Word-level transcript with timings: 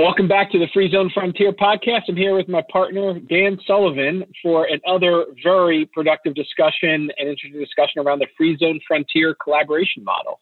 Welcome 0.00 0.28
back 0.28 0.50
to 0.52 0.58
the 0.58 0.66
Free 0.72 0.90
Zone 0.90 1.10
Frontier 1.12 1.52
podcast. 1.52 2.04
I'm 2.08 2.16
here 2.16 2.34
with 2.34 2.48
my 2.48 2.62
partner, 2.72 3.18
Dan 3.20 3.58
Sullivan, 3.66 4.24
for 4.42 4.66
another 4.66 5.26
very 5.44 5.84
productive 5.92 6.34
discussion 6.34 7.10
and 7.18 7.28
interesting 7.28 7.60
discussion 7.60 8.00
around 8.00 8.20
the 8.20 8.26
Free 8.34 8.56
Zone 8.56 8.80
Frontier 8.88 9.34
collaboration 9.44 10.02
model. 10.02 10.40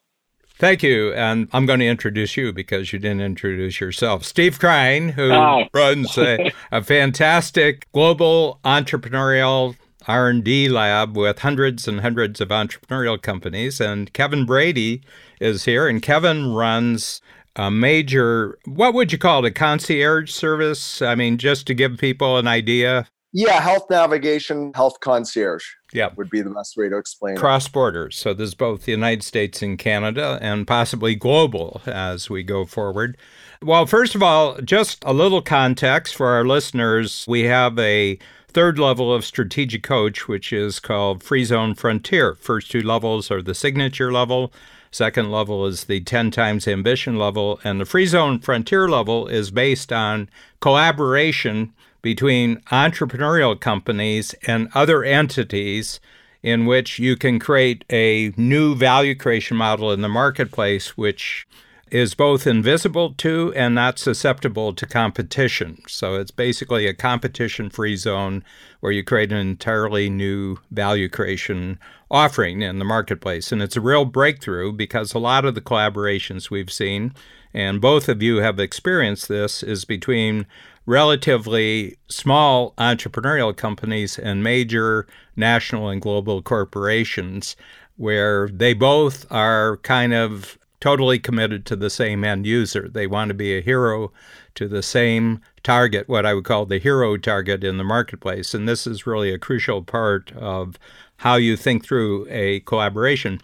Thank 0.59 0.85
you. 0.85 1.13
And 1.13 1.49
I'm 1.53 1.67
going 1.67 1.81
to 1.81 1.87
introduce 1.89 2.37
you 2.37 2.53
because 2.53 2.93
you 2.93 3.01
didn't 3.01 3.21
introduce 3.21 3.81
yourself. 3.81 4.25
Steve 4.25 4.61
Krein, 4.61 5.11
who 5.11 5.33
Oh. 5.33 5.65
runs 5.75 6.17
a, 6.17 6.53
a 6.71 6.81
fantastic 6.81 7.91
global 7.93 8.61
entrepreneurial 8.65 9.75
R&D 10.07 10.69
lab 10.69 11.17
with 11.17 11.41
hundreds 11.41 11.89
and 11.89 12.01
hundreds 12.01 12.41
of 12.41 12.51
entrepreneurial 12.51 13.21
companies. 13.21 13.81
And 13.81 14.13
Kevin 14.13 14.47
Brady 14.47 15.03
is 15.41 15.65
here. 15.65 15.89
And 15.89 16.01
Kevin 16.01 16.55
runs 16.55 17.21
a 17.59 17.71
major, 17.71 18.59
what 18.65 18.95
would 18.95 19.13
you 19.13 19.19
call 19.19 19.45
it, 19.45 19.49
a 19.49 19.51
concierge 19.51 20.31
service? 20.31 21.03
I 21.03 21.15
mean, 21.15 21.37
just 21.37 21.67
to 21.67 21.75
give 21.75 21.99
people 21.99 22.39
an 22.39 22.47
idea. 22.47 23.07
Yeah, 23.33 23.61
health 23.61 23.91
navigation, 23.91 24.73
health 24.75 25.01
concierge 25.01 25.63
Yeah. 25.93 26.09
would 26.17 26.31
be 26.31 26.41
the 26.41 26.49
best 26.49 26.79
way 26.79 26.89
to 26.89 26.97
explain 26.97 27.35
it. 27.35 27.39
cross 27.39 27.69
borders. 27.69 28.17
So 28.17 28.33
there's 28.33 28.55
both 28.55 28.87
the 28.87 28.93
United 28.93 29.23
States 29.23 29.61
and 29.61 29.79
Canada 29.79 30.39
and 30.41 30.67
possibly 30.67 31.15
global 31.15 31.83
as 31.85 32.31
we 32.31 32.43
go 32.43 32.65
forward. 32.65 33.19
Well, 33.63 33.85
first 33.85 34.15
of 34.15 34.23
all, 34.23 34.57
just 34.63 35.03
a 35.05 35.13
little 35.13 35.43
context 35.43 36.15
for 36.17 36.29
our 36.29 36.45
listeners. 36.47 37.27
We 37.29 37.43
have 37.43 37.79
a 37.79 38.19
third 38.51 38.79
level 38.79 39.13
of 39.13 39.27
strategic 39.27 39.83
coach, 39.83 40.27
which 40.27 40.51
is 40.53 40.81
called 40.81 41.23
Free 41.23 41.45
Zone 41.45 41.75
Frontier. 41.75 42.35
First 42.35 42.71
two 42.71 42.81
levels 42.83 43.31
are 43.31 43.43
the 43.43 43.55
signature 43.55 44.11
level. 44.11 44.53
Second 44.91 45.31
level 45.31 45.67
is 45.67 45.85
the 45.85 46.01
10 46.01 46.31
times 46.31 46.67
ambition 46.67 47.19
level. 47.19 47.61
And 47.65 47.81
the 47.81 47.85
Free 47.85 48.07
Zone 48.07 48.41
Frontier 48.41 48.89
level 48.89 49.27
is 49.27 49.51
based 49.51 49.93
on 49.93 50.29
collaboration 50.61 51.73
between 52.03 52.61
entrepreneurial 52.71 53.59
companies 53.59 54.35
and 54.47 54.69
other 54.75 55.05
entities 55.05 56.01
in 56.43 56.67
which 56.67 56.99
you 56.99 57.17
can 57.17 57.39
create 57.39 57.85
a 57.91 58.33
new 58.37 58.75
value 58.75 59.15
creation 59.15 59.57
model 59.57 59.93
in 59.93 60.01
the 60.01 60.09
marketplace, 60.09 60.97
which 60.97 61.47
is 61.91 62.15
both 62.15 62.47
invisible 62.47 63.15
to 63.15 63.53
and 63.55 63.75
not 63.75 63.99
susceptible 63.99 64.73
to 64.73 64.87
competition. 64.87 65.83
So 65.87 66.15
it's 66.15 66.31
basically 66.31 66.87
a 66.87 66.95
competition 66.95 67.71
free 67.71 67.97
zone 67.97 68.45
where 68.81 68.93
you 68.93 69.03
create 69.03 69.33
an 69.33 69.39
entirely 69.39 70.11
new 70.11 70.59
value 70.71 71.09
creation 71.09 71.79
offering 72.11 72.63
in 72.63 72.79
the 72.79 72.85
marketplace. 72.85 73.53
And 73.53 73.63
it's 73.63 73.77
a 73.77 73.81
real 73.81 74.05
breakthrough 74.05 74.73
because 74.73 75.15
a 75.15 75.19
lot 75.19 75.45
of 75.45 75.55
the 75.55 75.61
collaborations 75.61 76.51
we've 76.51 76.73
seen, 76.73 77.15
and 77.55 77.81
both 77.81 78.09
of 78.09 78.23
you 78.23 78.39
have 78.39 78.59
experienced 78.59 79.29
this, 79.29 79.63
is 79.63 79.85
between 79.85 80.47
relatively 80.87 81.97
small 82.09 82.73
entrepreneurial 82.79 83.57
companies 83.57 84.19
and 84.19 84.43
major 84.43 85.07
national 85.37 85.89
and 85.89 86.01
global 86.03 86.43
corporations 86.43 87.57
where 87.97 88.49
they 88.49 88.73
both 88.73 89.31
are 89.31 89.77
kind 89.79 90.15
of 90.15 90.58
totally 90.81 91.19
committed 91.19 91.67
to 91.67 91.77
the 91.77 91.91
same 91.91 92.25
end 92.25 92.47
user. 92.47 92.89
They 92.89 93.07
want 93.07 93.29
to 93.29 93.35
be 93.35 93.57
a 93.57 93.63
hero 93.63 94.13
to 94.55 94.69
the 94.69 94.83
same 94.83 95.41
target, 95.63 96.09
what 96.09 96.27
I 96.27 96.35
would 96.35 96.45
call 96.45 96.67
the 96.67 96.79
hero 96.79 97.17
target 97.17 97.65
in 97.65 97.79
the 97.79 97.85
marketplace. 97.85 98.55
And 98.55 98.69
this 98.69 98.87
is 98.87 99.07
really 99.07 99.33
a 99.33 99.39
crucial 99.39 99.83
part 99.83 100.33
of 100.33 100.79
how 101.19 101.37
you 101.37 101.57
think 101.57 101.85
through 101.85 102.27
a 102.31 102.61
collaboration. 102.61 103.41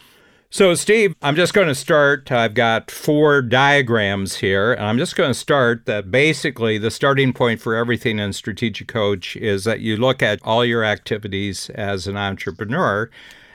So, 0.55 0.77
Steve, 0.77 1.17
I'm 1.21 1.35
just 1.35 1.53
going 1.53 1.67
to 1.67 1.75
start. 1.75 2.31
I've 2.31 2.55
got 2.55 2.89
four 2.89 3.43
diagrams 3.43 4.37
here, 4.37 4.73
and 4.73 4.87
I'm 4.87 4.99
just 4.99 5.17
going 5.17 5.31
to 5.31 5.35
start 5.35 5.87
that 5.87 6.13
basically 6.13 6.79
the 6.79 6.93
starting 6.93 7.33
point 7.33 7.61
for 7.61 7.75
everything 7.75 8.21
in 8.21 8.33
Strategic 8.33 8.87
Coach 8.87 9.35
is 9.35 9.65
that 9.65 9.81
you 9.81 9.97
look 9.97 10.23
at 10.23 10.39
all 10.45 10.65
your 10.65 10.85
activities 10.85 11.71
as 11.71 12.07
an 12.07 12.17
entrepreneur 12.17 13.11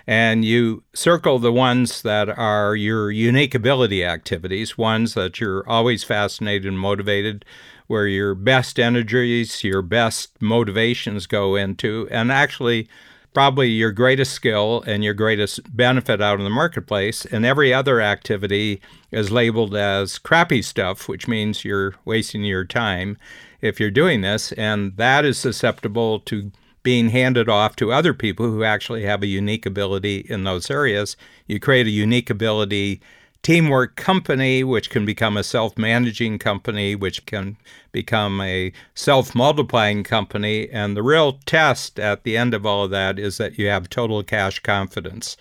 and 0.09 0.43
you 0.43 0.81
circle 0.91 1.37
the 1.37 1.53
ones 1.53 2.01
that 2.01 2.29
are 2.29 2.75
your 2.75 3.11
unique 3.11 3.53
ability 3.53 4.03
activities, 4.03 4.75
ones 4.75 5.13
that 5.13 5.39
you're 5.39 5.63
always 5.69 6.03
fascinated 6.03 6.65
and 6.65 6.79
motivated, 6.79 7.45
where 7.85 8.07
your 8.07 8.33
best 8.33 8.79
energies, 8.79 9.63
your 9.63 9.83
best 9.83 10.31
motivations 10.41 11.27
go 11.27 11.55
into, 11.55 12.07
and 12.09 12.31
actually 12.31 12.89
probably 13.35 13.67
your 13.67 13.91
greatest 13.91 14.33
skill 14.33 14.83
and 14.87 15.03
your 15.03 15.13
greatest 15.13 15.59
benefit 15.77 16.19
out 16.19 16.39
in 16.39 16.43
the 16.43 16.49
marketplace. 16.49 17.23
And 17.25 17.45
every 17.45 17.71
other 17.71 18.01
activity 18.01 18.81
is 19.11 19.29
labeled 19.29 19.75
as 19.75 20.17
crappy 20.17 20.63
stuff, 20.63 21.07
which 21.07 21.27
means 21.27 21.63
you're 21.63 21.93
wasting 22.03 22.43
your 22.43 22.65
time 22.65 23.15
if 23.61 23.79
you're 23.79 23.91
doing 23.91 24.21
this. 24.21 24.53
And 24.53 24.97
that 24.97 25.23
is 25.23 25.37
susceptible 25.37 26.19
to 26.21 26.51
being 26.83 27.09
handed 27.09 27.49
off 27.49 27.75
to 27.77 27.91
other 27.91 28.13
people 28.13 28.45
who 28.45 28.63
actually 28.63 29.03
have 29.03 29.21
a 29.21 29.27
unique 29.27 29.65
ability 29.65 30.25
in 30.29 30.43
those 30.43 30.69
areas. 30.71 31.17
You 31.47 31.59
create 31.59 31.87
a 31.87 31.91
unique 31.91 32.29
ability 32.29 33.01
teamwork 33.41 33.95
company, 33.95 34.63
which 34.63 34.89
can 34.89 35.05
become 35.05 35.37
a 35.37 35.43
self 35.43 35.77
managing 35.77 36.39
company, 36.39 36.95
which 36.95 37.25
can 37.25 37.57
become 37.91 38.41
a 38.41 38.71
self 38.95 39.35
multiplying 39.35 40.03
company. 40.03 40.69
And 40.69 40.95
the 40.95 41.03
real 41.03 41.39
test 41.45 41.99
at 41.99 42.23
the 42.23 42.37
end 42.37 42.53
of 42.53 42.65
all 42.65 42.85
of 42.85 42.91
that 42.91 43.19
is 43.19 43.37
that 43.37 43.57
you 43.57 43.67
have 43.67 43.89
total 43.89 44.23
cash 44.23 44.59
confidence 44.59 45.37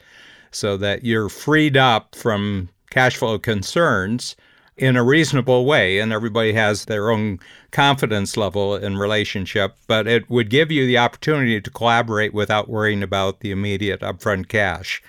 so 0.50 0.76
that 0.78 1.05
you're 1.05 1.28
freed 1.28 1.76
up 1.76 2.15
from 2.15 2.69
cash 2.91 3.16
flow 3.16 3.38
concerns 3.38 4.34
in 4.78 4.97
a 4.97 5.03
reasonable 5.03 5.66
way. 5.66 5.99
And 5.99 6.12
everybody 6.12 6.53
has 6.53 6.84
their 6.84 7.11
own 7.11 7.41
confidence 7.71 8.37
level 8.37 8.77
in 8.77 8.97
relationship, 8.97 9.77
but 9.87 10.06
it 10.06 10.31
would 10.31 10.50
give 10.50 10.71
you 10.71 10.87
the 10.87 10.99
opportunity 10.99 11.61
to 11.61 11.71
collaborate 11.71 12.33
without 12.33 12.69
worrying 12.69 13.03
about 13.03 13.41
the 13.41 13.50
immediate 13.50 14.00
upfront 14.00 14.49
cash 14.49 15.03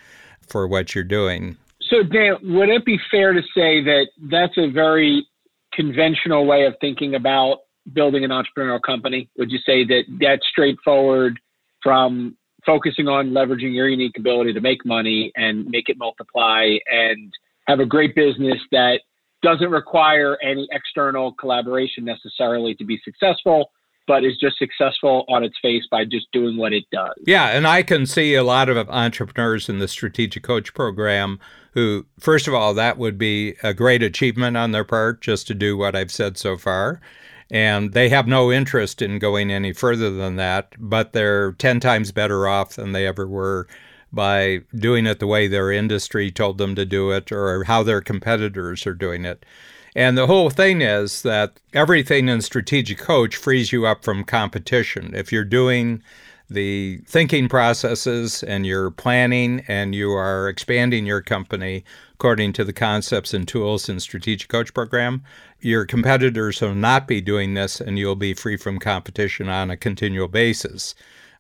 for 0.48 0.68
what 0.68 0.96
you're 0.96 1.04
doing. 1.04 1.58
So, 1.82 2.04
Dan, 2.04 2.38
would 2.44 2.70
it 2.70 2.86
be 2.86 3.00
fair 3.10 3.34
to 3.34 3.42
say 3.56 3.84
that 3.84 4.08
that's 4.30 4.58
a 4.58 4.70
very 4.70 5.26
conventional 5.74 6.46
way 6.46 6.66
of 6.66 6.76
thinking 6.82 7.16
about 7.16 7.60
building 7.94 8.24
an 8.24 8.32
entrepreneurial 8.32 8.82
company? 8.82 9.30
Would 9.38 9.52
you 9.52 9.60
say 9.66 9.86
that 9.86 10.04
that's 10.20 10.46
straightforward 10.52 11.40
from 11.82 12.36
focusing 12.66 13.08
on 13.08 13.32
leveraging 13.32 13.74
your 13.74 13.88
unique 13.88 14.18
ability 14.18 14.54
to 14.54 14.62
make 14.62 14.86
money 14.86 15.32
and 15.36 15.66
make 15.68 15.90
it 15.90 15.98
multiply 15.98 16.76
and 16.92 17.32
have 17.68 17.80
a 17.80 17.86
great 17.86 18.16
business 18.16 18.60
that 18.72 19.00
doesn't 19.42 19.70
require 19.70 20.38
any 20.42 20.68
external 20.72 21.34
collaboration 21.34 22.06
necessarily 22.06 22.76
to 22.76 22.86
be 22.86 23.00
successful? 23.04 23.72
But 24.08 24.24
is 24.24 24.38
just 24.42 24.58
successful 24.58 25.24
on 25.30 25.44
its 25.44 25.56
face 25.62 25.84
by 25.92 26.04
just 26.04 26.32
doing 26.34 26.58
what 26.58 26.74
it 26.74 26.84
does. 26.92 27.14
Yeah, 27.28 27.50
and 27.50 27.68
I 27.68 27.84
can 27.84 28.08
see 28.08 28.34
a 28.34 28.44
lot 28.44 28.68
of 28.68 28.90
entrepreneurs 28.90 29.70
in 29.70 29.78
the 29.78 29.88
Strategic 29.88 30.42
Coach 30.42 30.74
program 30.74 31.40
who, 31.74 32.06
first 32.20 32.48
of 32.48 32.54
all, 32.54 32.74
that 32.74 32.98
would 32.98 33.18
be 33.18 33.56
a 33.62 33.74
great 33.74 34.02
achievement 34.02 34.58
on 34.58 34.72
their 34.72 34.84
part 34.84 35.22
just 35.22 35.48
to 35.48 35.54
do 35.54 35.78
what 35.78 35.96
I've 35.96 36.12
said 36.12 36.38
so 36.38 36.58
far. 36.58 37.00
And 37.52 37.94
they 37.94 38.10
have 38.10 38.28
no 38.28 38.52
interest 38.52 39.02
in 39.02 39.20
going 39.20 39.52
any 39.52 39.74
further 39.74 40.12
than 40.12 40.36
that, 40.36 40.74
but 40.78 41.14
they're 41.14 41.54
10 41.54 41.80
times 41.80 42.12
better 42.12 42.48
off 42.48 42.76
than 42.76 42.92
they 42.92 43.08
ever 43.08 43.28
were 43.28 43.68
by 44.12 44.62
doing 44.76 45.06
it 45.06 45.20
the 45.20 45.28
way 45.28 45.48
their 45.48 45.72
industry 45.72 46.32
told 46.32 46.58
them 46.58 46.76
to 46.76 46.86
do 46.86 47.12
it 47.12 47.32
or 47.32 47.64
how 47.66 47.84
their 47.84 48.02
competitors 48.02 48.86
are 48.88 48.94
doing 48.94 49.26
it. 49.26 49.46
And 49.96 50.18
the 50.18 50.28
whole 50.28 50.50
thing 50.50 50.82
is 50.82 51.24
that 51.24 51.60
everything 51.74 52.30
in 52.30 52.42
Strategic 52.42 52.98
Coach 53.00 53.36
frees 53.36 53.72
you 53.72 53.86
up 53.86 54.04
from 54.04 54.24
competition. 54.24 55.14
If 55.16 55.32
you're 55.32 55.44
doing 55.44 56.04
the 56.50 57.00
thinking 57.06 57.48
processes 57.48 58.44
and 58.44 58.66
you're 58.66 58.92
planning 58.92 59.64
and 59.68 59.94
you 59.94 60.12
are 60.12 60.50
expanding 60.50 61.06
your 61.06 61.22
company 61.22 61.84
according 62.14 62.54
to 62.54 62.64
the 62.64 62.74
concepts 62.74 63.34
and 63.34 63.48
tools 63.48 63.88
in 63.88 64.00
Strategic 64.00 64.50
Coach 64.50 64.74
program, 64.74 65.24
your 65.60 65.86
competitors 65.86 66.60
will 66.62 66.76
not 66.76 67.08
be 67.08 67.22
doing 67.22 67.54
this 67.54 67.80
and 67.80 68.00
you'll 68.00 68.16
be 68.16 68.34
free 68.34 68.58
from 68.58 68.80
competition 68.80 69.48
on 69.48 69.70
a 69.70 69.78
continual 69.78 70.28
basis. 70.28 70.96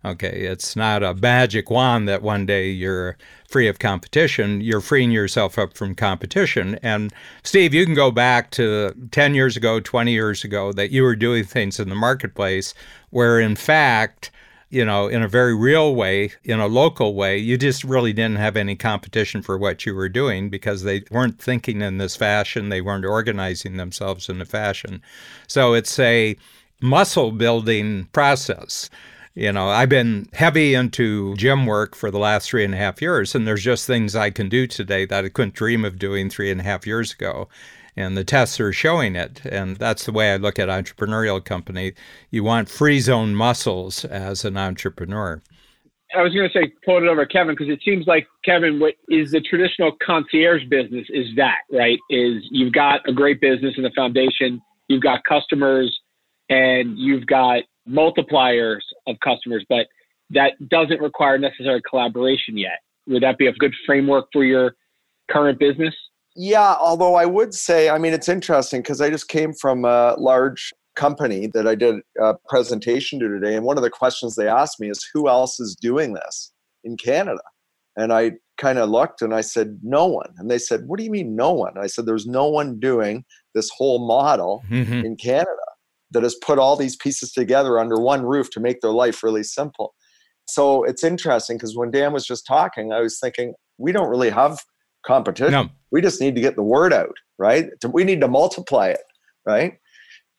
Okay, 0.06 0.46
it's 0.46 0.78
not 0.78 1.04
a 1.04 1.14
magic 1.14 1.70
wand 1.70 2.08
that 2.08 2.22
one 2.22 2.46
day 2.46 2.70
you're 2.70 3.18
free 3.50 3.68
of 3.68 3.80
competition. 3.80 4.62
You're 4.62 4.80
freeing 4.80 5.12
yourself 5.12 5.60
up 5.60 5.76
from 5.76 5.94
competition. 5.94 6.80
And 6.82 7.12
Steve, 7.44 7.74
you 7.74 7.86
can 7.86 7.96
go 7.96 8.10
back 8.10 8.50
to 8.52 8.94
10 9.12 9.36
years 9.36 9.58
ago, 9.58 9.82
20 9.82 10.14
years 10.14 10.46
ago, 10.46 10.72
that 10.72 10.92
you 10.92 11.04
were 11.04 11.18
doing 11.18 11.44
things 11.44 11.82
in 11.82 11.90
the 11.90 11.96
marketplace 11.96 12.74
where, 13.10 13.42
in 13.42 13.58
fact, 13.58 14.32
you 14.70 14.86
know, 14.86 15.08
in 15.08 15.22
a 15.22 15.28
very 15.28 15.54
real 15.54 15.94
way, 15.94 16.32
in 16.46 16.62
a 16.62 16.68
local 16.68 17.14
way, 17.14 17.38
you 17.38 17.58
just 17.58 17.84
really 17.84 18.14
didn't 18.14 18.38
have 18.38 18.56
any 18.56 18.78
competition 18.78 19.42
for 19.42 19.58
what 19.58 19.86
you 19.86 19.94
were 19.94 20.08
doing 20.08 20.50
because 20.50 20.84
they 20.84 21.04
weren't 21.12 21.42
thinking 21.42 21.82
in 21.82 21.98
this 21.98 22.16
fashion. 22.16 22.70
They 22.70 22.80
weren't 22.80 23.06
organizing 23.06 23.76
themselves 23.76 24.30
in 24.30 24.40
a 24.40 24.46
fashion. 24.46 25.02
So 25.48 25.74
it's 25.74 26.00
a 26.00 26.38
muscle 26.80 27.32
building 27.32 28.06
process. 28.14 28.90
You 29.40 29.54
know, 29.54 29.70
I've 29.70 29.88
been 29.88 30.28
heavy 30.34 30.74
into 30.74 31.34
gym 31.38 31.66
work 31.66 31.96
for 31.96 32.12
the 32.12 32.20
last 32.20 32.50
three 32.50 32.66
and 32.66 32.74
a 32.74 32.78
half 32.78 33.02
years, 33.02 33.34
and 33.34 33.48
there's 33.48 33.64
just 33.64 33.88
things 33.88 34.14
I 34.14 34.32
can 34.32 34.50
do 34.50 34.68
today 34.68 35.06
that 35.06 35.24
I 35.24 35.30
couldn't 35.30 35.54
dream 35.54 35.86
of 35.86 35.98
doing 35.98 36.30
three 36.30 36.52
and 36.52 36.60
a 36.60 36.64
half 36.66 36.86
years 36.86 37.14
ago. 37.14 37.48
And 37.96 38.18
the 38.18 38.26
tests 38.26 38.60
are 38.60 38.74
showing 38.74 39.16
it. 39.16 39.40
And 39.46 39.78
that's 39.78 40.06
the 40.06 40.12
way 40.12 40.34
I 40.34 40.36
look 40.36 40.60
at 40.60 40.68
entrepreneurial 40.68 41.42
company. 41.44 41.94
You 42.30 42.44
want 42.44 42.68
free 42.68 43.00
zone 43.00 43.34
muscles 43.34 44.04
as 44.04 44.44
an 44.44 44.58
entrepreneur. 44.58 45.42
I 46.14 46.22
was 46.22 46.34
going 46.34 46.50
to 46.50 46.54
say, 46.54 46.74
quote 46.84 47.04
it 47.04 47.08
over 47.08 47.26
Kevin, 47.26 47.56
because 47.56 47.70
it 47.70 47.80
seems 47.86 48.08
like 48.08 48.28
Kevin, 48.44 48.78
what 48.78 48.96
is 49.08 49.32
the 49.32 49.40
traditional 49.40 49.94
concierge 50.06 50.66
business 50.68 51.08
is 51.12 51.28
that, 51.38 51.60
right? 51.72 51.98
Is 52.10 52.44
you've 52.52 52.74
got 52.74 53.08
a 53.08 53.14
great 53.14 53.40
business 53.40 53.76
in 53.78 53.84
the 53.84 53.92
foundation, 53.96 54.62
you've 54.90 55.04
got 55.04 55.24
customers, 55.24 55.98
and 56.50 56.98
you've 56.98 57.26
got 57.26 57.64
multipliers 57.90 58.82
of 59.10 59.20
customers, 59.20 59.66
but 59.68 59.88
that 60.30 60.54
doesn't 60.70 61.02
require 61.02 61.38
necessary 61.38 61.82
collaboration 61.90 62.58
yet. 62.58 62.80
Would 63.08 63.24
that 63.24 63.38
be 63.38 63.48
a 63.48 63.54
good 63.54 63.74
framework 63.86 64.28
for 64.32 64.44
your 64.44 64.76
current 65.30 65.60
business? 65.60 65.96
Yeah, 66.36 66.76
although 66.80 67.16
I 67.16 67.26
would 67.26 67.54
say, 67.54 67.90
I 67.90 67.98
mean, 67.98 68.14
it's 68.14 68.30
interesting 68.30 68.82
because 68.82 69.02
I 69.02 69.10
just 69.10 69.28
came 69.28 69.54
from 69.54 69.84
a 69.84 70.16
large 70.18 70.72
company 70.96 71.48
that 71.48 71.68
I 71.68 71.76
did 71.76 71.96
a 72.22 72.36
presentation 72.48 73.20
to 73.20 73.28
today. 73.28 73.56
And 73.56 73.66
one 73.66 73.78
of 73.78 73.84
the 73.84 73.90
questions 73.90 74.36
they 74.36 74.48
asked 74.48 74.80
me 74.80 74.90
is, 74.90 75.06
who 75.14 75.28
else 75.28 75.60
is 75.60 75.76
doing 75.76 76.14
this 76.14 76.52
in 76.84 76.98
Canada? 76.98 77.42
And 77.98 78.14
I 78.14 78.34
kind 78.58 78.78
of 78.78 78.90
looked 78.90 79.22
and 79.22 79.34
I 79.34 79.42
said, 79.42 79.80
no 79.82 80.06
one. 80.06 80.34
And 80.38 80.52
they 80.52 80.60
said, 80.60 80.88
what 80.88 81.00
do 81.00 81.04
you 81.04 81.12
mean, 81.12 81.36
no 81.36 81.52
one? 81.52 81.78
I 81.78 81.88
said, 81.88 82.06
there's 82.06 82.28
no 82.28 82.48
one 82.48 82.80
doing 82.80 83.26
this 83.56 83.70
whole 83.76 84.08
model 84.08 84.64
mm-hmm. 84.70 85.06
in 85.06 85.16
Canada 85.16 85.50
that 86.12 86.24
has 86.24 86.36
put 86.36 86.60
all 86.60 86.76
these 86.76 86.96
pieces 86.96 87.32
together 87.32 87.80
under 87.80 87.98
one 87.98 88.24
roof 88.24 88.50
to 88.52 88.60
make 88.60 88.82
their 88.82 88.92
life 88.92 89.24
really 89.24 89.44
simple. 89.44 89.94
So 90.48 90.84
it's 90.84 91.04
interesting 91.04 91.58
because 91.58 91.76
when 91.76 91.92
Dan 91.92 92.14
was 92.14 92.26
just 92.26 92.48
talking, 92.48 92.92
I 92.92 93.02
was 93.02 93.20
thinking, 93.20 93.54
we 93.78 93.92
don't 93.92 94.10
really 94.10 94.32
have 94.32 94.60
competition. 95.06 95.52
No. 95.52 95.70
We 95.92 96.02
just 96.02 96.20
need 96.20 96.36
to 96.36 96.42
get 96.42 96.56
the 96.56 96.64
word 96.64 96.92
out, 96.94 97.16
right? 97.38 97.70
We 97.92 98.04
need 98.04 98.22
to 98.22 98.28
multiply 98.28 98.88
it, 98.88 99.04
right? 99.46 99.74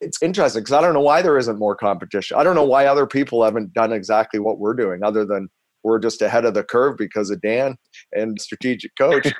It's 0.00 0.20
interesting 0.22 0.62
because 0.62 0.72
I 0.72 0.80
don't 0.80 0.94
know 0.94 1.00
why 1.00 1.22
there 1.22 1.38
isn't 1.38 1.58
more 1.58 1.76
competition. 1.76 2.36
I 2.36 2.42
don't 2.42 2.54
know 2.54 2.64
why 2.64 2.86
other 2.86 3.06
people 3.06 3.44
haven't 3.44 3.72
done 3.72 3.92
exactly 3.92 4.40
what 4.40 4.58
we're 4.58 4.74
doing, 4.74 5.02
other 5.04 5.24
than 5.24 5.48
we're 5.84 5.98
just 5.98 6.22
ahead 6.22 6.44
of 6.44 6.54
the 6.54 6.64
curve 6.64 6.96
because 6.96 7.30
of 7.30 7.40
Dan 7.40 7.76
and 8.12 8.40
strategic 8.40 8.96
coach. 8.96 9.32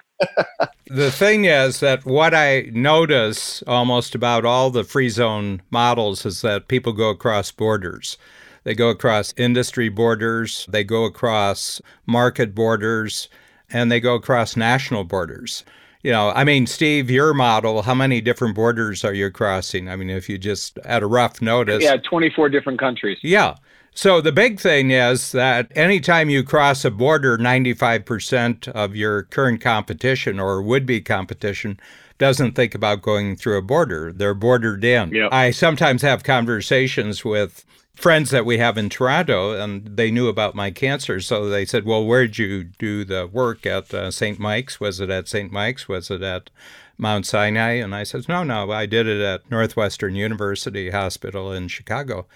the 0.87 1.11
thing 1.11 1.45
is 1.45 1.81
that 1.81 2.05
what 2.05 2.35
I 2.35 2.71
notice 2.73 3.63
almost 3.67 4.15
about 4.15 4.45
all 4.45 4.71
the 4.71 4.85
free 4.85 5.09
zone 5.09 5.63
models 5.71 6.27
is 6.27 6.43
that 6.43 6.69
people 6.69 6.93
go 6.93 7.11
across 7.11 7.51
borders. 7.51 8.19
They 8.65 8.75
go 8.75 8.91
across 8.91 9.33
industry 9.37 9.89
borders, 9.89 10.67
they 10.69 10.85
go 10.85 11.05
across 11.05 11.81
market 12.07 12.55
borders, 12.55 13.29
and 13.71 13.91
they 13.91 14.01
go 14.01 14.15
across 14.15 14.57
national 14.57 15.05
borders. 15.05 15.65
You 16.03 16.13
know, 16.13 16.31
I 16.31 16.45
mean, 16.45 16.67
Steve, 16.67 17.11
your 17.11 17.35
model, 17.35 17.83
how 17.83 17.95
many 17.95 18.21
different 18.21 18.55
borders 18.55 19.05
are 19.05 19.13
you 19.13 19.31
crossing? 19.31 19.89
I 19.89 19.97
mean, 19.97 20.09
if 20.09 20.29
you 20.29 20.39
just 20.39 20.79
at 20.79 21.03
a 21.03 21.07
rough 21.07 21.43
notice. 21.43 21.83
Yeah, 21.85 21.97
24 21.97 22.49
different 22.49 22.79
countries. 22.79 23.19
Yeah. 23.23 23.57
So 23.93 24.21
the 24.21 24.33
big 24.33 24.61
thing 24.61 24.93
is 24.93 25.33
that 25.33 25.71
anytime 25.75 26.31
you 26.31 26.43
cross 26.43 26.85
a 26.85 26.91
border, 26.91 27.37
95% 27.37 28.69
of 28.69 28.97
your 28.97 29.25
current 29.25 29.61
competition 29.61 30.39
or 30.39 30.63
would 30.63 30.87
be 30.87 31.01
competition 31.01 31.79
doesn't 32.19 32.53
think 32.53 32.75
about 32.75 33.03
going 33.03 33.35
through 33.35 33.59
a 33.59 33.63
border. 33.63 34.13
They're 34.13 34.35
bordered 34.35 34.85
in. 34.85 35.11
Yep. 35.11 35.33
I 35.33 35.51
sometimes 35.51 36.03
have 36.03 36.23
conversations 36.23 37.25
with 37.25 37.65
friends 37.95 38.31
that 38.31 38.47
we 38.47 38.59
have 38.59 38.79
in 38.79 38.89
Toronto, 38.89 39.53
and 39.53 39.97
they 39.97 40.11
knew 40.11 40.29
about 40.29 40.55
my 40.55 40.71
cancer. 40.71 41.21
So 41.21 41.49
they 41.49 41.65
said, 41.65 41.85
Well, 41.85 42.05
where'd 42.05 42.39
you 42.39 42.65
do 42.65 43.05
the 43.05 43.27
work 43.27 43.67
at 43.67 43.93
uh, 43.93 44.11
St. 44.11 44.39
Mike's? 44.39 44.81
Was 44.81 45.01
it 45.01 45.11
at 45.11 45.29
St. 45.29 45.51
Mike's? 45.51 45.89
Was 45.89 46.11
it 46.11 46.23
at 46.23 46.51
Mount 46.97 47.27
Sinai? 47.27 47.73
And 47.73 47.95
I 47.95 48.05
said, 48.05 48.29
No, 48.29 48.43
no, 48.43 48.71
I 48.71 48.87
did 48.87 49.07
it 49.07 49.21
at 49.21 49.51
Northwestern 49.51 50.15
University 50.15 50.91
Hospital 50.91 51.53
in 51.53 51.69
Chicago. 51.69 52.27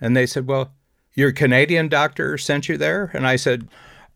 And 0.00 0.16
they 0.16 0.26
said, 0.26 0.46
Well, 0.46 0.72
your 1.14 1.32
Canadian 1.32 1.88
doctor 1.88 2.38
sent 2.38 2.68
you 2.68 2.76
there? 2.76 3.10
And 3.14 3.26
I 3.26 3.36
said, 3.36 3.68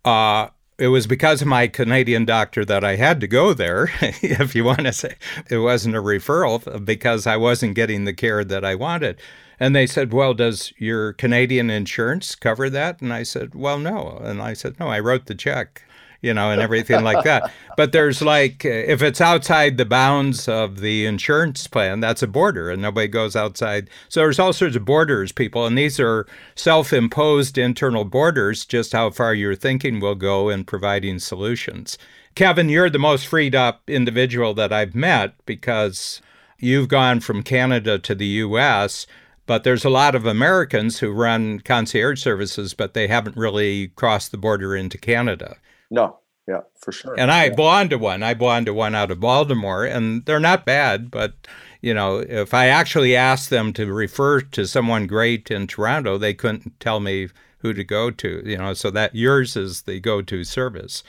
uh, 0.05 0.49
it 0.79 0.89
was 0.89 1.07
because 1.07 1.41
of 1.41 1.49
my 1.49 1.69
Canadian 1.69 2.25
doctor 2.25 2.65
that 2.65 2.85
I 2.85 2.97
had 2.97 3.21
to 3.21 3.27
go 3.27 3.55
there, 3.55 3.91
if 4.01 4.55
you 4.55 4.65
want 4.65 4.81
to 4.81 4.93
say. 4.93 5.17
It 5.49 5.59
wasn't 5.59 5.97
a 5.97 6.03
referral 6.03 6.85
because 6.85 7.27
I 7.27 7.37
wasn't 7.37 7.75
getting 7.75 8.05
the 8.05 8.13
care 8.13 8.45
that 8.45 8.65
I 8.65 8.75
wanted. 8.75 9.19
And 9.59 9.75
they 9.75 9.87
said, 9.87 10.13
Well, 10.13 10.35
does 10.35 10.73
your 10.77 11.15
Canadian 11.15 11.71
insurance 11.71 12.35
cover 12.35 12.69
that? 12.69 13.01
And 13.01 13.13
I 13.13 13.23
said, 13.23 13.55
Well, 13.55 13.79
no. 13.79 14.21
And 14.23 14.43
I 14.43 14.53
said, 14.53 14.79
No, 14.79 14.89
I 14.89 15.01
wrote 15.01 15.27
the 15.27 15.35
check, 15.35 15.83
you 16.27 16.35
know, 16.35 16.51
and 16.51 16.61
everything 16.67 17.03
like 17.03 17.25
that. 17.25 17.51
But 17.77 17.93
there's 17.93 18.21
like, 18.21 18.65
uh, 18.65 18.69
if 18.69 19.01
it's 19.01 19.21
outside 19.21 19.77
the 19.77 19.85
bounds 19.85 20.49
of 20.49 20.81
the 20.81 21.07
insurance 21.07 21.67
plan, 21.67 22.01
that's 22.01 22.23
a 22.23 22.27
border 22.27 22.71
and 22.71 22.83
nobody 22.83 23.09
goes 23.09 23.37
outside. 23.37 23.89
So 24.09 24.21
there's 24.21 24.39
all 24.39 24.53
sorts 24.53 24.77
of 24.77 24.85
borders, 24.85 25.33
people. 25.33 25.65
And 25.65 25.79
these 25.79 25.99
are 26.01 26.27
self 26.57 26.93
imposed 26.93 27.57
internal 27.57 28.05
borders, 28.05 28.67
just 28.67 28.93
how 28.93 29.11
far 29.11 29.33
your 29.33 29.55
thinking 29.55 30.01
will 30.01 30.17
go 30.17 30.49
in 30.49 30.65
providing 30.65 31.21
solutions. 31.21 31.97
Kevin, 32.35 32.69
you're 32.69 32.91
the 32.91 32.99
most 32.99 33.27
freed 33.27 33.55
up 33.55 33.89
individual 33.89 34.53
that 34.55 34.73
I've 34.73 34.95
met 34.95 35.35
because 35.47 36.21
you've 36.59 36.89
gone 36.89 37.21
from 37.21 37.43
Canada 37.43 37.99
to 38.01 38.15
the 38.15 38.27
US 38.27 39.07
but 39.47 39.63
there's 39.63 39.85
a 39.85 39.91
lot 39.91 40.15
of 40.15 40.27
Americans 40.27 40.99
who 40.99 41.13
run 41.13 41.61
concierge 41.61 42.21
services, 42.21 42.75
but 42.75 42.95
they 42.95 43.07
haven't 43.07 43.37
really 43.37 43.89
crossed 43.89 44.33
the 44.33 44.39
border 44.39 44.75
into 44.77 44.99
Canada. 44.99 45.57
No, 45.91 46.19
yeah, 46.49 46.61
for 46.81 46.93
sure. 46.93 47.19
And 47.19 47.31
I 47.31 47.47
yeah. 47.47 47.55
to 47.89 47.99
one. 47.99 48.23
I 48.23 48.35
to 48.35 48.75
one 48.75 48.95
out 48.95 49.11
of 49.11 49.21
Baltimore, 49.21 49.85
and 49.85 50.25
they're 50.27 50.41
not 50.41 50.65
bad. 50.65 51.11
But 51.11 51.35
you 51.81 51.93
know, 51.93 52.19
if 52.19 52.55
I 52.55 52.67
actually 52.69 53.17
asked 53.17 53.51
them 53.51 53.73
to 53.75 53.93
refer 53.93 54.41
to 54.41 54.67
someone 54.67 55.07
great 55.07 55.51
in 55.51 55.67
Toronto, 55.67 56.19
they 56.19 56.35
couldn't 56.35 56.79
tell 56.79 57.01
me 57.01 57.29
who 57.59 57.73
to 57.73 57.85
go 57.85 58.11
to. 58.11 58.43
You 58.45 58.59
know, 58.59 58.75
so 58.75 58.91
that 58.91 59.15
yours 59.15 59.57
is 59.57 59.83
the 59.83 59.99
go-to 60.01 60.45
service. 60.45 61.03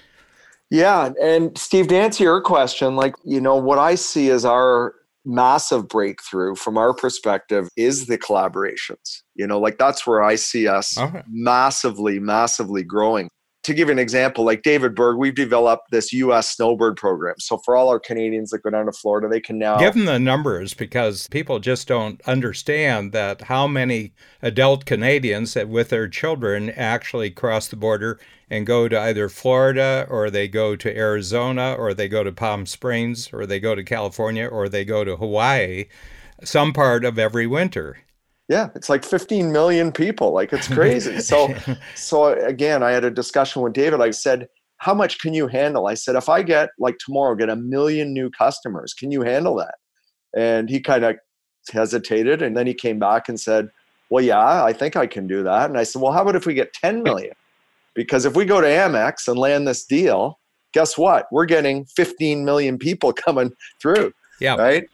Yeah, 0.69 1.11
and 1.21 1.57
Steve, 1.57 1.87
to 1.89 1.95
answer 1.95 2.23
your 2.23 2.41
question, 2.41 2.95
like 2.95 3.15
you 3.23 3.39
know, 3.39 3.55
what 3.55 3.79
I 3.79 3.95
see 3.95 4.29
is 4.29 4.43
our 4.43 4.95
massive 5.23 5.87
breakthrough 5.87 6.55
from 6.55 6.77
our 6.77 6.93
perspective 6.93 7.69
is 7.77 8.07
the 8.07 8.17
collaborations. 8.17 9.21
You 9.35 9.45
know, 9.45 9.59
like 9.59 9.77
that's 9.77 10.07
where 10.07 10.23
I 10.23 10.35
see 10.35 10.67
us 10.67 10.97
okay. 10.97 11.21
massively, 11.29 12.19
massively 12.19 12.83
growing. 12.83 13.29
To 13.63 13.73
give 13.73 13.89
an 13.89 13.99
example, 13.99 14.45
like 14.45 14.63
David 14.63 14.95
Berg, 14.95 15.17
we've 15.17 15.35
developed 15.35 15.91
this 15.91 16.13
US 16.13 16.55
snowbird 16.55 16.95
program. 16.95 17.35
So 17.39 17.57
for 17.57 17.75
all 17.75 17.89
our 17.89 17.99
Canadians 17.99 18.51
that 18.51 18.63
go 18.63 18.69
down 18.69 18.85
to 18.85 18.93
Florida, 18.93 19.27
they 19.27 19.41
can 19.41 19.57
now 19.57 19.77
give 19.77 19.93
them 19.93 20.05
the 20.05 20.19
numbers 20.19 20.73
because 20.73 21.27
people 21.27 21.59
just 21.59 21.85
don't 21.85 22.21
understand 22.21 23.11
that 23.11 23.41
how 23.41 23.67
many 23.67 24.13
adult 24.41 24.85
Canadians 24.85 25.53
that 25.53 25.67
with 25.67 25.89
their 25.89 26.07
children 26.07 26.69
actually 26.69 27.29
cross 27.29 27.67
the 27.67 27.75
border 27.75 28.19
and 28.49 28.65
go 28.65 28.87
to 28.87 28.97
either 28.97 29.27
Florida 29.27 30.07
or 30.09 30.29
they 30.29 30.47
go 30.47 30.77
to 30.77 30.97
Arizona 30.97 31.75
or 31.77 31.93
they 31.93 32.07
go 32.07 32.23
to 32.23 32.31
Palm 32.31 32.65
Springs 32.65 33.33
or 33.33 33.45
they 33.45 33.59
go 33.59 33.75
to 33.75 33.83
California 33.83 34.47
or 34.47 34.69
they 34.69 34.85
go 34.85 35.03
to 35.03 35.17
Hawaii 35.17 35.87
some 36.43 36.73
part 36.73 37.03
of 37.03 37.17
every 37.17 37.47
winter. 37.47 37.97
Yeah, 38.49 38.69
it's 38.75 38.87
like 38.87 39.03
15 39.03 39.51
million 39.51 39.91
people. 39.91 40.31
Like 40.31 40.53
it's 40.53 40.67
crazy. 40.67 41.19
so 41.31 41.53
so 41.95 42.33
again, 42.33 42.81
I 42.83 42.91
had 42.91 43.03
a 43.03 43.11
discussion 43.11 43.61
with 43.61 43.73
David. 43.73 44.01
I 44.01 44.11
said, 44.11 44.47
"How 44.77 44.93
much 44.93 45.19
can 45.19 45.33
you 45.33 45.47
handle?" 45.47 45.87
I 45.87 45.95
said, 45.95 46.15
"If 46.15 46.29
I 46.29 46.43
get 46.43 46.69
like 46.79 46.97
tomorrow 46.99 47.35
get 47.35 47.49
a 47.49 47.55
million 47.55 48.13
new 48.13 48.29
customers, 48.29 48.93
can 48.93 49.11
you 49.11 49.21
handle 49.21 49.55
that?" 49.55 49.75
And 50.35 50.69
he 50.69 50.79
kind 50.79 51.03
of 51.03 51.17
hesitated 51.71 52.41
and 52.41 52.55
then 52.55 52.67
he 52.67 52.73
came 52.73 52.99
back 52.99 53.27
and 53.27 53.39
said, 53.39 53.69
"Well, 54.09 54.23
yeah, 54.23 54.63
I 54.63 54.71
think 54.71 54.95
I 54.95 55.07
can 55.07 55.27
do 55.27 55.43
that." 55.43 55.69
And 55.69 55.77
I 55.77 55.83
said, 55.83 56.01
"Well, 56.01 56.13
how 56.13 56.21
about 56.21 56.35
if 56.35 56.45
we 56.45 56.53
get 56.53 56.71
10 56.73 57.03
million? 57.03 57.33
Because 57.95 58.25
if 58.25 58.35
we 58.35 58.45
go 58.45 58.61
to 58.61 58.67
Amex 58.67 59.27
and 59.27 59.37
land 59.39 59.67
this 59.67 59.83
deal, 59.83 60.39
guess 60.71 60.97
what? 60.97 61.25
We're 61.31 61.45
getting 61.45 61.85
15 61.95 62.45
million 62.45 62.77
people 62.77 63.11
coming 63.25 63.51
through. 63.81 64.13
Yeah. 64.39 64.55
Right. 64.55 64.87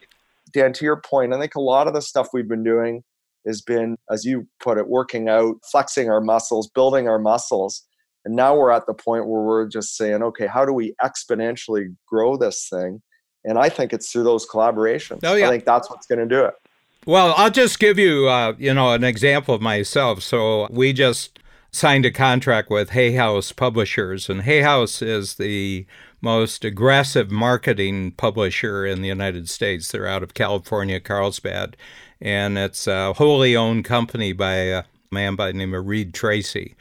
Dan, 0.53 0.72
to 0.74 0.86
your 0.86 1.01
point, 1.01 1.33
I 1.33 1.39
think 1.39 1.55
a 1.55 1.62
lot 1.62 1.88
of 1.88 1.93
the 1.93 2.01
stuff 2.01 2.29
we've 2.33 2.48
been 2.48 2.63
doing 2.63 3.03
has 3.45 3.62
been, 3.62 3.97
as 4.09 4.25
you 4.25 4.47
put 4.59 4.77
it, 4.77 4.88
working 4.88 5.29
out, 5.29 5.55
flexing 5.71 6.09
our 6.09 6.21
muscles, 6.21 6.69
building 6.69 7.07
our 7.07 7.19
muscles. 7.19 7.83
And 8.25 8.35
now 8.35 8.55
we're 8.55 8.71
at 8.71 8.85
the 8.85 8.93
point 8.93 9.27
where 9.27 9.41
we're 9.41 9.67
just 9.67 9.97
saying, 9.97 10.23
okay, 10.23 10.47
how 10.47 10.65
do 10.65 10.71
we 10.73 10.93
exponentially 11.03 11.95
grow 12.07 12.38
this 12.38 12.67
thing? 12.69 13.01
And 13.43 13.57
I 13.57 13.67
think 13.67 13.91
it's 13.91 14.12
through 14.12 14.23
those 14.23 14.47
collaborations. 14.47 15.19
Oh, 15.23 15.35
yeah. 15.35 15.47
I 15.47 15.50
think 15.50 15.65
that's 15.65 15.89
what's 15.89 16.07
going 16.07 16.19
to 16.19 16.25
do 16.25 16.45
it. 16.45 16.53
Well, 17.05 17.33
I'll 17.35 17.51
just 17.51 17.79
give 17.79 18.00
you, 18.00 18.29
uh, 18.29 18.53
you 18.57 18.73
know, 18.73 18.93
an 18.93 19.03
example 19.03 19.53
of 19.53 19.62
myself. 19.62 20.23
So 20.23 20.67
we 20.71 20.93
just 20.93 21.38
signed 21.69 22.05
a 22.05 22.12
contract 22.12 22.69
with 22.69 22.91
Hay 22.91 23.13
House 23.13 23.51
Publishers, 23.51 24.29
and 24.29 24.43
Hay 24.43 24.62
House 24.62 25.01
is 25.01 25.35
the 25.35 25.85
most 26.21 26.63
aggressive 26.63 27.29
marketing 27.29 28.12
publisher 28.12 28.85
in 28.85 29.01
the 29.01 29.09
United 29.09 29.50
States. 29.50 29.91
They're 29.91 30.07
out 30.07 30.23
of 30.23 30.33
California, 30.33 31.01
Carlsbad, 31.01 31.75
and 32.23 32.57
it's 32.57 32.87
a 32.87 33.13
wholly 33.13 33.55
owned 33.55 33.83
company 33.83 34.31
by 34.31 34.53
a 34.53 34.83
man 35.11 35.35
by 35.35 35.47
the 35.47 35.57
name 35.57 35.73
of 35.73 35.85
Reid 35.85 36.13
Tracy. 36.13 36.75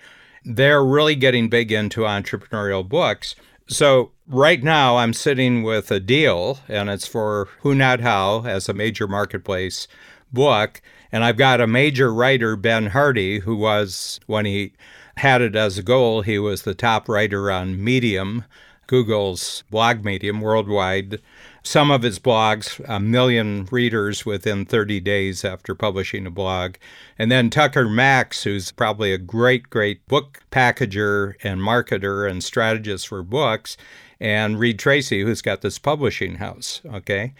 They're 0.45 0.85
really 0.85 1.17
getting 1.17 1.49
big 1.49 1.73
into 1.73 2.03
entrepreneurial 2.03 2.89
books. 2.89 3.35
So 3.67 4.13
right 4.29 4.63
now 4.63 4.97
I'm 4.97 5.13
sitting 5.13 5.65
with 5.65 5.91
a 5.91 6.01
deal, 6.01 6.61
and 6.69 6.89
it's 6.89 7.07
for 7.07 7.49
Who 7.61 7.75
Not 7.75 8.01
How 8.01 8.45
as 8.47 8.69
a 8.69 8.75
major 8.75 9.09
marketplace 9.09 9.89
book. 10.33 10.81
And 11.11 11.25
I've 11.25 11.37
got 11.37 11.61
a 11.61 11.67
major 11.67 12.15
writer, 12.15 12.57
Ben 12.57 12.87
Hardy, 12.87 13.41
who 13.41 13.57
was, 13.57 14.21
when 14.27 14.47
he 14.47 14.73
had 15.17 15.43
it 15.43 15.57
as 15.57 15.77
a 15.77 15.83
goal, 15.83 16.23
he 16.23 16.39
was 16.39 16.63
the 16.63 16.75
top 16.75 17.09
writer 17.09 17.51
on 17.51 17.83
Medium, 17.83 18.45
Google's 18.87 19.65
blog 19.71 20.05
medium 20.05 20.41
worldwide. 20.41 21.21
Some 21.65 21.93
of 21.93 22.03
his 22.03 22.19
blogs, 22.19 22.81
a 22.89 22.99
million 22.99 23.69
readers 23.71 24.27
within 24.27 24.65
30 24.67 24.99
days 25.01 25.45
after 25.45 25.77
publishing 25.77 26.27
a 26.27 26.31
blog. 26.31 26.75
And 27.17 27.31
then 27.31 27.51
Tucker 27.51 27.89
Max, 27.89 28.43
who's 28.43 28.73
probably 28.73 29.13
a 29.13 29.19
great, 29.19 29.71
great 29.71 30.07
book 30.09 30.41
packager 30.51 31.35
and 31.45 31.61
marketer 31.61 32.29
and 32.29 32.43
strategist 32.43 33.07
for 33.07 33.23
books. 33.23 33.77
And 34.19 34.59
Reid 34.59 34.79
Tracy, 34.79 35.23
who's 35.23 35.41
got 35.41 35.61
this 35.61 35.79
publishing 35.79 36.37
house. 36.37 36.81
Okay. 36.85 37.33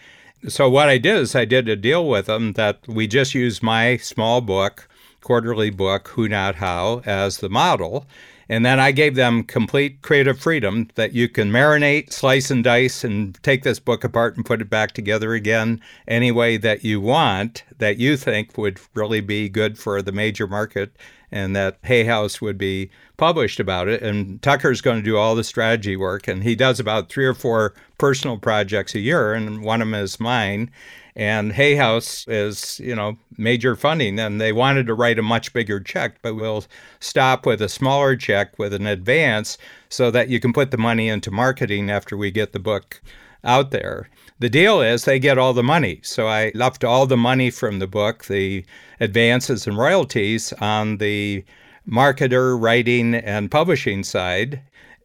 So 0.47 0.69
what 0.69 0.89
I 0.89 0.97
did 0.97 1.17
is 1.17 1.35
I 1.35 1.45
did 1.45 1.67
a 1.67 1.75
deal 1.75 2.07
with 2.07 2.25
them 2.27 2.53
that 2.53 2.87
we 2.87 3.07
just 3.07 3.33
used 3.33 3.61
my 3.61 3.97
small 3.97 4.39
book, 4.41 4.87
quarterly 5.21 5.69
book, 5.69 6.09
Who 6.09 6.29
Not 6.29 6.55
How, 6.55 7.01
as 7.05 7.37
the 7.37 7.49
model. 7.49 8.05
And 8.49 8.65
then 8.65 8.79
I 8.79 8.91
gave 8.91 9.15
them 9.15 9.43
complete 9.43 10.01
creative 10.01 10.39
freedom 10.39 10.89
that 10.95 11.13
you 11.13 11.29
can 11.29 11.51
marinate, 11.51 12.11
slice 12.11 12.51
and 12.51 12.63
dice, 12.63 13.03
and 13.03 13.41
take 13.43 13.63
this 13.63 13.79
book 13.79 14.03
apart 14.03 14.35
and 14.35 14.45
put 14.45 14.61
it 14.61 14.69
back 14.69 14.91
together 14.91 15.33
again 15.33 15.81
any 16.07 16.31
way 16.31 16.57
that 16.57 16.83
you 16.83 16.99
want, 16.99 17.63
that 17.77 17.97
you 17.97 18.17
think 18.17 18.57
would 18.57 18.79
really 18.93 19.21
be 19.21 19.49
good 19.49 19.79
for 19.79 20.01
the 20.01 20.11
major 20.11 20.47
market, 20.47 20.95
and 21.31 21.55
that 21.55 21.77
Hay 21.83 22.03
House 22.03 22.41
would 22.41 22.57
be 22.57 22.91
published 23.17 23.59
about 23.59 23.87
it. 23.87 24.03
And 24.03 24.41
Tucker's 24.41 24.81
going 24.81 24.97
to 24.97 25.03
do 25.03 25.17
all 25.17 25.35
the 25.35 25.43
strategy 25.43 25.95
work, 25.95 26.27
and 26.27 26.43
he 26.43 26.55
does 26.55 26.79
about 26.79 27.09
three 27.09 27.25
or 27.25 27.33
four 27.33 27.73
personal 27.97 28.37
projects 28.37 28.93
a 28.93 28.99
year, 28.99 29.33
and 29.33 29.63
one 29.63 29.81
of 29.81 29.87
them 29.87 29.95
is 29.95 30.19
mine. 30.19 30.69
And 31.15 31.53
Hay 31.53 31.75
House 31.75 32.27
is, 32.27 32.79
you 32.79 32.95
know, 32.95 33.17
major 33.37 33.75
funding, 33.75 34.17
and 34.17 34.41
they 34.41 34.51
wanted 34.51 34.87
to 34.87 34.95
write 34.95 35.19
a 35.19 35.23
much 35.23 35.53
bigger 35.53 35.79
check, 35.79 36.17
but 36.21 36.35
we'll 36.35 36.65
stop 36.99 37.45
with 37.45 37.61
a 37.61 37.69
smaller 37.69 38.15
check 38.15 38.57
with 38.57 38.73
an 38.73 38.87
advance 38.87 39.57
so 39.89 40.09
that 40.09 40.29
you 40.29 40.39
can 40.39 40.53
put 40.53 40.71
the 40.71 40.77
money 40.77 41.09
into 41.09 41.29
marketing 41.29 41.91
after 41.91 42.17
we 42.17 42.31
get 42.31 42.51
the 42.51 42.59
book 42.59 43.01
out 43.43 43.71
there. 43.71 44.09
The 44.39 44.49
deal 44.49 44.81
is 44.81 45.05
they 45.05 45.19
get 45.19 45.37
all 45.37 45.53
the 45.53 45.63
money. 45.63 45.99
So 46.03 46.27
I 46.27 46.51
left 46.55 46.83
all 46.83 47.05
the 47.05 47.17
money 47.17 47.51
from 47.51 47.79
the 47.79 47.87
book, 47.87 48.25
the 48.25 48.65
advances 48.99 49.67
and 49.67 49.77
royalties, 49.77 50.51
on 50.53 50.97
the 50.97 51.45
marketer, 51.87 52.59
writing, 52.59 53.13
and 53.13 53.51
publishing 53.51 54.03
side 54.03 54.61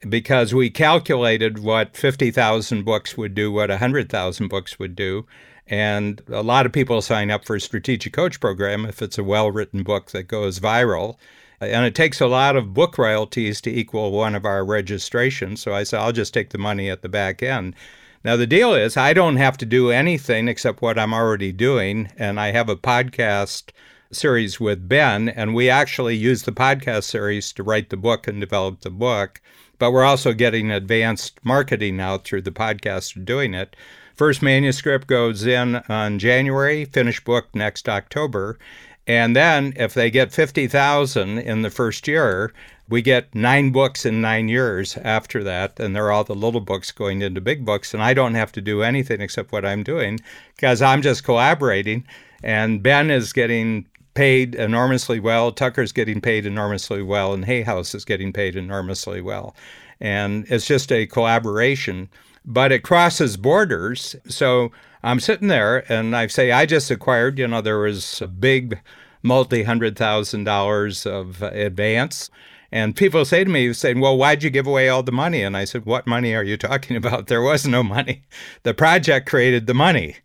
because 0.07 0.53
we 0.53 0.69
calculated 0.69 1.59
what 1.59 1.95
50,000 1.95 2.83
books 2.83 3.17
would 3.17 3.35
do, 3.35 3.51
what 3.51 3.69
100,000 3.69 4.47
books 4.47 4.79
would 4.79 4.95
do. 4.95 5.25
And 5.69 6.21
a 6.29 6.41
lot 6.41 6.65
of 6.65 6.71
people 6.71 7.01
sign 7.01 7.29
up 7.29 7.45
for 7.45 7.55
a 7.55 7.61
strategic 7.61 8.13
coach 8.13 8.39
program 8.39 8.85
if 8.85 9.01
it's 9.01 9.19
a 9.19 9.23
well 9.23 9.51
written 9.51 9.83
book 9.83 10.11
that 10.11 10.23
goes 10.23 10.59
viral. 10.59 11.17
And 11.61 11.85
it 11.85 11.93
takes 11.93 12.19
a 12.19 12.27
lot 12.27 12.55
of 12.55 12.73
book 12.73 12.97
royalties 12.97 13.61
to 13.61 13.71
equal 13.71 14.11
one 14.11 14.33
of 14.33 14.45
our 14.45 14.65
registrations. 14.65 15.61
So 15.61 15.73
I 15.73 15.83
said, 15.83 15.99
I'll 15.99 16.13
just 16.13 16.33
take 16.33 16.49
the 16.49 16.57
money 16.57 16.89
at 16.89 17.01
the 17.01 17.09
back 17.09 17.43
end. 17.43 17.75
Now, 18.23 18.35
the 18.35 18.47
deal 18.47 18.73
is, 18.73 18.97
I 18.97 19.13
don't 19.13 19.37
have 19.37 19.57
to 19.59 19.65
do 19.65 19.91
anything 19.91 20.47
except 20.47 20.81
what 20.81 20.97
I'm 20.97 21.13
already 21.13 21.51
doing. 21.51 22.11
And 22.17 22.39
I 22.39 22.51
have 22.51 22.69
a 22.69 22.75
podcast 22.75 23.71
series 24.11 24.59
with 24.59 24.89
Ben, 24.89 25.29
and 25.29 25.53
we 25.53 25.69
actually 25.69 26.15
use 26.15 26.43
the 26.43 26.51
podcast 26.51 27.03
series 27.03 27.53
to 27.53 27.63
write 27.63 27.89
the 27.89 27.97
book 27.97 28.27
and 28.27 28.39
develop 28.39 28.81
the 28.81 28.89
book. 28.89 29.41
But 29.77 29.91
we're 29.91 30.03
also 30.03 30.33
getting 30.33 30.71
advanced 30.71 31.39
marketing 31.43 31.99
out 32.01 32.25
through 32.25 32.41
the 32.41 32.51
podcast 32.51 33.23
doing 33.23 33.53
it. 33.53 33.75
First 34.19 34.41
manuscript 34.41 35.07
goes 35.07 35.45
in 35.45 35.77
on 35.87 36.19
January, 36.19 36.83
finished 36.83 37.23
book 37.23 37.47
next 37.55 37.87
October. 37.87 38.59
And 39.07 39.33
then 39.33 39.71
if 39.77 39.93
they 39.93 40.11
get 40.11 40.33
50,000 40.33 41.37
in 41.37 41.61
the 41.61 41.69
first 41.69 42.05
year, 42.05 42.51
we 42.89 43.01
get 43.01 43.33
nine 43.33 43.71
books 43.71 44.05
in 44.05 44.19
nine 44.19 44.49
years 44.49 44.97
after 44.97 45.41
that. 45.45 45.79
And 45.79 45.95
they're 45.95 46.11
all 46.11 46.25
the 46.25 46.35
little 46.35 46.59
books 46.59 46.91
going 46.91 47.21
into 47.21 47.39
big 47.39 47.63
books. 47.63 47.93
And 47.93 48.03
I 48.03 48.13
don't 48.13 48.33
have 48.33 48.51
to 48.51 48.61
do 48.61 48.83
anything 48.83 49.21
except 49.21 49.53
what 49.53 49.63
I'm 49.63 49.83
doing 49.83 50.19
because 50.53 50.81
I'm 50.81 51.01
just 51.01 51.23
collaborating. 51.23 52.05
And 52.43 52.83
Ben 52.83 53.09
is 53.09 53.31
getting 53.31 53.85
paid 54.15 54.53
enormously 54.53 55.21
well. 55.21 55.53
Tucker's 55.53 55.93
getting 55.93 56.19
paid 56.19 56.45
enormously 56.45 57.01
well. 57.01 57.31
And 57.31 57.45
Hay 57.45 57.61
House 57.61 57.95
is 57.95 58.03
getting 58.03 58.33
paid 58.33 58.57
enormously 58.57 59.21
well. 59.21 59.55
And 60.01 60.45
it's 60.49 60.67
just 60.67 60.91
a 60.91 61.07
collaboration 61.07 62.09
but 62.49 62.71
it 62.71 62.83
crosses 62.83 63.37
borders. 63.37 64.15
So 64.27 64.71
I'm 65.03 65.19
sitting 65.19 65.47
there 65.47 65.89
and 65.89 66.15
I 66.15 66.27
say, 66.27 66.51
I 66.51 66.65
just 66.65 66.89
acquired, 66.89 67.37
you 67.37 67.47
know, 67.47 67.61
there 67.61 67.77
was 67.77 68.21
a 68.21 68.27
big 68.27 68.81
multi 69.21 69.63
hundred 69.63 69.95
thousand 69.95 70.45
dollars 70.45 71.05
of 71.05 71.41
advance. 71.43 72.29
And 72.71 72.95
people 72.95 73.23
say 73.25 73.43
to 73.43 73.49
me, 73.49 73.71
saying, 73.73 73.99
Well, 73.99 74.17
why'd 74.17 74.43
you 74.43 74.49
give 74.49 74.67
away 74.67 74.89
all 74.89 75.03
the 75.03 75.11
money? 75.11 75.43
And 75.43 75.55
I 75.55 75.65
said, 75.65 75.85
What 75.85 76.07
money 76.07 76.33
are 76.35 76.43
you 76.43 76.57
talking 76.57 76.95
about? 76.97 77.27
There 77.27 77.41
was 77.41 77.67
no 77.67 77.83
money. 77.83 78.23
The 78.63 78.73
project 78.73 79.29
created 79.29 79.67
the 79.67 79.73
money. 79.73 80.17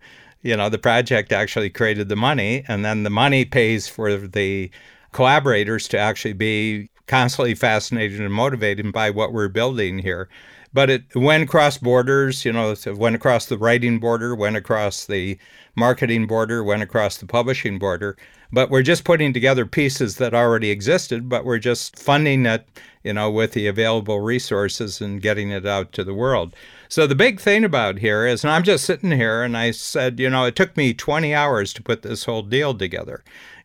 You 0.42 0.56
know, 0.56 0.68
the 0.68 0.78
project 0.78 1.32
actually 1.32 1.70
created 1.70 2.10
the 2.10 2.16
money, 2.16 2.64
and 2.68 2.84
then 2.84 3.02
the 3.02 3.10
money 3.10 3.46
pays 3.46 3.88
for 3.88 4.14
the 4.14 4.70
collaborators 5.12 5.88
to 5.88 5.98
actually 5.98 6.34
be 6.34 6.90
constantly 7.06 7.54
fascinated 7.54 8.20
and 8.20 8.32
motivated 8.32 8.92
by 8.92 9.08
what 9.08 9.32
we're 9.32 9.48
building 9.48 9.98
here 9.98 10.28
but 10.74 10.90
it 10.90 11.04
went 11.14 11.44
across 11.44 11.78
borders, 11.78 12.44
you 12.44 12.52
know, 12.52 12.74
went 12.96 13.16
across 13.16 13.46
the 13.46 13.56
writing 13.56 14.00
border, 14.00 14.34
went 14.34 14.56
across 14.56 15.06
the 15.06 15.38
marketing 15.76 16.26
border, 16.26 16.62
went 16.62 16.82
across 16.82 17.16
the 17.16 17.26
publishing 17.26 17.78
border. 17.78 18.16
But 18.52 18.70
we're 18.70 18.82
just 18.82 19.04
putting 19.04 19.32
together 19.32 19.66
pieces 19.66 20.16
that 20.16 20.34
already 20.34 20.70
existed, 20.70 21.28
but 21.28 21.44
we're 21.44 21.58
just 21.58 21.98
funding 21.98 22.46
it, 22.46 22.68
you 23.02 23.12
know, 23.12 23.30
with 23.30 23.52
the 23.52 23.66
available 23.66 24.20
resources 24.20 25.00
and 25.00 25.20
getting 25.20 25.50
it 25.50 25.66
out 25.66 25.92
to 25.92 26.04
the 26.04 26.14
world. 26.14 26.54
So 26.88 27.06
the 27.06 27.16
big 27.16 27.40
thing 27.40 27.64
about 27.64 27.98
here 27.98 28.26
is, 28.26 28.44
and 28.44 28.52
I'm 28.52 28.62
just 28.62 28.84
sitting 28.84 29.10
here 29.10 29.42
and 29.42 29.56
I 29.56 29.72
said, 29.72 30.20
you 30.20 30.30
know, 30.30 30.44
it 30.44 30.54
took 30.54 30.76
me 30.76 30.94
20 30.94 31.34
hours 31.34 31.72
to 31.72 31.82
put 31.82 32.02
this 32.02 32.24
whole 32.24 32.42
deal 32.42 32.74
together. 32.74 33.24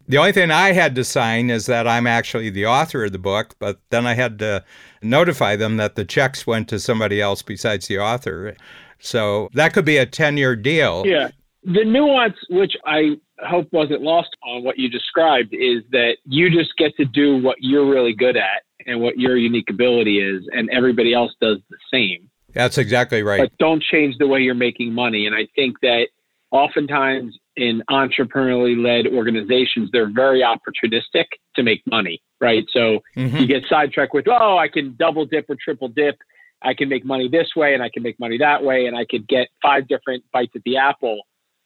The 0.09 0.17
only 0.17 0.31
thing 0.31 0.49
I 0.49 0.71
had 0.71 0.95
to 0.95 1.03
sign 1.03 1.51
is 1.51 1.67
that 1.67 1.87
I'm 1.87 2.07
actually 2.07 2.49
the 2.49 2.65
author 2.65 3.05
of 3.05 3.11
the 3.11 3.19
book, 3.19 3.55
but 3.59 3.79
then 3.91 4.07
I 4.07 4.15
had 4.15 4.39
to 4.39 4.65
notify 5.03 5.55
them 5.55 5.77
that 5.77 5.93
the 5.93 6.03
checks 6.03 6.47
went 6.47 6.67
to 6.69 6.79
somebody 6.79 7.21
else 7.21 7.43
besides 7.43 7.87
the 7.87 7.99
author. 7.99 8.55
So 8.97 9.49
that 9.53 9.71
could 9.71 9.85
be 9.85 9.97
a 9.97 10.07
10 10.07 10.35
year 10.37 10.55
deal. 10.55 11.05
Yeah. 11.05 11.29
The 11.63 11.85
nuance, 11.85 12.37
which 12.49 12.73
I 12.87 13.17
hope 13.47 13.67
wasn't 13.71 14.01
lost 14.01 14.29
on 14.43 14.63
what 14.63 14.79
you 14.79 14.89
described, 14.89 15.53
is 15.53 15.83
that 15.91 16.17
you 16.25 16.49
just 16.49 16.75
get 16.77 16.97
to 16.97 17.05
do 17.05 17.37
what 17.37 17.57
you're 17.59 17.87
really 17.87 18.13
good 18.13 18.35
at 18.35 18.63
and 18.87 19.01
what 19.01 19.19
your 19.19 19.37
unique 19.37 19.69
ability 19.69 20.19
is, 20.19 20.41
and 20.53 20.71
everybody 20.71 21.13
else 21.13 21.33
does 21.39 21.59
the 21.69 21.77
same. 21.93 22.29
That's 22.53 22.79
exactly 22.79 23.21
right. 23.21 23.41
But 23.41 23.55
don't 23.59 23.83
change 23.83 24.17
the 24.17 24.27
way 24.27 24.39
you're 24.39 24.55
making 24.55 24.91
money. 24.91 25.27
And 25.27 25.35
I 25.35 25.47
think 25.55 25.79
that 25.81 26.07
oftentimes 26.49 27.37
in 27.59 27.83
entrepreneurially 27.89 28.81
led 28.81 29.13
organizations, 29.13 29.89
they're 29.91 30.11
very 30.11 30.41
opportunistic 30.41 31.25
to 31.55 31.63
make 31.63 31.81
money, 31.85 32.21
right? 32.39 32.63
So 32.71 32.99
mm-hmm. 33.15 33.35
you 33.37 33.47
get 33.47 33.63
sidetracked 33.69 34.13
with, 34.13 34.27
oh, 34.27 34.57
I 34.57 34.67
can 34.67 34.95
double 34.97 35.25
dip 35.25 35.49
or 35.49 35.57
triple 35.61 35.89
dip. 35.89 36.15
I 36.61 36.73
can 36.73 36.89
make 36.89 37.05
money 37.05 37.27
this 37.29 37.49
way 37.55 37.73
and 37.73 37.83
I 37.83 37.89
can 37.93 38.03
make 38.03 38.19
money 38.19 38.37
that 38.37 38.63
way, 38.63 38.85
and 38.85 38.97
I 38.97 39.05
could 39.05 39.27
get 39.27 39.47
five 39.61 39.87
different 39.87 40.23
bites 40.31 40.53
at 40.55 40.63
the 40.63 40.77
apple. 40.77 41.19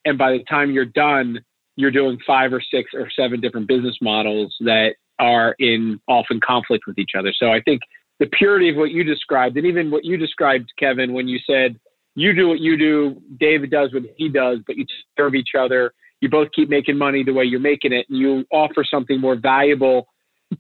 And 0.06 0.18
by 0.18 0.32
the 0.32 0.44
time 0.50 0.72
you're 0.72 0.86
done, 0.86 1.40
you're 1.76 1.92
doing 1.92 2.18
five 2.26 2.54
or 2.54 2.62
six 2.62 2.92
or 2.94 3.10
seven 3.16 3.40
different 3.40 3.68
business 3.68 3.98
models 4.02 4.56
that 4.62 4.96
are 5.20 5.56
in 5.60 6.00
often 6.08 6.40
conflict 6.46 6.86
with 6.88 6.98
each 6.98 7.12
other. 7.18 7.34
So 7.38 7.52
I 7.52 7.62
think 7.62 7.82
the 8.20 8.28
purity 8.28 8.70
of 8.70 8.76
what 8.76 8.92
you 8.92 9.04
described, 9.04 9.58
and 9.58 9.66
even 9.66 9.90
what 9.90 10.06
you 10.06 10.18
described, 10.18 10.72
Kevin, 10.78 11.14
when 11.14 11.28
you 11.28 11.40
said 11.46 11.80
you 12.16 12.34
do 12.34 12.48
what 12.48 12.60
you 12.60 12.78
do, 12.78 13.22
David 13.40 13.72
does 13.72 13.94
what 13.94 14.04
he 14.18 14.30
does, 14.30 14.60
but 14.66 14.78
you 14.78 14.86
serve 15.18 15.36
each 15.36 15.52
other. 15.58 15.94
You 16.22 16.30
both 16.30 16.50
keep 16.56 16.70
making 16.70 16.98
money 16.98 17.24
the 17.24 17.34
way 17.34 17.44
you're 17.44 17.60
making 17.60 17.92
it, 17.92 18.06
and 18.10 18.18
you 18.18 18.46
offer 18.52 18.84
something 18.84 19.20
more 19.20 19.36
valuable 19.36 20.08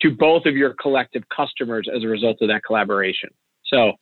to 0.02 0.12
both 0.12 0.46
of 0.46 0.56
your 0.56 0.74
collective 0.82 1.24
customers 1.30 1.88
as 1.94 2.04
a 2.04 2.08
result 2.08 2.38
of 2.42 2.50
that 2.50 2.64
collaboration. 2.66 3.30
So, 3.66 3.94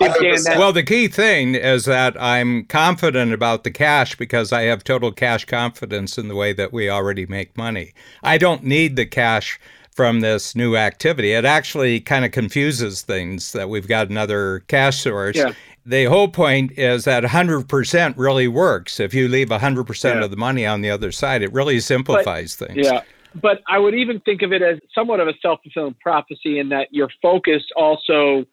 well, 0.00 0.72
the 0.72 0.82
key 0.82 1.08
thing 1.08 1.54
is 1.54 1.84
that 1.84 2.20
I'm 2.20 2.64
confident 2.66 3.32
about 3.32 3.64
the 3.64 3.70
cash 3.70 4.16
because 4.16 4.52
I 4.52 4.62
have 4.62 4.82
total 4.82 5.12
cash 5.12 5.44
confidence 5.44 6.18
in 6.18 6.28
the 6.28 6.34
way 6.34 6.52
that 6.52 6.72
we 6.72 6.90
already 6.90 7.26
make 7.26 7.56
money. 7.56 7.92
I 8.22 8.38
don't 8.38 8.64
need 8.64 8.96
the 8.96 9.06
cash 9.06 9.60
from 9.92 10.20
this 10.20 10.56
new 10.56 10.76
activity. 10.76 11.32
It 11.32 11.44
actually 11.44 12.00
kind 12.00 12.24
of 12.24 12.32
confuses 12.32 13.02
things 13.02 13.52
that 13.52 13.68
we've 13.68 13.86
got 13.86 14.10
another 14.10 14.64
cash 14.66 15.00
source. 15.02 15.36
Yeah 15.36 15.52
the 15.86 16.04
whole 16.04 16.28
point 16.28 16.72
is 16.78 17.04
that 17.04 17.24
100% 17.24 18.14
really 18.16 18.48
works. 18.48 19.00
If 19.00 19.12
you 19.12 19.28
leave 19.28 19.48
100% 19.48 20.04
yeah. 20.04 20.24
of 20.24 20.30
the 20.30 20.36
money 20.36 20.66
on 20.66 20.80
the 20.80 20.90
other 20.90 21.12
side, 21.12 21.42
it 21.42 21.52
really 21.52 21.80
simplifies 21.80 22.56
but, 22.56 22.68
things. 22.68 22.86
Yeah. 22.86 23.02
But 23.40 23.60
I 23.68 23.78
would 23.78 23.94
even 23.94 24.20
think 24.20 24.42
of 24.42 24.52
it 24.52 24.62
as 24.62 24.78
somewhat 24.94 25.20
of 25.20 25.28
a 25.28 25.34
self 25.42 25.60
fulfilling 25.62 25.96
prophecy 26.00 26.58
in 26.58 26.68
that 26.70 26.88
your 26.90 27.08
focus 27.20 27.62
also 27.76 28.44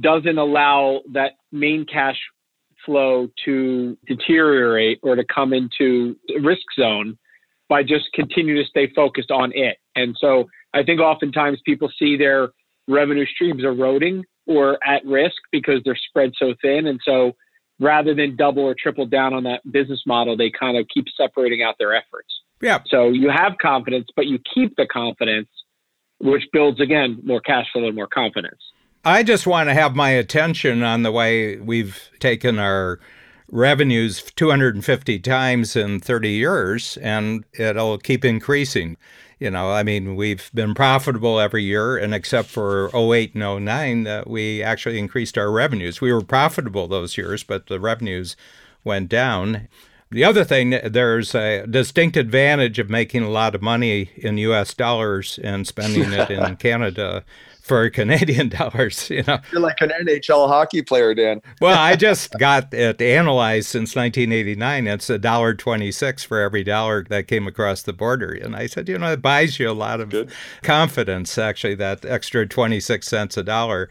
doesn't 0.00 0.36
allow 0.36 1.00
that 1.12 1.32
main 1.52 1.86
cash 1.86 2.18
flow 2.84 3.28
to 3.44 3.96
deteriorate 4.06 4.98
or 5.02 5.16
to 5.16 5.24
come 5.24 5.52
into 5.52 6.16
risk 6.42 6.62
zone 6.78 7.16
by 7.68 7.82
just 7.82 8.04
continuing 8.14 8.62
to 8.62 8.68
stay 8.68 8.92
focused 8.94 9.30
on 9.30 9.52
it. 9.54 9.78
And 9.94 10.16
so 10.20 10.44
I 10.74 10.82
think 10.82 11.00
oftentimes 11.00 11.60
people 11.64 11.90
see 11.98 12.16
their 12.16 12.50
revenue 12.88 13.26
streams 13.26 13.64
eroding 13.64 14.24
or 14.46 14.78
at 14.86 15.04
risk 15.04 15.36
because 15.52 15.80
they're 15.84 15.98
spread 16.08 16.32
so 16.38 16.54
thin. 16.62 16.86
And 16.86 17.00
so 17.04 17.32
rather 17.78 18.14
than 18.14 18.36
double 18.36 18.62
or 18.62 18.74
triple 18.80 19.06
down 19.06 19.34
on 19.34 19.44
that 19.44 19.60
business 19.70 20.02
model, 20.06 20.36
they 20.36 20.50
kind 20.50 20.76
of 20.76 20.86
keep 20.92 21.06
separating 21.16 21.62
out 21.62 21.76
their 21.78 21.94
efforts. 21.94 22.28
Yeah. 22.60 22.78
So 22.88 23.08
you 23.08 23.30
have 23.30 23.52
confidence, 23.60 24.08
but 24.16 24.26
you 24.26 24.38
keep 24.54 24.76
the 24.76 24.86
confidence, 24.86 25.48
which 26.18 26.44
builds 26.52 26.80
again 26.80 27.20
more 27.22 27.40
cash 27.40 27.66
flow 27.72 27.86
and 27.86 27.94
more 27.94 28.06
confidence. 28.06 28.60
I 29.04 29.22
just 29.22 29.46
want 29.46 29.68
to 29.68 29.74
have 29.74 29.94
my 29.94 30.10
attention 30.10 30.82
on 30.82 31.02
the 31.02 31.12
way 31.12 31.58
we've 31.58 32.10
taken 32.18 32.58
our 32.58 32.98
revenues 33.48 34.22
250 34.34 35.18
times 35.20 35.76
in 35.76 36.00
30 36.00 36.30
years, 36.30 36.96
and 36.96 37.44
it'll 37.52 37.98
keep 37.98 38.24
increasing. 38.24 38.96
You 39.38 39.50
know, 39.50 39.70
I 39.70 39.82
mean, 39.82 40.16
we've 40.16 40.50
been 40.54 40.74
profitable 40.74 41.38
every 41.38 41.62
year, 41.62 41.98
and 41.98 42.14
except 42.14 42.48
for 42.48 42.90
08 42.94 43.34
and 43.34 43.64
09, 43.66 44.06
uh, 44.06 44.24
we 44.26 44.62
actually 44.62 44.98
increased 44.98 45.36
our 45.36 45.50
revenues. 45.50 46.00
We 46.00 46.10
were 46.10 46.22
profitable 46.22 46.88
those 46.88 47.18
years, 47.18 47.44
but 47.44 47.66
the 47.66 47.78
revenues 47.78 48.34
went 48.82 49.10
down. 49.10 49.68
The 50.10 50.24
other 50.24 50.42
thing, 50.42 50.70
there's 50.84 51.34
a 51.34 51.66
distinct 51.66 52.16
advantage 52.16 52.78
of 52.78 52.88
making 52.88 53.24
a 53.24 53.30
lot 53.30 53.54
of 53.54 53.60
money 53.60 54.10
in 54.16 54.38
US 54.38 54.72
dollars 54.72 55.38
and 55.42 55.66
spending 55.66 56.12
it 56.12 56.30
in 56.30 56.56
Canada 56.58 57.24
for 57.66 57.90
Canadian 57.90 58.48
dollars. 58.48 59.10
You 59.10 59.22
know, 59.24 59.38
you're 59.52 59.60
like 59.60 59.80
an 59.80 59.90
NHL 59.90 60.48
hockey 60.48 60.82
player, 60.82 61.14
Dan. 61.14 61.42
well, 61.60 61.78
I 61.78 61.96
just 61.96 62.32
got 62.38 62.72
it 62.72 63.02
analyzed 63.02 63.68
since 63.68 63.96
1989. 63.96 64.86
It's 64.86 65.10
a 65.10 65.18
dollar 65.18 65.54
twenty-six 65.54 66.24
for 66.24 66.40
every 66.40 66.64
dollar 66.64 67.04
that 67.10 67.28
came 67.28 67.46
across 67.46 67.82
the 67.82 67.92
border, 67.92 68.32
and 68.32 68.54
I 68.54 68.66
said, 68.66 68.88
you 68.88 68.98
know, 68.98 69.12
it 69.12 69.22
buys 69.22 69.58
you 69.58 69.70
a 69.70 69.72
lot 69.72 70.00
of 70.00 70.10
Good. 70.10 70.30
confidence. 70.62 71.36
Actually, 71.36 71.74
that 71.76 72.04
extra 72.04 72.46
twenty-six 72.46 73.08
cents 73.08 73.36
a 73.36 73.42
dollar. 73.42 73.90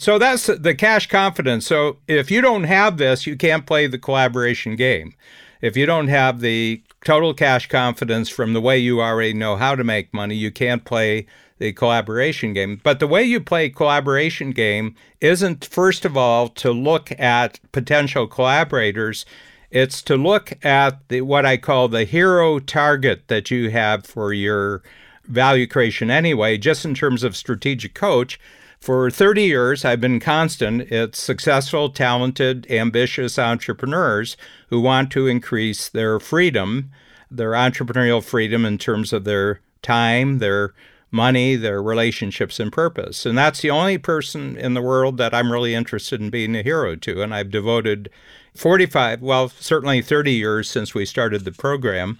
So 0.00 0.16
that's 0.16 0.46
the 0.46 0.76
cash 0.76 1.08
confidence. 1.08 1.66
So 1.66 1.98
if 2.06 2.30
you 2.30 2.40
don't 2.40 2.64
have 2.64 2.98
this, 2.98 3.26
you 3.26 3.36
can't 3.36 3.66
play 3.66 3.88
the 3.88 3.98
collaboration 3.98 4.76
game. 4.76 5.14
If 5.60 5.76
you 5.76 5.86
don't 5.86 6.06
have 6.06 6.38
the 6.38 6.84
total 7.04 7.34
cash 7.34 7.68
confidence 7.68 8.28
from 8.28 8.52
the 8.52 8.60
way 8.60 8.78
you 8.78 9.00
already 9.00 9.34
know 9.34 9.56
how 9.56 9.74
to 9.74 9.82
make 9.82 10.14
money, 10.14 10.36
you 10.36 10.52
can't 10.52 10.84
play 10.84 11.26
the 11.58 11.72
collaboration 11.72 12.52
game. 12.52 12.80
But 12.82 13.00
the 13.00 13.06
way 13.06 13.22
you 13.24 13.40
play 13.40 13.68
collaboration 13.68 14.52
game 14.52 14.94
isn't 15.20 15.64
first 15.64 16.04
of 16.04 16.16
all 16.16 16.48
to 16.48 16.70
look 16.72 17.10
at 17.18 17.60
potential 17.72 18.26
collaborators. 18.26 19.26
It's 19.70 20.02
to 20.02 20.16
look 20.16 20.64
at 20.64 21.06
the, 21.08 21.22
what 21.22 21.44
I 21.44 21.56
call 21.56 21.88
the 21.88 22.04
hero 22.04 22.58
target 22.58 23.28
that 23.28 23.50
you 23.50 23.70
have 23.70 24.06
for 24.06 24.32
your 24.32 24.82
value 25.24 25.66
creation 25.66 26.10
anyway, 26.10 26.56
just 26.56 26.84
in 26.84 26.94
terms 26.94 27.22
of 27.22 27.36
strategic 27.36 27.94
coach. 27.94 28.40
For 28.80 29.10
30 29.10 29.42
years, 29.42 29.84
I've 29.84 30.00
been 30.00 30.20
constant. 30.20 30.82
It's 30.82 31.20
successful, 31.20 31.90
talented, 31.90 32.66
ambitious 32.70 33.38
entrepreneurs 33.38 34.36
who 34.68 34.80
want 34.80 35.10
to 35.12 35.26
increase 35.26 35.88
their 35.88 36.20
freedom, 36.20 36.90
their 37.30 37.52
entrepreneurial 37.52 38.22
freedom 38.22 38.64
in 38.64 38.78
terms 38.78 39.12
of 39.12 39.24
their 39.24 39.60
time, 39.82 40.38
their 40.38 40.74
money, 41.10 41.56
their 41.56 41.82
relationships, 41.82 42.60
and 42.60 42.72
purpose. 42.72 43.24
And 43.24 43.36
that's 43.36 43.60
the 43.60 43.70
only 43.70 43.98
person 43.98 44.56
in 44.56 44.74
the 44.74 44.82
world 44.82 45.16
that 45.18 45.34
I'm 45.34 45.52
really 45.52 45.74
interested 45.74 46.20
in 46.20 46.30
being 46.30 46.54
a 46.54 46.62
hero 46.62 46.96
to. 46.96 47.22
And 47.22 47.34
I've 47.34 47.50
devoted 47.50 48.10
45, 48.54 49.22
well, 49.22 49.48
certainly 49.48 50.02
30 50.02 50.32
years 50.32 50.70
since 50.70 50.94
we 50.94 51.06
started 51.06 51.44
the 51.44 51.52
program. 51.52 52.18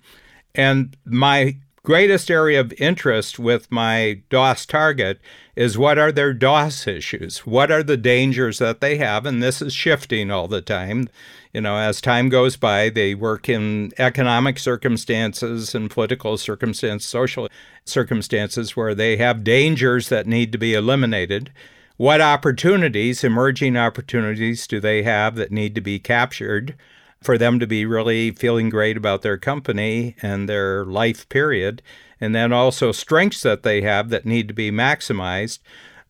And 0.54 0.96
my 1.04 1.56
greatest 1.88 2.30
area 2.30 2.60
of 2.60 2.74
interest 2.76 3.38
with 3.38 3.72
my 3.72 4.20
DOS 4.28 4.66
target 4.66 5.18
is 5.56 5.78
what 5.78 5.98
are 5.98 6.12
their 6.12 6.34
DOS 6.34 6.86
issues? 6.86 7.46
What 7.46 7.70
are 7.70 7.82
the 7.82 7.96
dangers 7.96 8.58
that 8.58 8.82
they 8.82 8.98
have? 8.98 9.24
And 9.24 9.42
this 9.42 9.62
is 9.62 9.72
shifting 9.72 10.30
all 10.30 10.48
the 10.48 10.60
time. 10.60 11.08
You 11.54 11.62
know, 11.62 11.78
as 11.78 12.02
time 12.02 12.28
goes 12.28 12.58
by, 12.58 12.90
they 12.90 13.14
work 13.14 13.48
in 13.48 13.94
economic 13.96 14.58
circumstances 14.58 15.74
and 15.74 15.90
political 15.90 16.36
circumstances, 16.36 17.08
social 17.08 17.48
circumstances 17.86 18.76
where 18.76 18.94
they 18.94 19.16
have 19.16 19.42
dangers 19.42 20.10
that 20.10 20.26
need 20.26 20.52
to 20.52 20.58
be 20.58 20.74
eliminated. 20.74 21.50
What 21.96 22.20
opportunities, 22.20 23.24
emerging 23.24 23.78
opportunities, 23.78 24.66
do 24.66 24.78
they 24.78 25.04
have 25.04 25.36
that 25.36 25.50
need 25.50 25.74
to 25.74 25.80
be 25.80 25.98
captured 25.98 26.74
for 27.22 27.36
them 27.36 27.58
to 27.58 27.66
be 27.66 27.84
really 27.84 28.30
feeling 28.30 28.68
great 28.68 28.96
about 28.96 29.22
their 29.22 29.38
company 29.38 30.16
and 30.22 30.48
their 30.48 30.84
life 30.84 31.28
period? 31.28 31.82
And 32.20 32.34
then 32.34 32.52
also 32.52 32.90
strengths 32.92 33.42
that 33.42 33.62
they 33.62 33.82
have 33.82 34.08
that 34.10 34.26
need 34.26 34.48
to 34.48 34.54
be 34.54 34.70
maximized. 34.70 35.60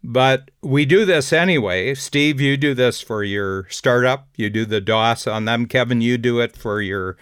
But 0.03 0.51
we 0.63 0.85
do 0.85 1.05
this 1.05 1.33
anyway. 1.33 1.95
Steve, 1.95 2.41
you 2.41 2.57
do 2.57 2.73
this 2.73 3.01
for 3.01 3.25
your 3.25 3.67
startup. 3.69 4.29
You 4.37 4.49
do 4.49 4.65
the 4.65 4.81
DOS 4.81 5.27
on 5.27 5.45
them. 5.45 5.67
Kevin, 5.67 6.01
you 6.01 6.17
do 6.17 6.41
it 6.41 6.57
for 6.57 6.81
your 6.81 7.17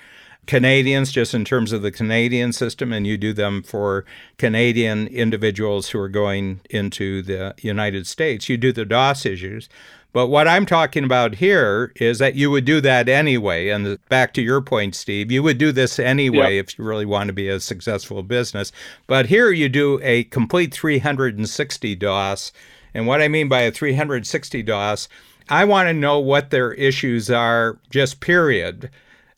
Canadians, 0.47 1.11
just 1.11 1.35
in 1.35 1.45
terms 1.45 1.73
of 1.73 1.83
the 1.83 1.91
Canadian 1.91 2.53
system, 2.53 2.93
and 2.93 3.07
you 3.07 3.17
do 3.17 3.33
them 3.33 3.63
for 3.63 4.05
Canadian 4.39 5.09
individuals 5.09 5.89
who 5.89 5.99
are 5.99 6.09
going 6.09 6.61
into 6.71 7.23
the 7.23 7.55
United 7.59 8.07
States. 8.07 8.49
You 8.49 8.57
do 8.57 8.73
the 8.73 8.85
DOS 8.85 9.27
issues. 9.27 9.69
But 10.13 10.29
what 10.29 10.49
I'm 10.49 10.65
talking 10.65 11.05
about 11.05 11.35
here 11.35 11.93
is 11.97 12.19
that 12.19 12.35
you 12.35 12.51
would 12.51 12.65
do 12.65 12.81
that 12.81 13.09
anyway. 13.09 13.69
And 13.69 13.99
back 14.09 14.33
to 14.35 14.43
your 14.43 14.63
point, 14.63 14.95
Steve, 14.95 15.31
you 15.31 15.43
would 15.43 15.59
do 15.59 15.73
this 15.73 15.99
anyway 15.99 16.57
yep. 16.57 16.65
if 16.65 16.79
you 16.79 16.85
really 16.85 17.05
want 17.05 17.29
to 17.29 17.35
be 17.35 17.49
a 17.49 17.61
successful 17.61 18.23
business. 18.23 18.73
But 19.07 19.27
here 19.27 19.51
you 19.51 19.69
do 19.69 20.01
a 20.03 20.25
complete 20.25 20.73
360 20.73 21.97
DOS. 21.97 22.53
And 22.95 23.07
what 23.07 23.21
I 23.21 23.29
mean 23.29 23.49
by 23.49 23.63
a 23.63 23.71
360 23.71 24.63
DOS, 24.63 25.09
I 25.51 25.65
want 25.65 25.89
to 25.89 25.93
know 25.93 26.19
what 26.19 26.51
their 26.51 26.73
issues 26.73 27.31
are, 27.31 27.79
just 27.91 28.21
period 28.21 28.91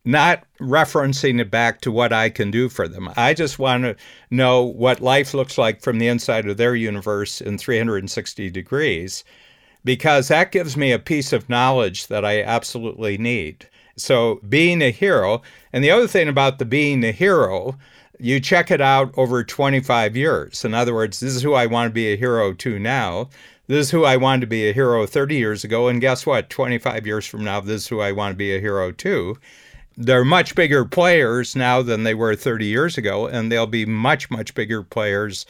not 0.09 0.43
referencing 0.59 1.39
it 1.39 1.51
back 1.51 1.83
to 1.83 1.93
what 1.93 2.15
I 2.15 2.31
can 2.31 2.51
do 2.51 2.71
for 2.71 2.89
them. 2.89 3.11
I 3.19 3.35
just 3.35 3.59
want 3.59 3.85
to 3.85 3.95
know 4.31 4.63
what 4.63 5.03
life 5.03 5.35
looks 5.35 5.59
like 5.59 5.83
from 5.83 5.99
the 5.99 6.09
inside 6.09 6.49
of 6.49 6.57
their 6.57 6.75
universe 6.75 7.43
in 7.43 7.59
360 7.59 8.51
degrees, 8.51 9.23
because 9.85 10.29
that 10.29 10.53
gives 10.53 10.77
me 10.77 10.93
a 10.93 10.99
piece 10.99 11.33
of 11.33 11.49
knowledge 11.49 12.07
that 12.09 12.25
I 12.25 12.43
absolutely 12.43 13.19
need. 13.19 13.69
So, 13.97 14.41
being 14.49 14.81
a 14.81 14.91
hero, 14.91 15.43
and 15.73 15.83
the 15.83 15.91
other 15.91 16.07
thing 16.07 16.29
about 16.29 16.59
the 16.59 16.65
being 16.65 17.03
a 17.05 17.11
hero, 17.11 17.77
you 18.21 18.39
check 18.41 18.71
it 18.71 18.81
out 18.81 19.13
over 19.17 19.43
25 19.43 20.17
years. 20.17 20.65
In 20.65 20.75
other 20.75 20.95
words, 20.95 21.21
this 21.21 21.35
is 21.35 21.43
who 21.43 21.55
I 21.55 21.67
want 21.67 21.91
to 21.91 21.95
be 21.95 22.13
a 22.13 22.17
hero 22.17 22.53
to 22.53 22.79
now. 22.79 23.29
This 23.67 23.87
is 23.87 23.91
who 23.91 24.05
I 24.05 24.17
wanted 24.17 24.43
to 24.43 24.47
be 24.47 24.69
a 24.69 24.73
hero 24.73 25.05
30 25.07 25.37
years 25.37 25.65
ago. 25.65 25.89
And 25.89 26.01
guess 26.01 26.25
what? 26.25 26.49
25 26.49 27.07
years 27.07 27.27
from 27.27 27.45
now, 27.45 27.61
this 27.61 27.83
is 27.83 27.89
who 27.89 28.01
I 28.01 28.13
want 28.13 28.33
to 28.33 28.37
be 28.37 28.55
a 28.55 28.61
hero 28.61 28.93
to 28.93 29.37
they're 29.99 30.25
much 30.25 30.55
bigger 30.55 30.85
players 30.85 31.57
now 31.57 31.83
than 31.83 32.05
they 32.05 32.15
were 32.15 32.37
30 32.37 32.67
years 32.67 32.97
ago, 32.97 33.27
and 33.27 33.51
they'll 33.51 33.67
be 33.67 33.85
much, 33.85 34.31
much 34.31 34.55
bigger 34.55 34.83
players 34.85 35.45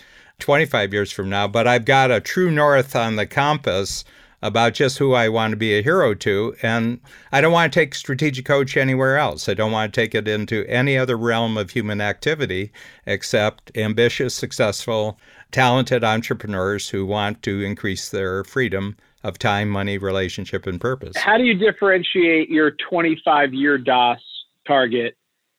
25 0.48 0.92
years 0.92 1.12
from 1.12 1.28
now. 1.28 1.48
But 1.48 1.66
I've 1.66 1.84
got 1.84 2.10
a 2.10 2.20
true 2.20 2.50
north 2.50 2.96
on 2.96 3.16
the 3.16 3.26
compass 3.26 4.04
about 4.40 4.72
just 4.72 4.98
who 4.98 5.14
I 5.14 5.28
want 5.28 5.50
to 5.50 5.56
be 5.56 5.76
a 5.76 5.82
hero 5.82 6.14
to. 6.14 6.54
And 6.62 7.00
I 7.32 7.40
don't 7.40 7.52
want 7.52 7.72
to 7.72 7.78
take 7.80 7.94
strategic 7.94 8.44
coach 8.44 8.76
anywhere 8.76 9.18
else. 9.18 9.48
I 9.48 9.54
don't 9.54 9.72
want 9.72 9.92
to 9.92 10.00
take 10.00 10.14
it 10.14 10.28
into 10.28 10.64
any 10.68 10.96
other 10.96 11.16
realm 11.18 11.58
of 11.58 11.70
human 11.70 12.00
activity 12.00 12.72
except 13.04 13.76
ambitious, 13.76 14.34
successful, 14.34 15.18
talented 15.50 16.04
entrepreneurs 16.04 16.88
who 16.88 17.04
want 17.04 17.42
to 17.42 17.62
increase 17.62 18.10
their 18.10 18.44
freedom 18.44 18.96
of 19.24 19.38
time, 19.38 19.68
money, 19.68 19.98
relationship, 19.98 20.68
and 20.68 20.80
purpose. 20.80 21.16
How 21.16 21.36
do 21.36 21.42
you 21.42 21.54
differentiate 21.54 22.48
your 22.48 22.72
25 22.88 23.52
year 23.52 23.76
DOS 23.76 24.20
target 24.64 25.16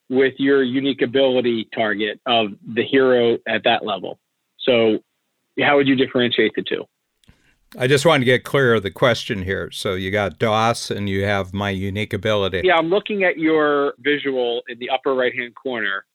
with 0.10 0.34
your 0.38 0.64
unique 0.64 1.02
ability 1.02 1.70
target 1.74 2.20
of 2.26 2.48
the 2.74 2.84
hero 2.84 3.38
at 3.48 3.64
that 3.64 3.86
level. 3.86 4.19
So, 4.62 5.00
how 5.60 5.78
would 5.78 5.88
you 5.88 5.96
differentiate 5.96 6.54
the 6.56 6.64
two? 6.64 6.86
I 7.78 7.86
just 7.86 8.06
wanted 8.06 8.20
to 8.20 8.26
get 8.26 8.44
clear 8.44 8.74
of 8.74 8.84
the 8.84 8.90
question 8.90 9.44
here. 9.44 9.70
So 9.72 9.94
you 9.94 10.10
got 10.10 10.40
DOS 10.40 10.90
and 10.90 11.08
you 11.08 11.26
have 11.26 11.54
my 11.54 11.70
unique 11.70 12.14
ability. 12.14 12.62
Yeah, 12.64 12.76
I'm 12.76 12.90
looking 12.90 13.24
at 13.24 13.38
your 13.38 13.94
visual 14.00 14.64
in 14.68 14.80
the 14.80 14.90
upper 14.90 15.14
right 15.14 15.36
hand 15.36 15.54
corner, 15.54 16.06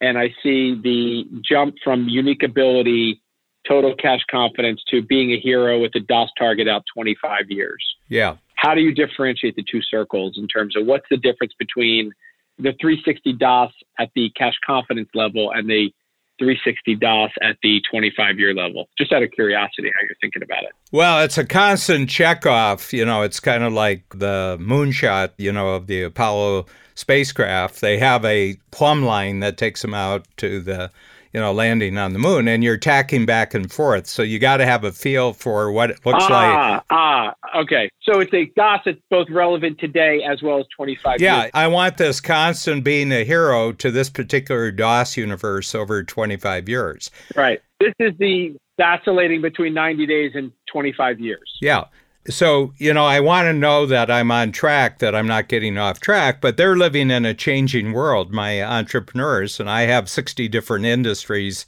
and 0.00 0.18
I 0.18 0.28
see 0.42 0.74
the 0.82 1.24
jump 1.46 1.74
from 1.84 2.08
unique 2.08 2.42
ability, 2.42 3.20
total 3.68 3.94
cash 3.94 4.20
confidence 4.30 4.82
to 4.88 5.02
being 5.02 5.32
a 5.32 5.40
hero 5.40 5.80
with 5.80 5.94
a 5.96 6.00
DOS 6.00 6.30
target 6.38 6.66
out 6.66 6.82
25 6.94 7.50
years. 7.50 7.84
Yeah. 8.08 8.36
How 8.54 8.74
do 8.74 8.80
you 8.80 8.94
differentiate 8.94 9.56
the 9.56 9.64
two 9.70 9.82
circles 9.82 10.38
in 10.38 10.48
terms 10.48 10.76
of 10.76 10.86
what's 10.86 11.06
the 11.10 11.18
difference 11.18 11.52
between 11.58 12.12
the 12.58 12.72
360 12.80 13.34
DOS 13.34 13.72
at 13.98 14.10
the 14.14 14.30
cash 14.30 14.54
confidence 14.64 15.08
level 15.14 15.52
and 15.52 15.68
the 15.68 15.92
360 16.42 16.96
DOS 16.96 17.30
at 17.40 17.56
the 17.62 17.80
25 17.88 18.38
year 18.38 18.52
level? 18.52 18.88
Just 18.98 19.12
out 19.12 19.22
of 19.22 19.30
curiosity, 19.30 19.90
how 19.94 20.02
you're 20.02 20.16
thinking 20.20 20.42
about 20.42 20.64
it. 20.64 20.70
Well, 20.90 21.22
it's 21.22 21.38
a 21.38 21.46
constant 21.46 22.08
checkoff. 22.08 22.92
You 22.92 23.04
know, 23.04 23.22
it's 23.22 23.38
kind 23.38 23.62
of 23.62 23.72
like 23.72 24.02
the 24.10 24.58
moonshot, 24.60 25.30
you 25.38 25.52
know, 25.52 25.74
of 25.74 25.86
the 25.86 26.02
Apollo 26.02 26.66
spacecraft. 26.96 27.80
They 27.80 27.98
have 27.98 28.24
a 28.24 28.56
plumb 28.72 29.04
line 29.04 29.38
that 29.40 29.56
takes 29.56 29.82
them 29.82 29.94
out 29.94 30.26
to 30.38 30.60
the 30.60 30.90
you 31.32 31.40
know, 31.40 31.52
landing 31.52 31.96
on 31.96 32.12
the 32.12 32.18
moon 32.18 32.46
and 32.46 32.62
you're 32.62 32.76
tacking 32.76 33.24
back 33.24 33.54
and 33.54 33.72
forth. 33.72 34.06
So 34.06 34.22
you 34.22 34.38
got 34.38 34.58
to 34.58 34.66
have 34.66 34.84
a 34.84 34.92
feel 34.92 35.32
for 35.32 35.72
what 35.72 35.90
it 35.90 36.04
looks 36.04 36.24
ah, 36.28 36.74
like. 36.76 36.82
Ah, 36.90 37.34
okay. 37.56 37.90
So 38.02 38.20
it's 38.20 38.32
a 38.34 38.46
DOS 38.56 38.80
that's 38.84 38.98
both 39.10 39.28
relevant 39.30 39.78
today 39.78 40.22
as 40.22 40.42
well 40.42 40.58
as 40.58 40.66
25 40.76 41.20
yeah, 41.20 41.42
years. 41.42 41.50
I 41.54 41.68
want 41.68 41.96
this 41.96 42.20
constant 42.20 42.84
being 42.84 43.12
a 43.12 43.24
hero 43.24 43.72
to 43.72 43.90
this 43.90 44.10
particular 44.10 44.70
DOS 44.70 45.16
universe 45.16 45.74
over 45.74 46.04
25 46.04 46.68
years. 46.68 47.10
Right. 47.34 47.60
This 47.80 47.94
is 47.98 48.12
the 48.18 48.56
oscillating 48.80 49.40
between 49.40 49.74
90 49.74 50.06
days 50.06 50.32
and 50.34 50.52
25 50.70 51.20
years. 51.20 51.58
Yeah. 51.60 51.84
So, 52.28 52.72
you 52.78 52.94
know, 52.94 53.04
I 53.04 53.18
want 53.18 53.46
to 53.46 53.52
know 53.52 53.84
that 53.86 54.08
I'm 54.08 54.30
on 54.30 54.52
track, 54.52 55.00
that 55.00 55.12
I'm 55.12 55.26
not 55.26 55.48
getting 55.48 55.76
off 55.76 55.98
track, 55.98 56.40
but 56.40 56.56
they're 56.56 56.76
living 56.76 57.10
in 57.10 57.24
a 57.24 57.34
changing 57.34 57.92
world, 57.92 58.32
my 58.32 58.62
entrepreneurs, 58.62 59.58
and 59.58 59.68
I 59.68 59.82
have 59.82 60.08
60 60.08 60.46
different 60.46 60.84
industries 60.84 61.66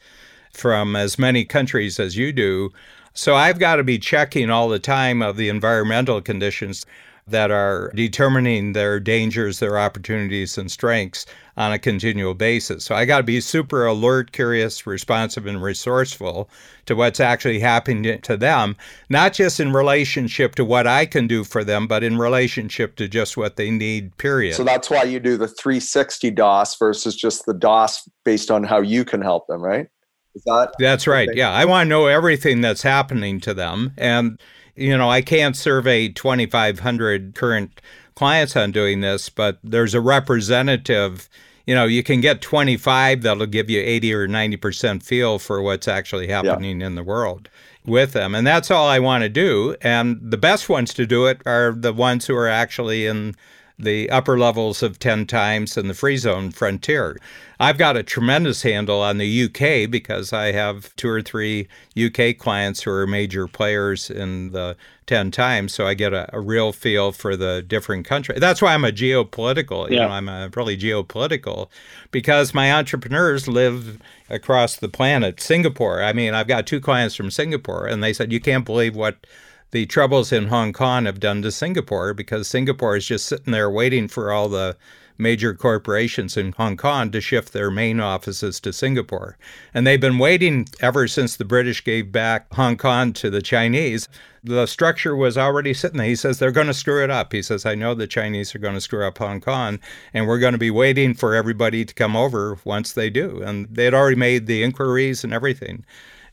from 0.53 0.95
as 0.95 1.19
many 1.19 1.45
countries 1.45 1.99
as 1.99 2.17
you 2.17 2.33
do. 2.33 2.71
So 3.15 3.35
I've 3.35 3.59
got 3.59 3.77
to 3.77 3.85
be 3.85 3.99
checking 3.99 4.49
all 4.49 4.69
the 4.69 4.79
time 4.79 5.23
of 5.23 5.37
the 5.37 5.49
environmental 5.49 6.21
conditions 6.21 6.87
that 7.27 7.51
are 7.51 7.91
determining 7.97 8.75
their 8.75 9.01
dangers, 9.01 9.59
their 9.59 9.77
opportunities, 9.77 10.57
and 10.57 10.71
strengths 10.71 11.27
on 11.57 11.73
a 11.73 11.79
continual 11.79 12.35
basis. 12.35 12.85
So 12.85 12.95
I 12.95 13.05
got 13.05 13.19
to 13.19 13.23
be 13.23 13.41
super 13.41 13.87
alert, 13.87 14.33
curious, 14.33 14.87
responsive, 14.87 15.47
and 15.47 15.63
resourceful 15.63 16.49
to 16.87 16.97
what's 16.97 17.21
actually 17.21 17.61
happening 17.61 18.21
to 18.21 18.37
them, 18.37 18.77
not 19.09 19.33
just 19.33 19.61
in 19.61 19.73
relationship 19.73 20.55
to 20.57 20.65
what 20.65 20.87
I 20.87 21.07
can 21.07 21.27
do 21.27 21.45
for 21.45 21.63
them, 21.63 21.87
but 21.87 22.03
in 22.03 22.19
relationship 22.19 22.97
to 22.97 23.09
just 23.09 23.37
what 23.37 23.57
they 23.57 23.71
need, 23.71 24.17
period. 24.19 24.55
So 24.55 24.65
that's 24.65 24.91
why 24.91 25.05
you 25.05 25.21
do 25.21 25.37
the 25.37 25.49
360 25.49 26.31
DOS 26.33 26.77
versus 26.77 27.15
just 27.15 27.47
the 27.47 27.55
DOS 27.55 28.09
based 28.25 28.51
on 28.51 28.65
how 28.65 28.81
you 28.81 29.05
can 29.05 29.23
help 29.23 29.47
them, 29.47 29.63
right? 29.63 29.87
Is 30.35 30.43
that 30.45 30.73
That's 30.81 31.07
right. 31.07 31.29
Yeah. 31.33 31.53
I 31.53 31.65
want 31.65 31.87
to 31.87 31.89
know 31.89 32.07
everything 32.07 32.61
that's 32.61 32.83
happening 32.83 33.39
to 33.41 33.55
them. 33.55 33.93
And 33.97 34.41
you 34.77 34.97
know, 34.97 35.09
I 35.09 35.23
can't 35.23 35.57
survey 35.57 36.09
2,500 36.09 37.35
current 37.35 37.81
clients 38.15 38.57
on 38.57 38.73
doing 38.73 39.01
this, 39.01 39.29
but 39.29 39.59
there's 39.63 39.95
a 39.95 40.01
representative. 40.01 41.29
You 41.67 41.75
know, 41.75 41.85
you 41.85 42.03
can 42.03 42.21
get 42.21 42.41
25 42.41 43.23
that'll 43.23 43.47
give 43.47 43.71
you 43.71 43.81
80 43.81 44.15
or 44.15 44.29
90% 44.29 45.03
feel 45.03 45.39
for 45.39 45.63
what's 45.63 45.89
actually 45.89 46.29
happening 46.29 46.81
yeah. 46.81 46.87
in 46.87 46.95
the 46.95 47.03
world 47.03 47.49
with 47.87 48.13
them. 48.13 48.35
And 48.35 48.47
that's 48.47 48.71
all 48.71 48.89
I 48.89 48.99
want 48.99 49.23
to 49.23 49.29
do. 49.29 49.77
And 49.81 50.19
the 50.23 50.37
best 50.37 50.69
ones 50.69 50.95
to 50.95 51.07
do 51.07 51.27
it 51.27 51.41
are 51.47 51.73
the 51.73 51.93
ones 51.93 52.27
who 52.27 52.37
are 52.37 52.49
actually 52.49 53.07
in 53.07 53.35
the 53.79 54.09
upper 54.11 54.39
levels 54.39 54.83
of 54.83 54.99
10 54.99 55.27
times 55.27 55.77
in 55.77 55.89
the 55.89 55.95
free 55.95 56.17
zone 56.17 56.51
frontier. 56.51 57.19
I've 57.59 57.79
got 57.79 57.97
a 57.97 58.03
tremendous 58.03 58.63
handle 58.63 59.01
on 59.01 59.19
the 59.19 59.45
UK 59.45 59.91
because 59.91 60.33
I 60.33 60.53
have 60.53 60.95
two 60.97 61.09
or 61.09 61.23
three 61.23 61.69
UK 61.99 62.37
clients 62.39 62.83
who 62.83 62.91
are 62.91 63.07
major 63.07 63.49
players 63.49 64.11
in 64.11 64.53
the 64.53 64.77
10 65.07 65.31
times. 65.31 65.75
So 65.75 65.87
I 65.87 65.95
get 65.95 66.13
a, 66.13 66.29
a 66.35 66.41
real 66.41 66.73
feel 66.73 67.13
for 67.13 67.37
the 67.37 67.63
different 67.67 68.07
countries. 68.07 68.41
That's 68.41 68.63
why 68.63 68.75
I'm 68.75 68.85
a 68.85 68.93
geopolitical, 68.93 69.89
yeah. 69.89 69.95
you 69.95 70.01
know, 70.01 70.09
I'm 70.09 70.29
a 70.29 70.51
really 70.55 70.77
geopolitical 70.77 71.69
because 72.11 72.55
my 72.55 72.73
entrepreneurs 72.73 73.49
live 73.49 74.01
across 74.31 74.77
the 74.77 74.89
planet. 74.89 75.41
Singapore, 75.41 76.03
I 76.03 76.13
mean, 76.13 76.35
I've 76.35 76.49
got 76.49 76.67
two 76.67 76.81
clients 76.81 77.15
from 77.15 77.31
Singapore 77.31 77.87
and 77.87 78.03
they 78.03 78.13
said, 78.13 78.33
you 78.33 78.41
can't 78.41 78.65
believe 78.65 78.95
what 78.95 79.17
the 79.71 79.87
troubles 79.87 80.33
in 80.33 80.49
Hong 80.49 80.73
Kong 80.73 81.07
have 81.07 81.21
done 81.21 81.43
to 81.43 81.51
Singapore 81.51 82.15
because 82.15 82.47
Singapore 82.49 82.97
is 82.97 83.07
just 83.07 83.27
sitting 83.27 83.53
there 83.53 83.71
waiting 83.71 84.09
for 84.09 84.33
all 84.33 84.49
the 84.49 84.77
major 85.19 85.55
corporations 85.55 86.37
in 86.37 86.53
Hong 86.53 86.77
Kong 86.77 87.11
to 87.11 87.21
shift 87.21 87.53
their 87.53 87.71
main 87.71 88.01
offices 88.01 88.59
to 88.61 88.73
Singapore. 88.73 89.37
And 89.73 89.87
they've 89.87 90.01
been 90.01 90.19
waiting 90.19 90.67
ever 90.81 91.07
since 91.07 91.37
the 91.37 91.45
British 91.45 91.85
gave 91.85 92.11
back 92.11 92.53
Hong 92.55 92.77
Kong 92.77 93.13
to 93.15 93.31
the 93.31 93.43
Chinese. 93.43 94.09
The 94.43 94.67
structure 94.67 95.15
was 95.15 95.39
already 95.39 95.73
sitting 95.73 95.99
there. 95.99 96.07
He 96.07 96.17
says 96.17 96.39
they're 96.39 96.51
going 96.51 96.67
to 96.67 96.75
screw 96.75 97.03
it 97.03 97.11
up. 97.11 97.33
He 97.33 97.43
says, 97.43 97.65
I 97.65 97.75
know 97.75 97.95
the 97.95 98.07
Chinese 98.07 98.55
are 98.55 98.59
going 98.59 98.75
to 98.75 98.81
screw 98.81 99.07
up 99.07 99.19
Hong 99.19 99.41
Kong, 99.41 99.79
and 100.13 100.27
we're 100.27 100.39
going 100.39 100.53
to 100.53 100.59
be 100.59 100.71
waiting 100.71 101.15
for 101.15 101.35
everybody 101.35 101.85
to 101.85 101.95
come 101.95 102.17
over 102.17 102.59
once 102.65 102.93
they 102.93 103.09
do. 103.09 103.41
And 103.43 103.69
they'd 103.71 103.95
already 103.95 104.17
made 104.17 104.47
the 104.47 104.63
inquiries 104.63 105.25
and 105.25 105.33
everything. 105.33 105.85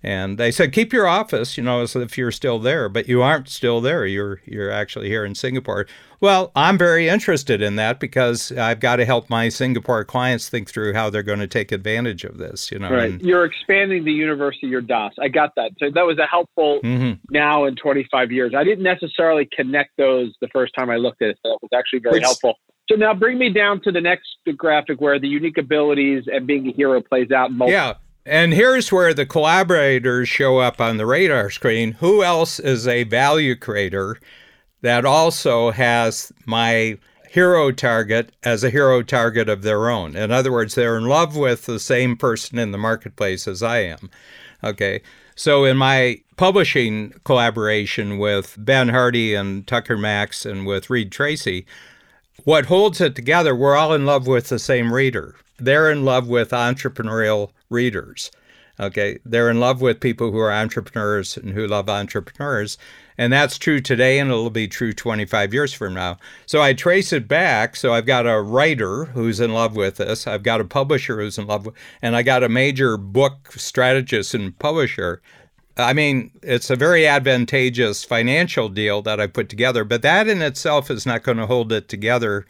And 0.04 0.38
they 0.38 0.52
said, 0.52 0.74
keep 0.74 0.92
your 0.92 1.08
office, 1.08 1.58
you 1.58 1.64
know, 1.64 1.82
as 1.82 1.96
if 1.96 2.18
you're 2.18 2.32
still 2.32 2.58
there, 2.58 2.90
but 2.90 3.08
you 3.08 3.22
aren't 3.22 3.48
still 3.50 3.82
there. 3.82 4.06
You're 4.06 4.42
you're 4.46 4.72
actually 4.72 5.10
here 5.10 5.24
in 5.24 5.36
Singapore. 5.36 5.86
Well, 6.20 6.52
I'm 6.56 6.78
very 6.78 7.08
interested 7.08 7.62
in 7.62 7.76
that 7.76 8.00
because 8.00 8.52
I've 8.52 8.80
got 8.80 8.98
to 8.98 9.06
help 9.06 9.30
my 9.30 9.50
Singapore 9.50 10.04
clients 10.04 10.50
think 10.50 10.70
through 10.70 10.94
how 10.94 11.10
they're 11.10 11.24
going 11.24 11.40
to 11.40 11.48
take 11.48 11.72
advantage 11.72 12.24
of 12.24 12.40
this. 12.40 12.72
You 12.72 12.80
know, 12.80 12.90
right? 12.90 13.12
And, 13.12 13.22
you're 13.22 13.46
expanding 13.46 14.04
the 14.04 14.12
universe 14.12 14.58
of 14.64 14.70
your 14.70 14.82
DOS. 14.82 15.14
I 15.20 15.28
got 15.28 15.54
that. 15.56 15.72
So 15.78 15.92
that 15.94 16.06
was 16.06 16.18
a 16.18 16.26
helpful 16.26 16.80
mm-hmm. 16.84 17.22
now 17.30 17.66
in 17.66 17.76
25 17.76 18.32
years. 18.32 18.54
I 18.58 18.64
didn't 18.64 18.84
necessarily 18.84 19.48
connect 19.56 19.92
those 19.98 20.34
the 20.42 20.48
first 20.48 20.74
time 20.78 20.90
I 20.90 20.96
looked 20.96 21.22
at 21.22 21.30
it. 21.30 21.40
So 21.46 21.54
it 21.54 21.60
was 21.62 21.72
actually 21.76 22.00
very 22.00 22.14
Which, 22.14 22.24
helpful. 22.24 22.56
So 22.90 22.96
now 22.96 23.14
bring 23.14 23.38
me 23.38 23.54
down 23.54 23.82
to 23.84 23.92
the 23.92 24.02
next 24.02 24.28
graphic 24.58 25.00
where 25.00 25.20
the 25.20 25.28
unique 25.28 25.58
abilities 25.58 26.24
and 26.26 26.48
being 26.48 26.68
a 26.68 26.72
hero 26.74 27.02
plays 27.02 27.32
out. 27.32 27.52
Multiple. 27.52 27.72
Yeah. 27.72 27.94
And 28.26 28.54
here's 28.54 28.92
where 28.92 29.14
the 29.14 29.26
collaborators 29.26 30.30
show 30.30 30.60
up 30.60 30.80
on 30.80 30.98
the 30.98 31.08
radar 31.08 31.50
screen. 31.50 31.94
Who 31.94 32.24
else 32.24 32.60
is 32.60 32.88
a 32.88 33.04
value 33.04 33.56
creator 33.56 34.18
that 34.82 35.06
also 35.06 35.72
has 35.72 36.32
my 36.46 37.00
hero 37.28 37.72
target 37.72 38.32
as 38.44 38.64
a 38.64 38.70
hero 38.70 39.02
target 39.02 39.50
of 39.50 39.64
their 39.64 39.90
own? 39.90 40.16
In 40.16 40.30
other 40.32 40.52
words, 40.52 40.76
they're 40.76 40.98
in 40.98 41.06
love 41.06 41.36
with 41.36 41.66
the 41.66 41.80
same 41.80 42.16
person 42.16 42.60
in 42.60 42.72
the 42.72 42.78
marketplace 42.78 43.48
as 43.48 43.64
I 43.64 43.80
am. 43.80 44.12
Okay. 44.64 45.02
So 45.36 45.66
in 45.66 45.78
my 45.78 46.22
publishing 46.38 47.16
collaboration 47.24 48.20
with 48.20 48.56
Ben 48.60 48.90
Hardy 48.90 49.34
and 49.34 49.66
Tucker 49.66 49.98
Max 49.98 50.46
and 50.46 50.68
with 50.68 50.92
Reid 50.92 51.12
Tracy, 51.12 51.66
what 52.44 52.66
holds 52.66 53.02
it 53.02 53.16
together, 53.16 53.56
we're 53.56 53.76
all 53.76 53.94
in 53.94 54.06
love 54.06 54.28
with 54.28 54.50
the 54.50 54.60
same 54.60 54.94
reader. 54.94 55.36
They're 55.62 55.91
in 55.91 56.04
love 56.04 56.28
with 56.28 56.52
entrepreneurial 56.52 57.52
readers. 57.69 58.32
Okay, 58.80 59.19
they're 59.24 59.50
in 59.50 59.60
love 59.60 59.80
with 59.80 60.00
people 60.00 60.32
who 60.32 60.39
are 60.39 60.52
entrepreneurs 60.52 61.38
and 61.38 61.52
who 61.52 61.67
love 61.67 61.88
entrepreneurs. 61.88 62.80
And 63.15 63.32
that's 63.32 63.60
true 63.60 63.80
today, 63.80 64.17
and 64.17 64.32
it'll 64.32 64.50
be 64.50 64.67
true 64.67 64.93
25 64.93 65.54
years 65.54 65.71
from 65.71 65.93
now. 65.93 66.17
So 66.47 66.62
I 66.62 66.74
trace 66.74 67.13
it 67.13 67.28
back. 67.28 67.76
So 67.76 67.93
I've 67.93 68.08
got 68.08 68.26
a 68.26 68.41
writer 68.41 69.06
who's 69.06 69.39
in 69.39 69.54
love 69.54 69.76
with 69.76 69.97
this, 69.97 70.26
I've 70.26 70.41
got 70.41 70.62
a 70.62 70.65
publisher 70.65 71.19
who's 71.19 71.38
in 71.38 71.45
love 71.45 71.67
with, 71.67 71.76
and 72.02 72.15
I 72.15 72.24
got 72.24 72.43
a 72.43 72.50
major 72.50 72.97
book 72.97 73.52
strategist 73.52 74.34
and 74.34 74.58
publisher. 74.58 75.21
I 75.78 75.93
mean, 75.93 76.32
it's 76.41 76.69
a 76.69 76.76
very 76.76 77.06
advantageous 77.06 78.04
financial 78.04 78.67
deal 78.67 79.02
that 79.04 79.19
I 79.19 79.28
put 79.28 79.47
together, 79.47 79.84
but 79.84 80.02
that 80.02 80.28
in 80.28 80.41
itself 80.41 80.89
is 80.89 81.06
not 81.06 81.24
going 81.24 81.38
to 81.38 81.45
hold 81.45 81.71
it 81.71 81.88
together. 81.88 82.45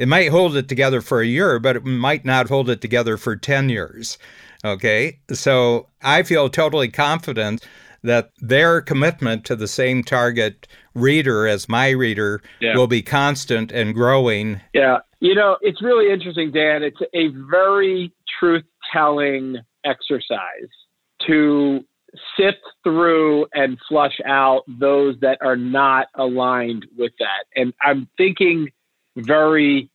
It 0.00 0.08
might 0.08 0.30
hold 0.30 0.56
it 0.56 0.66
together 0.66 1.02
for 1.02 1.20
a 1.20 1.26
year, 1.26 1.58
but 1.58 1.76
it 1.76 1.84
might 1.84 2.24
not 2.24 2.48
hold 2.48 2.70
it 2.70 2.80
together 2.80 3.18
for 3.18 3.36
10 3.36 3.68
years. 3.68 4.16
Okay. 4.64 5.18
So 5.30 5.88
I 6.02 6.22
feel 6.22 6.48
totally 6.48 6.88
confident 6.88 7.68
that 8.02 8.30
their 8.38 8.80
commitment 8.80 9.44
to 9.44 9.54
the 9.54 9.68
same 9.68 10.02
target 10.02 10.66
reader 10.94 11.46
as 11.46 11.68
my 11.68 11.90
reader 11.90 12.40
yeah. 12.62 12.74
will 12.74 12.86
be 12.86 13.02
constant 13.02 13.72
and 13.72 13.94
growing. 13.94 14.62
Yeah. 14.72 15.00
You 15.20 15.34
know, 15.34 15.58
it's 15.60 15.82
really 15.82 16.10
interesting, 16.10 16.50
Dan. 16.50 16.82
It's 16.82 17.02
a 17.12 17.28
very 17.50 18.10
truth 18.38 18.64
telling 18.94 19.58
exercise 19.84 20.70
to 21.26 21.80
sift 22.38 22.62
through 22.84 23.48
and 23.52 23.76
flush 23.86 24.18
out 24.24 24.62
those 24.66 25.16
that 25.20 25.36
are 25.42 25.58
not 25.58 26.06
aligned 26.14 26.86
with 26.96 27.12
that. 27.18 27.44
And 27.54 27.74
I'm 27.82 28.08
thinking 28.16 28.70
very 29.16 29.90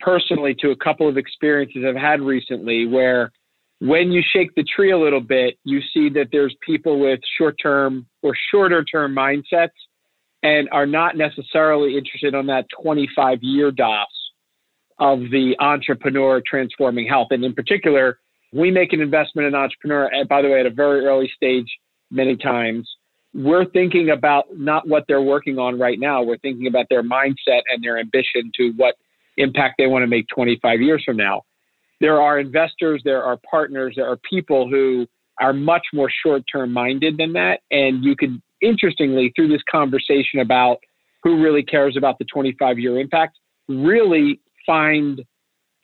personally 0.00 0.54
to 0.60 0.70
a 0.70 0.76
couple 0.76 1.08
of 1.08 1.16
experiences 1.16 1.84
I've 1.86 1.96
had 1.96 2.20
recently 2.20 2.86
where 2.86 3.32
when 3.78 4.12
you 4.12 4.22
shake 4.32 4.54
the 4.54 4.64
tree 4.64 4.92
a 4.92 4.98
little 4.98 5.20
bit, 5.20 5.58
you 5.64 5.80
see 5.92 6.08
that 6.10 6.28
there's 6.30 6.54
people 6.64 7.00
with 7.00 7.20
short 7.38 7.56
term 7.60 8.06
or 8.22 8.34
shorter 8.50 8.84
term 8.84 9.14
mindsets 9.14 9.70
and 10.42 10.68
are 10.70 10.86
not 10.86 11.16
necessarily 11.16 11.96
interested 11.96 12.34
on 12.34 12.46
that 12.46 12.66
25 12.80 13.38
year 13.42 13.70
DOS 13.70 14.06
of 14.98 15.18
the 15.30 15.56
entrepreneur 15.58 16.40
transforming 16.46 17.08
health. 17.08 17.28
And 17.30 17.44
in 17.44 17.54
particular, 17.54 18.18
we 18.52 18.70
make 18.70 18.92
an 18.92 19.00
investment 19.00 19.48
in 19.48 19.54
entrepreneur, 19.54 20.06
and 20.12 20.28
by 20.28 20.42
the 20.42 20.48
way, 20.48 20.60
at 20.60 20.66
a 20.66 20.70
very 20.70 21.04
early 21.04 21.30
stage, 21.34 21.66
many 22.10 22.36
times. 22.36 22.88
We're 23.34 23.64
thinking 23.64 24.10
about 24.10 24.44
not 24.52 24.86
what 24.86 25.04
they're 25.08 25.22
working 25.22 25.58
on 25.58 25.78
right 25.78 25.98
now. 25.98 26.22
We're 26.22 26.38
thinking 26.38 26.66
about 26.66 26.86
their 26.90 27.02
mindset 27.02 27.62
and 27.72 27.82
their 27.82 27.98
ambition 27.98 28.52
to 28.56 28.72
what 28.76 28.96
impact 29.38 29.76
they 29.78 29.86
want 29.86 30.02
to 30.02 30.06
make 30.06 30.26
25 30.28 30.80
years 30.80 31.02
from 31.04 31.16
now 31.16 31.42
there 32.02 32.20
are 32.20 32.40
investors, 32.40 33.00
there 33.04 33.22
are 33.22 33.38
partners, 33.48 33.94
there 33.96 34.10
are 34.10 34.18
people 34.28 34.68
who 34.68 35.06
are 35.40 35.52
much 35.52 35.86
more 35.94 36.10
short 36.24 36.42
term 36.52 36.72
minded 36.72 37.16
than 37.16 37.32
that. 37.34 37.60
And 37.70 38.04
you 38.04 38.16
could, 38.16 38.42
interestingly, 38.60 39.32
through 39.34 39.48
this 39.48 39.62
conversation 39.70 40.40
about 40.40 40.78
who 41.22 41.40
really 41.40 41.62
cares 41.62 41.96
about 41.96 42.18
the 42.18 42.24
25 42.24 42.78
year 42.80 42.98
impact, 42.98 43.38
really 43.68 44.40
find 44.66 45.22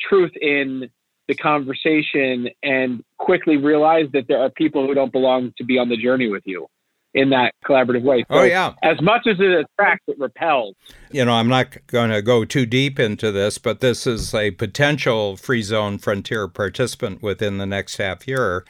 truth 0.00 0.32
in 0.40 0.90
the 1.28 1.34
conversation 1.34 2.48
and 2.64 3.04
quickly 3.18 3.56
realize 3.56 4.06
that 4.12 4.26
there 4.26 4.40
are 4.40 4.50
people 4.50 4.86
who 4.86 4.94
don't 4.94 5.12
belong 5.12 5.52
to 5.56 5.64
be 5.64 5.78
on 5.78 5.88
the 5.88 5.96
journey 5.96 6.28
with 6.28 6.42
you 6.46 6.66
in 7.14 7.30
that 7.30 7.54
collaborative 7.64 8.02
way. 8.02 8.24
Oh, 8.30 8.36
so 8.36 8.40
oh, 8.40 8.44
yeah. 8.44 8.74
As 8.82 9.00
much 9.00 9.26
as 9.26 9.40
it 9.40 9.50
attracts, 9.50 10.04
it 10.08 10.18
repels. 10.18 10.74
You 11.10 11.24
know, 11.24 11.32
I'm 11.32 11.48
not 11.48 11.76
going 11.86 12.10
to 12.10 12.22
go 12.22 12.44
too 12.44 12.66
deep 12.66 12.98
into 12.98 13.32
this, 13.32 13.58
but 13.58 13.80
this 13.80 14.06
is 14.06 14.34
a 14.34 14.50
potential 14.52 15.36
free 15.36 15.62
zone 15.62 15.98
frontier 15.98 16.48
participant 16.48 17.22
within 17.22 17.58
the 17.58 17.66
next 17.66 17.96
half 17.96 18.28
year. 18.28 18.64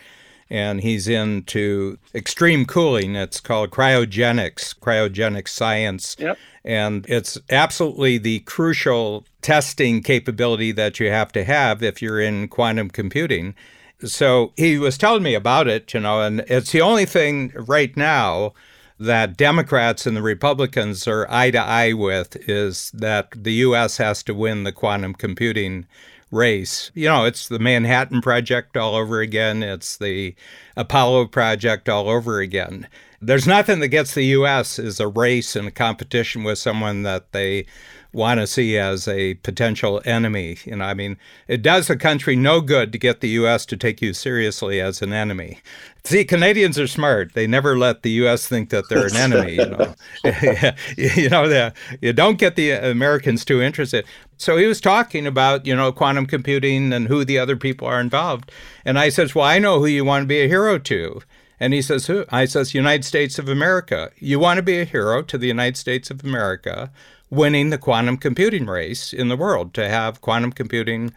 And 0.50 0.80
he's 0.80 1.08
into 1.08 1.98
extreme 2.14 2.64
cooling. 2.64 3.14
It's 3.16 3.38
called 3.38 3.70
cryogenics, 3.70 4.78
cryogenic 4.78 5.46
science. 5.46 6.16
Yep. 6.18 6.38
And 6.64 7.04
it's 7.06 7.38
absolutely 7.50 8.16
the 8.16 8.40
crucial 8.40 9.26
testing 9.42 10.02
capability 10.02 10.72
that 10.72 11.00
you 11.00 11.10
have 11.10 11.32
to 11.32 11.44
have 11.44 11.82
if 11.82 12.00
you're 12.00 12.20
in 12.20 12.48
quantum 12.48 12.88
computing. 12.88 13.54
So 14.04 14.52
he 14.56 14.78
was 14.78 14.96
telling 14.96 15.22
me 15.22 15.34
about 15.34 15.66
it, 15.66 15.92
you 15.92 16.00
know, 16.00 16.22
and 16.22 16.40
it's 16.40 16.72
the 16.72 16.80
only 16.80 17.04
thing 17.04 17.52
right 17.56 17.96
now 17.96 18.52
that 19.00 19.36
Democrats 19.36 20.06
and 20.06 20.16
the 20.16 20.22
Republicans 20.22 21.06
are 21.06 21.30
eye 21.30 21.50
to 21.50 21.58
eye 21.58 21.92
with 21.92 22.36
is 22.48 22.90
that 22.92 23.28
the 23.34 23.52
U.S. 23.54 23.96
has 23.96 24.22
to 24.24 24.34
win 24.34 24.64
the 24.64 24.72
quantum 24.72 25.14
computing 25.14 25.86
race. 26.30 26.90
You 26.94 27.08
know, 27.08 27.24
it's 27.24 27.48
the 27.48 27.58
Manhattan 27.58 28.20
Project 28.20 28.76
all 28.76 28.94
over 28.94 29.20
again, 29.20 29.62
it's 29.62 29.96
the 29.96 30.34
Apollo 30.76 31.26
Project 31.26 31.88
all 31.88 32.08
over 32.08 32.40
again. 32.40 32.88
There's 33.20 33.46
nothing 33.46 33.80
that 33.80 33.88
gets 33.88 34.14
the 34.14 34.24
U.S. 34.26 34.78
is 34.78 35.00
a 35.00 35.08
race 35.08 35.56
and 35.56 35.66
a 35.66 35.72
competition 35.72 36.44
with 36.44 36.58
someone 36.58 37.02
that 37.02 37.32
they 37.32 37.66
want 38.12 38.40
to 38.40 38.46
see 38.46 38.78
as 38.78 39.06
a 39.06 39.34
potential 39.34 40.00
enemy. 40.04 40.58
You 40.64 40.76
know, 40.76 40.84
I 40.84 40.94
mean, 40.94 41.18
it 41.46 41.62
does 41.62 41.88
the 41.88 41.96
country 41.96 42.36
no 42.36 42.60
good 42.60 42.92
to 42.92 42.98
get 42.98 43.20
the 43.20 43.28
U.S. 43.30 43.66
to 43.66 43.76
take 43.76 44.00
you 44.00 44.14
seriously 44.14 44.80
as 44.80 45.02
an 45.02 45.12
enemy. 45.12 45.60
See, 46.04 46.24
Canadians 46.24 46.78
are 46.78 46.86
smart. 46.86 47.34
They 47.34 47.46
never 47.46 47.76
let 47.76 48.02
the 48.02 48.10
U.S. 48.10 48.48
think 48.48 48.70
that 48.70 48.88
they're 48.88 49.06
an 49.06 49.16
enemy. 49.16 49.56
You 49.56 49.66
know, 49.66 49.94
you 50.96 51.28
know, 51.28 51.48
the, 51.48 51.74
you 52.00 52.12
don't 52.12 52.38
get 52.38 52.56
the 52.56 52.70
Americans 52.70 53.44
too 53.44 53.60
interested. 53.60 54.06
So 54.38 54.56
he 54.56 54.66
was 54.66 54.80
talking 54.80 55.26
about, 55.26 55.66
you 55.66 55.76
know, 55.76 55.92
quantum 55.92 56.26
computing 56.26 56.92
and 56.92 57.08
who 57.08 57.24
the 57.24 57.38
other 57.38 57.56
people 57.56 57.86
are 57.86 58.00
involved. 58.00 58.50
And 58.84 58.98
I 58.98 59.10
says, 59.10 59.34
well, 59.34 59.44
I 59.44 59.58
know 59.58 59.80
who 59.80 59.86
you 59.86 60.04
want 60.04 60.22
to 60.22 60.28
be 60.28 60.40
a 60.40 60.48
hero 60.48 60.78
to. 60.78 61.20
And 61.60 61.74
he 61.74 61.82
says, 61.82 62.06
Who? 62.06 62.24
I 62.28 62.44
says, 62.44 62.74
United 62.74 63.04
States 63.04 63.38
of 63.38 63.48
America. 63.48 64.12
You 64.18 64.38
want 64.38 64.58
to 64.58 64.62
be 64.62 64.78
a 64.78 64.84
hero 64.84 65.22
to 65.22 65.36
the 65.36 65.48
United 65.48 65.76
States 65.76 66.10
of 66.10 66.24
America 66.24 66.92
winning 67.30 67.70
the 67.70 67.78
quantum 67.78 68.16
computing 68.16 68.66
race 68.66 69.12
in 69.12 69.28
the 69.28 69.36
world, 69.36 69.74
to 69.74 69.88
have 69.88 70.20
quantum 70.20 70.52
computing 70.52 71.12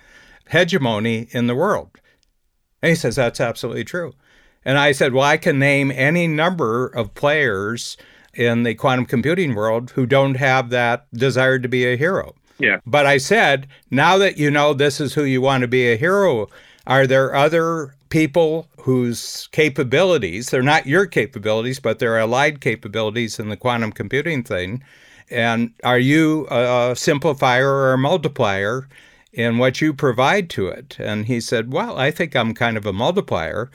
hegemony 0.50 1.28
in 1.32 1.48
the 1.48 1.56
world. 1.56 1.90
And 2.82 2.90
he 2.90 2.96
says, 2.96 3.16
That's 3.16 3.40
absolutely 3.40 3.84
true. 3.84 4.14
And 4.66 4.78
I 4.78 4.92
said, 4.92 5.14
Well, 5.14 5.24
I 5.24 5.38
can 5.38 5.60
name 5.60 5.92
any 5.92 6.28
number 6.28 6.88
of 6.88 7.14
players 7.14 7.98
in 8.34 8.64
the 8.64 8.76
quantum 8.76 9.06
computing 9.06 9.56
world 9.56 9.92
who 9.92 10.06
don't 10.06 10.36
have 10.36 10.70
that 10.70 11.12
desire 11.14 11.60
to 11.60 11.68
be 11.68 11.86
a 11.86 11.98
hero. 11.98 12.36
Yeah. 12.60 12.80
But 12.86 13.06
I 13.06 13.18
said, 13.18 13.68
now 13.90 14.18
that 14.20 14.38
you 14.38 14.52
know 14.52 14.74
this 14.74 15.02
is 15.02 15.14
who 15.14 15.24
you 15.24 15.42
want 15.42 15.62
to 15.62 15.68
be 15.68 15.92
a 15.92 15.98
hero, 15.98 16.48
are 16.86 17.08
there 17.08 17.36
other 17.36 17.96
people 18.10 18.68
whose 18.82 19.48
capabilities, 19.52 20.50
they're 20.50 20.62
not 20.62 20.86
your 20.86 21.06
capabilities, 21.06 21.80
but 21.80 22.00
they're 22.00 22.20
allied 22.20 22.62
capabilities 22.62 23.40
in 23.40 23.50
the 23.50 23.58
quantum 23.58 23.92
computing 23.92 24.44
thing, 24.44 24.84
and 25.32 25.74
are 25.84 26.00
you 26.00 26.48
a 26.50 26.94
simplifier 26.94 27.66
or 27.66 27.94
a 27.94 27.98
multiplier 27.98 28.88
in 29.34 29.58
what 29.58 29.82
you 29.82 29.94
provide 29.94 30.50
to 30.52 30.68
it? 30.68 30.98
And 31.00 31.26
he 31.26 31.40
said, 31.40 31.72
Well, 31.74 31.98
I 31.98 32.12
think 32.12 32.36
I'm 32.36 32.54
kind 32.54 32.78
of 32.78 32.86
a 32.86 32.94
multiplier. 32.94 33.72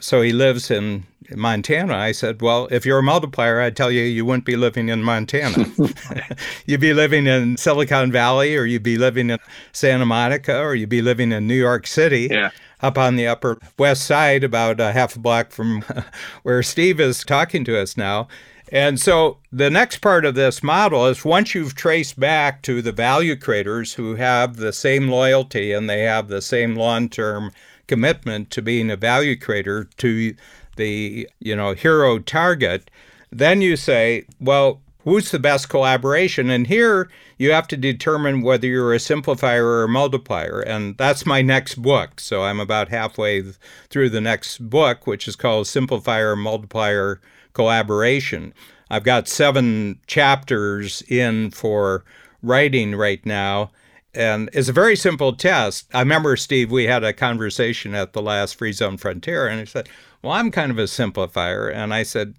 So 0.00 0.22
he 0.22 0.32
lives 0.32 0.70
in 0.70 1.04
Montana. 1.36 1.94
I 1.94 2.12
said, 2.12 2.40
Well, 2.40 2.68
if 2.70 2.86
you're 2.86 2.98
a 2.98 3.02
multiplier, 3.02 3.60
I'd 3.60 3.76
tell 3.76 3.90
you, 3.90 4.02
you 4.02 4.24
wouldn't 4.24 4.44
be 4.44 4.56
living 4.56 4.88
in 4.88 5.02
Montana. 5.02 5.66
you'd 6.66 6.80
be 6.80 6.94
living 6.94 7.26
in 7.26 7.56
Silicon 7.56 8.10
Valley, 8.10 8.56
or 8.56 8.64
you'd 8.64 8.82
be 8.82 8.98
living 8.98 9.30
in 9.30 9.38
Santa 9.72 10.06
Monica, 10.06 10.58
or 10.58 10.74
you'd 10.74 10.88
be 10.88 11.02
living 11.02 11.32
in 11.32 11.46
New 11.46 11.54
York 11.54 11.86
City. 11.86 12.28
Yeah. 12.30 12.50
Up 12.82 12.96
on 12.96 13.16
the 13.16 13.26
Upper 13.26 13.58
West 13.78 14.04
Side, 14.06 14.42
about 14.42 14.80
a 14.80 14.92
half 14.92 15.14
a 15.14 15.18
block 15.18 15.50
from 15.50 15.84
where 16.44 16.62
Steve 16.62 16.98
is 16.98 17.22
talking 17.24 17.62
to 17.64 17.78
us 17.78 17.94
now. 17.94 18.26
And 18.72 19.00
so 19.00 19.38
the 19.50 19.70
next 19.70 19.98
part 19.98 20.24
of 20.24 20.36
this 20.36 20.62
model 20.62 21.06
is 21.06 21.24
once 21.24 21.54
you've 21.54 21.74
traced 21.74 22.20
back 22.20 22.62
to 22.62 22.80
the 22.80 22.92
value 22.92 23.34
creators 23.34 23.94
who 23.94 24.14
have 24.14 24.56
the 24.56 24.72
same 24.72 25.08
loyalty 25.08 25.72
and 25.72 25.90
they 25.90 26.02
have 26.02 26.28
the 26.28 26.40
same 26.40 26.76
long-term 26.76 27.50
commitment 27.88 28.50
to 28.50 28.62
being 28.62 28.90
a 28.90 28.96
value 28.96 29.36
creator 29.36 29.88
to 29.96 30.34
the, 30.76 31.28
you 31.40 31.56
know, 31.56 31.74
hero 31.74 32.20
target, 32.20 32.88
then 33.32 33.60
you 33.60 33.76
say, 33.76 34.24
well, 34.38 34.80
who's 35.02 35.32
the 35.32 35.40
best 35.40 35.68
collaboration? 35.68 36.48
And 36.48 36.68
here 36.68 37.10
you 37.38 37.50
have 37.50 37.66
to 37.68 37.76
determine 37.76 38.42
whether 38.42 38.68
you're 38.68 38.94
a 38.94 38.98
simplifier 38.98 39.64
or 39.64 39.84
a 39.84 39.88
multiplier. 39.88 40.60
And 40.60 40.96
that's 40.96 41.26
my 41.26 41.42
next 41.42 41.76
book. 41.76 42.20
So 42.20 42.44
I'm 42.44 42.60
about 42.60 42.88
halfway 42.88 43.42
through 43.88 44.10
the 44.10 44.20
next 44.20 44.70
book, 44.70 45.08
which 45.08 45.26
is 45.26 45.34
called 45.34 45.66
Simplifier 45.66 46.38
Multiplier 46.38 47.20
collaboration. 47.52 48.54
I've 48.90 49.04
got 49.04 49.28
seven 49.28 49.98
chapters 50.06 51.02
in 51.08 51.50
for 51.50 52.04
writing 52.42 52.94
right 52.94 53.24
now. 53.24 53.70
And 54.12 54.50
it's 54.52 54.68
a 54.68 54.72
very 54.72 54.96
simple 54.96 55.32
test. 55.34 55.86
I 55.94 56.00
remember, 56.00 56.36
Steve, 56.36 56.72
we 56.72 56.84
had 56.84 57.04
a 57.04 57.12
conversation 57.12 57.94
at 57.94 58.12
the 58.12 58.22
last 58.22 58.56
Free 58.56 58.72
Zone 58.72 58.96
Frontier, 58.96 59.46
and 59.46 59.60
he 59.60 59.66
said, 59.66 59.88
Well, 60.20 60.32
I'm 60.32 60.50
kind 60.50 60.72
of 60.72 60.78
a 60.78 60.84
simplifier. 60.84 61.72
And 61.72 61.94
I 61.94 62.02
said, 62.02 62.34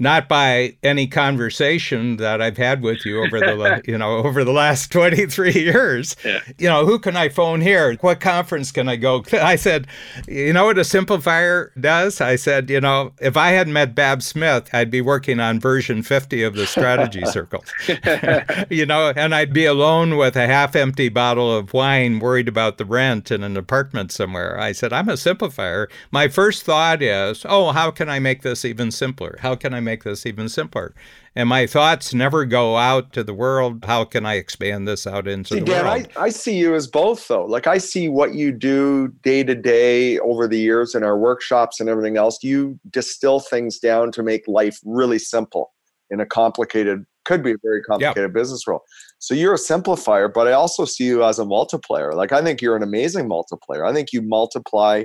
not 0.00 0.28
by 0.28 0.74
any 0.82 1.06
conversation 1.06 2.16
that 2.16 2.40
I've 2.40 2.56
had 2.56 2.82
with 2.82 3.04
you 3.04 3.22
over 3.22 3.38
the 3.38 3.82
you 3.86 3.96
know 3.96 4.16
over 4.16 4.42
the 4.42 4.52
last 4.52 4.90
23 4.90 5.52
years. 5.52 6.16
Yeah. 6.24 6.40
You 6.58 6.68
know, 6.68 6.86
who 6.86 6.98
can 6.98 7.16
I 7.16 7.28
phone 7.28 7.60
here? 7.60 7.94
What 8.00 8.18
conference 8.18 8.72
can 8.72 8.88
I 8.88 8.96
go? 8.96 9.22
I 9.32 9.56
said, 9.56 9.86
you 10.26 10.52
know 10.52 10.64
what 10.64 10.78
a 10.78 10.82
simplifier 10.82 11.70
does? 11.78 12.20
I 12.20 12.36
said, 12.36 12.70
you 12.70 12.80
know, 12.80 13.12
if 13.20 13.36
I 13.36 13.50
hadn't 13.50 13.74
met 13.74 13.94
Babs 13.94 14.26
Smith, 14.26 14.70
I'd 14.72 14.90
be 14.90 15.02
working 15.02 15.38
on 15.38 15.60
version 15.60 16.02
50 16.02 16.42
of 16.42 16.54
the 16.54 16.66
strategy 16.66 17.24
circle. 17.26 17.62
you 18.70 18.86
know, 18.86 19.12
and 19.14 19.34
I'd 19.34 19.52
be 19.52 19.66
alone 19.66 20.16
with 20.16 20.36
a 20.36 20.46
half-empty 20.46 21.10
bottle 21.10 21.54
of 21.54 21.74
wine 21.74 22.18
worried 22.20 22.48
about 22.48 22.78
the 22.78 22.86
rent 22.86 23.30
in 23.30 23.44
an 23.44 23.56
apartment 23.56 24.12
somewhere. 24.12 24.58
I 24.58 24.72
said, 24.72 24.92
I'm 24.92 25.08
a 25.10 25.14
simplifier. 25.14 25.88
My 26.10 26.28
first 26.28 26.64
thought 26.64 27.02
is, 27.02 27.44
oh, 27.46 27.72
how 27.72 27.90
can 27.90 28.08
I 28.08 28.18
make 28.18 28.40
this 28.42 28.64
even 28.64 28.90
simpler? 28.90 29.36
How 29.40 29.54
can 29.54 29.74
I 29.74 29.80
make 29.90 30.04
this 30.04 30.26
even 30.26 30.48
simpler? 30.48 30.94
And 31.34 31.48
my 31.48 31.66
thoughts 31.66 32.12
never 32.14 32.44
go 32.44 32.76
out 32.76 33.12
to 33.12 33.22
the 33.22 33.34
world. 33.34 33.84
How 33.84 34.04
can 34.04 34.26
I 34.26 34.34
expand 34.34 34.86
this 34.86 35.06
out 35.06 35.28
into 35.28 35.54
see, 35.54 35.60
the 35.60 35.66
Dan, 35.66 35.84
world? 35.84 36.08
I, 36.16 36.24
I 36.26 36.30
see 36.30 36.56
you 36.56 36.74
as 36.74 36.86
both, 36.86 37.26
though. 37.28 37.44
Like 37.44 37.66
I 37.66 37.78
see 37.78 38.08
what 38.08 38.34
you 38.34 38.52
do 38.52 39.08
day 39.22 39.42
to 39.44 39.54
day 39.54 40.18
over 40.18 40.48
the 40.48 40.58
years 40.58 40.94
in 40.94 41.02
our 41.02 41.18
workshops 41.18 41.80
and 41.80 41.88
everything 41.88 42.16
else. 42.16 42.38
You 42.42 42.78
distill 42.90 43.40
things 43.40 43.78
down 43.78 44.12
to 44.12 44.22
make 44.22 44.46
life 44.46 44.78
really 44.84 45.18
simple 45.18 45.72
in 46.10 46.20
a 46.20 46.26
complicated, 46.26 47.04
could 47.24 47.42
be 47.42 47.52
a 47.52 47.60
very 47.62 47.82
complicated 47.82 48.30
yep. 48.30 48.34
business 48.34 48.66
role. 48.66 48.82
So 49.18 49.34
you're 49.34 49.54
a 49.54 49.58
simplifier, 49.58 50.32
but 50.32 50.48
I 50.48 50.52
also 50.52 50.84
see 50.84 51.04
you 51.04 51.22
as 51.24 51.38
a 51.38 51.44
multiplier. 51.44 52.12
Like 52.14 52.32
I 52.32 52.42
think 52.42 52.60
you're 52.60 52.76
an 52.76 52.82
amazing 52.82 53.28
multiplier. 53.28 53.84
I 53.84 53.92
think 53.92 54.12
you 54.12 54.22
multiply, 54.22 55.04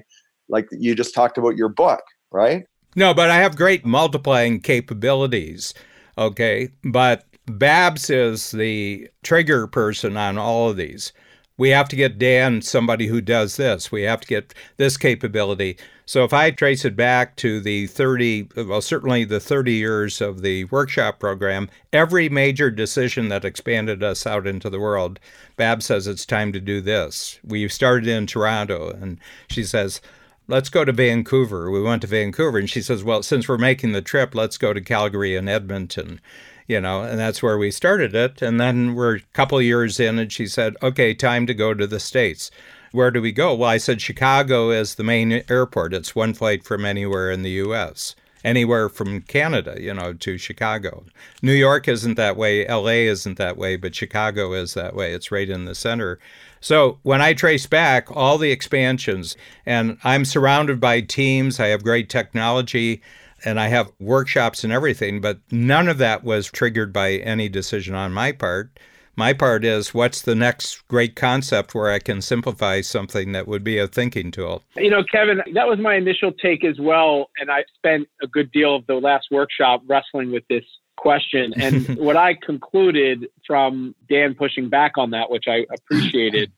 like 0.49 0.67
you 0.71 0.95
just 0.95 1.13
talked 1.13 1.37
about 1.37 1.57
your 1.57 1.69
book, 1.69 2.01
right? 2.31 2.63
No, 2.95 3.13
but 3.13 3.29
I 3.29 3.37
have 3.37 3.57
great 3.57 3.85
multiplying 3.85 4.61
capabilities. 4.61 5.73
Okay. 6.17 6.69
But 6.83 7.25
Babs 7.47 8.09
is 8.09 8.51
the 8.51 9.09
trigger 9.23 9.67
person 9.67 10.17
on 10.17 10.37
all 10.37 10.69
of 10.69 10.77
these. 10.77 11.13
We 11.57 11.69
have 11.69 11.87
to 11.89 11.95
get 11.95 12.17
Dan 12.17 12.61
somebody 12.61 13.07
who 13.07 13.21
does 13.21 13.55
this. 13.55 13.91
We 13.91 14.01
have 14.01 14.21
to 14.21 14.27
get 14.27 14.53
this 14.77 14.97
capability. 14.97 15.77
So 16.05 16.23
if 16.23 16.33
I 16.33 16.51
trace 16.51 16.83
it 16.85 16.95
back 16.95 17.35
to 17.37 17.61
the 17.61 17.87
30, 17.87 18.49
well, 18.57 18.81
certainly 18.81 19.23
the 19.25 19.39
30 19.39 19.73
years 19.73 20.21
of 20.21 20.41
the 20.41 20.65
workshop 20.65 21.19
program, 21.19 21.69
every 21.93 22.29
major 22.29 22.69
decision 22.69 23.29
that 23.29 23.45
expanded 23.45 24.03
us 24.03 24.27
out 24.27 24.45
into 24.45 24.69
the 24.69 24.79
world, 24.79 25.19
Babs 25.55 25.85
says 25.85 26.07
it's 26.07 26.25
time 26.25 26.51
to 26.51 26.59
do 26.59 26.81
this. 26.81 27.39
We 27.43 27.67
started 27.69 28.07
in 28.07 28.27
Toronto, 28.27 28.89
and 28.89 29.17
she 29.49 29.63
says, 29.63 30.01
let's 30.47 30.69
go 30.69 30.85
to 30.85 30.91
Vancouver. 30.91 31.69
We 31.71 31.81
went 31.81 32.01
to 32.03 32.07
Vancouver, 32.07 32.57
and 32.57 32.69
she 32.69 32.81
says, 32.81 33.03
well, 33.03 33.23
since 33.23 33.47
we're 33.47 33.57
making 33.57 33.91
the 33.91 34.01
trip, 34.01 34.35
let's 34.35 34.57
go 34.57 34.73
to 34.73 34.81
Calgary 34.81 35.35
and 35.35 35.49
Edmonton. 35.49 36.19
You 36.67 36.81
know, 36.81 37.03
and 37.03 37.19
that's 37.19 37.43
where 37.43 37.57
we 37.59 37.69
started 37.69 38.15
it. 38.15 38.41
And 38.41 38.59
then 38.59 38.95
we're 38.95 39.17
a 39.17 39.21
couple 39.33 39.61
years 39.61 39.99
in, 39.99 40.17
and 40.17 40.31
she 40.31 40.47
said, 40.47 40.75
okay, 40.81 41.13
time 41.13 41.45
to 41.45 41.53
go 41.53 41.73
to 41.75 41.85
the 41.85 41.99
States. 41.99 42.49
where 42.91 43.11
do 43.11 43.21
we 43.21 43.31
go? 43.31 43.53
Well, 43.53 43.69
I 43.69 43.77
said 43.77 44.01
Chicago 44.01 44.71
is 44.71 44.95
the 44.95 45.03
main 45.03 45.43
airport. 45.49 45.93
It's 45.93 46.15
one 46.15 46.33
flight 46.33 46.63
from 46.63 46.85
anywhere 46.85 47.29
in 47.29 47.43
the 47.43 47.51
U.S., 47.51 48.15
anywhere 48.43 48.89
from 48.89 49.21
Canada, 49.21 49.75
you 49.79 49.93
know, 49.93 50.13
to 50.13 50.37
Chicago. 50.37 51.03
New 51.41 51.53
York 51.53 51.87
isn't 51.87 52.15
that 52.15 52.37
way. 52.37 52.65
L.A. 52.65 53.05
isn't 53.05 53.37
that 53.37 53.57
way, 53.57 53.75
but 53.75 53.93
Chicago 53.93 54.53
is 54.53 54.73
that 54.75 54.95
way. 54.95 55.13
It's 55.13 55.31
right 55.31 55.49
in 55.49 55.65
the 55.65 55.75
center. 55.75 56.19
So 56.65 56.97
when 57.03 57.21
I 57.21 57.35
trace 57.35 57.67
back 57.67 58.07
all 58.09 58.39
the 58.39 58.51
expansions, 58.51 59.37
and 59.67 59.99
I'm 60.03 60.25
surrounded 60.25 60.79
by 60.79 61.01
teams, 61.01 61.59
I 61.59 61.67
have 61.67 61.83
great 61.83 62.09
technology 62.09 63.03
and 63.45 63.59
I 63.59 63.67
have 63.67 63.91
workshops 63.99 64.63
and 64.63 64.73
everything, 64.73 65.21
but 65.21 65.37
none 65.51 65.87
of 65.87 65.99
that 65.99 66.23
was 66.23 66.47
triggered 66.47 66.91
by 66.91 67.17
any 67.17 67.49
decision 67.49 67.93
on 67.93 68.13
my 68.13 68.31
part. 68.31 68.79
My 69.15 69.31
part 69.31 69.63
is 69.63 69.93
what's 69.93 70.23
the 70.23 70.33
next 70.33 70.87
great 70.87 71.15
concept 71.15 71.75
where 71.75 71.91
I 71.91 71.99
can 71.99 72.19
simplify 72.19 72.81
something 72.81 73.31
that 73.33 73.47
would 73.47 73.63
be 73.63 73.77
a 73.77 73.87
thinking 73.87 74.31
tool? 74.31 74.63
You 74.75 74.89
know, 74.89 75.03
Kevin, 75.11 75.43
that 75.53 75.67
was 75.67 75.77
my 75.77 75.93
initial 75.93 76.31
take 76.31 76.65
as 76.65 76.79
well. 76.79 77.29
And 77.37 77.51
I 77.51 77.63
spent 77.75 78.07
a 78.23 78.27
good 78.27 78.51
deal 78.51 78.75
of 78.75 78.87
the 78.87 78.95
last 78.95 79.27
workshop 79.29 79.83
wrestling 79.85 80.31
with 80.31 80.43
this 80.49 80.63
question. 80.95 81.53
And 81.55 81.97
what 81.97 82.17
I 82.17 82.33
concluded 82.33 83.27
from 83.45 83.95
Dan 84.09 84.35
pushing 84.35 84.69
back 84.69 84.93
on 84.97 85.11
that, 85.11 85.29
which 85.29 85.45
I 85.47 85.65
appreciated, 85.73 86.51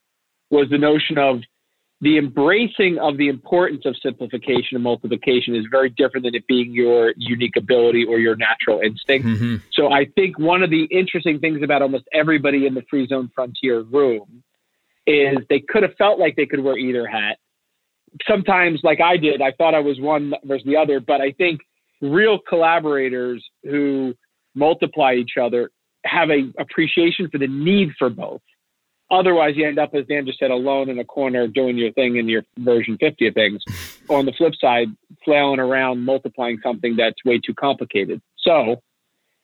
was 0.50 0.69
the 0.69 0.78
notion 0.78 1.17
of 1.17 1.41
the 2.00 2.17
embracing 2.17 3.00
of 3.00 3.17
the 3.17 3.28
importance 3.28 3.84
of 3.86 3.95
simplification 4.04 4.76
and 4.76 4.84
multiplication 4.84 5.56
is 5.56 5.65
very 5.71 5.89
different 5.89 6.26
than 6.26 6.36
it 6.36 6.45
being 6.47 6.71
your 6.71 7.13
unique 7.17 7.58
ability 7.58 8.06
or 8.06 8.19
your 8.19 8.36
natural 8.36 8.80
instinct. 8.82 9.26
Mm-hmm. 9.26 9.56
So 9.73 9.91
I 9.91 10.06
think 10.15 10.38
one 10.38 10.62
of 10.62 10.69
the 10.69 10.84
interesting 10.86 11.39
things 11.39 11.63
about 11.63 11.82
almost 11.82 12.04
everybody 12.13 12.67
in 12.67 12.76
the 12.76 12.84
free 12.88 13.08
zone 13.08 13.32
frontier 13.34 13.82
room 13.82 14.43
is 15.08 15.38
they 15.50 15.63
could 15.67 15.82
have 15.82 15.95
felt 15.97 16.19
like 16.19 16.36
they 16.36 16.45
could 16.45 16.60
wear 16.60 16.78
either 16.78 17.08
hat. 17.08 17.38
Sometimes, 18.28 18.82
like 18.84 19.02
I 19.02 19.17
did, 19.17 19.41
I 19.41 19.52
thought 19.54 19.73
I 19.73 19.80
was 19.80 20.00
one 20.00 20.34
versus 20.43 20.65
the 20.65 20.78
other, 20.78 21.00
but 21.00 21.19
I 21.19 21.32
think 21.32 21.62
real 22.02 22.38
collaborators 22.47 23.43
who 23.63 24.13
multiply 24.58 25.13
each 25.13 25.38
other 25.41 25.70
have 26.06 26.30
a 26.30 26.52
appreciation 26.60 27.30
for 27.30 27.38
the 27.38 27.48
need 27.48 27.89
for 27.98 28.10
both. 28.10 28.41
Otherwise, 29.10 29.54
you 29.56 29.65
end 29.65 29.80
up, 29.80 29.91
as 29.93 30.06
Dan 30.08 30.26
just 30.26 30.39
said, 30.39 30.52
alone 30.52 30.89
in 30.89 31.00
a 31.00 31.06
corner 31.06 31.48
doing 31.48 31.78
your 31.78 31.91
thing 31.93 32.17
in 32.17 32.28
your 32.28 32.43
version 32.60 32.98
50 33.00 33.28
of 33.28 33.34
things. 33.34 33.63
on 34.10 34.26
the 34.26 34.34
flip 34.34 34.54
side, 34.60 34.88
flailing 35.24 35.60
around 35.60 36.04
multiplying 36.04 36.60
something 36.62 36.96
that's 36.98 37.24
way 37.26 37.39
too 37.39 37.54
complicated. 37.54 38.22
So 38.38 38.78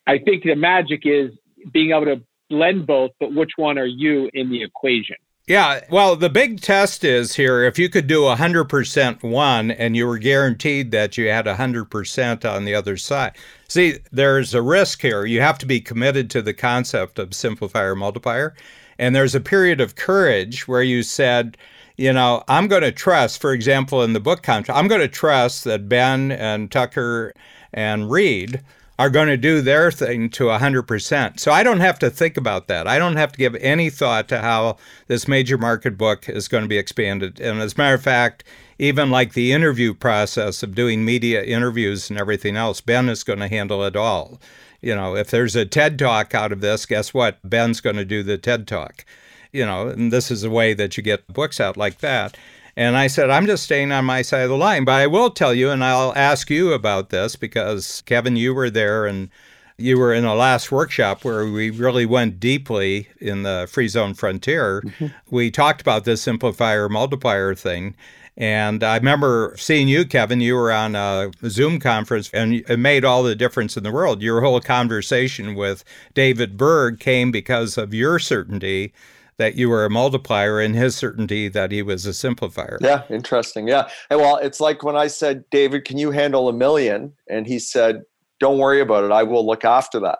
I 0.08 0.17
think 0.17 0.43
the 0.43 0.56
magic 0.56 1.02
is 1.06 1.32
being 1.71 1.91
able 1.91 2.06
to 2.06 2.21
blend 2.49 2.86
both, 2.86 3.12
but 3.19 3.34
which 3.34 3.52
one 3.56 3.78
are 3.78 3.86
you 3.86 4.30
in 4.34 4.49
the 4.49 4.63
equation? 4.63 5.15
Yeah, 5.45 5.82
well, 5.89 6.15
the 6.15 6.29
big 6.29 6.62
test 6.62 7.03
is 7.03 7.36
here 7.36 7.63
if 7.63 7.77
you 7.77 7.89
could 7.89 8.08
do 8.08 8.21
100% 8.21 9.23
one 9.23 9.71
and 9.71 9.93
you 9.93 10.08
were 10.08 10.17
guaranteed 10.17 10.91
that 10.91 11.17
you 11.17 11.27
had 11.27 11.45
100% 11.45 12.49
on 12.49 12.63
the 12.63 12.73
other 12.73 12.95
side. 12.95 13.34
See, 13.67 13.97
there's 14.10 14.53
a 14.53 14.62
risk 14.62 15.01
here. 15.01 15.25
You 15.25 15.41
have 15.41 15.58
to 15.58 15.65
be 15.65 15.82
committed 15.82 16.29
to 16.29 16.41
the 16.41 16.53
concept 16.53 17.19
of 17.19 17.32
simplifier 17.32 17.97
multiplier. 17.97 18.56
And 18.97 19.13
there's 19.13 19.36
a 19.36 19.41
period 19.41 19.82
of 19.82 19.95
courage 19.95 20.65
where 20.65 20.82
you 20.82 21.03
said, 21.03 21.58
you 21.97 22.13
know, 22.13 22.45
I'm 22.47 22.69
going 22.69 22.84
to 22.84 22.93
trust, 22.93 23.41
for 23.41 23.51
example, 23.51 24.01
in 24.01 24.13
the 24.13 24.21
book 24.21 24.43
contract, 24.43 24.79
I'm 24.79 24.88
going 24.88 25.01
to 25.01 25.10
trust 25.10 25.65
that 25.65 25.89
Ben 25.89 26.32
and 26.32 26.71
Tucker 26.71 27.34
and 27.73 28.10
Reid 28.10 28.62
are 29.04 29.10
going 29.10 29.28
to 29.28 29.36
do 29.36 29.60
their 29.60 29.92
thing 29.92 30.30
to 30.30 30.46
100%. 30.46 31.38
So 31.38 31.52
I 31.52 31.62
don't 31.62 31.82
have 31.82 32.00
to 32.00 32.10
think 32.10 32.38
about 32.38 32.70
that. 32.70 32.88
I 32.88 32.98
don't 32.98 33.18
have 33.18 33.34
to 33.34 33.38
give 33.38 33.54
any 33.56 33.89
thought 33.89 34.30
to 34.30 34.39
how 34.39 34.78
this 35.08 35.28
major 35.28 35.58
market 35.58 35.98
book 35.98 36.30
is 36.30 36.48
going 36.48 36.63
to 36.63 36.70
be 36.70 36.78
expanded. 36.78 37.38
And 37.42 37.60
as 37.60 37.74
a 37.74 37.78
matter 37.78 37.96
of 37.96 38.02
fact, 38.02 38.46
even 38.80 39.12
like 39.12 39.34
the 39.34 39.52
interview 39.52 39.94
process 39.94 40.63
of 40.63 40.74
doing 40.74 41.04
media 41.04 41.44
interviews 41.44 42.10
and 42.10 42.18
everything 42.18 42.56
else, 42.56 42.80
Ben 42.80 43.10
is 43.10 43.26
going 43.26 43.39
to 43.39 43.50
handle 43.50 43.84
it 43.84 43.98
all. 43.98 44.39
You 44.80 44.96
know, 44.96 45.18
if 45.18 45.30
there's 45.30 45.58
a 45.58 45.66
TED 45.66 46.00
talk 46.00 46.34
out 46.34 46.54
of 46.54 46.62
this, 46.62 46.86
guess 46.86 47.13
what? 47.13 47.39
Ben's 47.44 47.82
going 47.82 47.98
to 47.98 48.06
do 48.06 48.24
the 48.24 48.38
TED 48.38 48.70
talk. 48.70 49.04
You 49.52 49.66
know, 49.66 49.89
and 49.89 50.13
this 50.13 50.32
is 50.32 50.46
a 50.46 50.50
way 50.50 50.74
that 50.76 50.96
you 50.96 51.04
get 51.04 51.28
books 51.28 51.60
out 51.60 51.76
like 51.76 51.98
that. 52.00 52.38
And 52.76 52.98
I 52.98 53.08
said, 53.08 53.30
I'm 53.30 53.46
just 53.46 53.64
staying 53.64 53.92
on 53.92 54.06
my 54.06 54.22
side 54.24 54.44
of 54.44 54.50
the 54.50 54.58
line. 54.58 54.84
But 54.86 54.94
I 54.94 55.08
will 55.08 55.30
tell 55.30 55.54
you, 55.54 55.70
and 55.70 55.84
I'll 55.84 56.14
ask 56.16 56.50
you 56.50 56.74
about 56.74 57.10
this 57.10 57.36
because, 57.36 58.02
Kevin, 58.06 58.36
you 58.36 58.54
were 58.54 58.70
there 58.70 59.06
and 59.06 59.30
you 59.78 59.98
were 59.98 60.14
in 60.14 60.24
the 60.24 60.34
last 60.34 60.72
workshop 60.72 61.24
where 61.24 61.46
we 61.46 61.70
really 61.70 62.06
went 62.06 62.40
deeply 62.40 63.10
in 63.20 63.44
the 63.44 63.68
free 63.72 63.88
zone 63.88 64.14
frontier. 64.14 64.82
Mm-hmm. 64.82 65.08
We 65.30 65.52
talked 65.52 65.82
about 65.82 66.06
this 66.06 66.26
simplifier 66.26 66.90
multiplier 66.90 67.54
thing. 67.54 67.96
And 68.36 68.84
I 68.84 68.98
remember 68.98 69.54
seeing 69.60 69.88
you, 69.88 70.06
Kevin. 70.06 70.42
You 70.42 70.56
were 70.56 70.72
on 70.72 70.96
a 70.96 71.32
Zoom 71.48 71.80
conference, 71.80 72.32
and 72.34 72.64
it 72.68 72.78
made 72.78 73.06
all 73.06 73.22
the 73.22 73.36
difference 73.36 73.78
in 73.78 73.84
the 73.84 73.92
world. 73.92 74.24
Your 74.24 74.42
whole 74.42 74.60
conversation 74.60 75.54
with 75.54 75.84
David 76.16 76.58
Berg 76.58 77.00
came 77.00 77.32
because 77.32 77.78
of 77.78 77.94
your 77.94 78.18
certainty 78.18 78.92
that 79.38 79.56
you 79.56 79.69
were 79.69 79.86
a 79.86 79.89
multiplier 79.89 80.60
and 80.60 80.76
his 80.76 80.96
certainty 80.96 81.48
that 81.50 81.72
he 81.72 81.82
was 81.82 82.06
a 82.06 82.10
simplifier. 82.12 82.78
Yeah, 82.82 83.04
interesting. 83.10 83.67
Yeah. 83.67 83.89
well, 84.10 84.38
it's 84.38 84.60
like 84.60 84.84
when 84.84 84.96
I 84.96 85.08
said, 85.08 85.43
David, 85.50 85.86
can 85.86 85.98
you 85.98 86.12
handle 86.12 86.50
a 86.50 86.54
million? 86.54 87.13
And 87.30 87.48
he 87.48 87.60
said, 87.60 88.02
don't 88.39 88.60
worry 88.60 88.82
about 88.82 89.04
it. 89.04 89.12
I 89.12 89.24
will 89.24 89.46
look 89.46 89.65
after 89.65 90.00
that. 90.02 90.19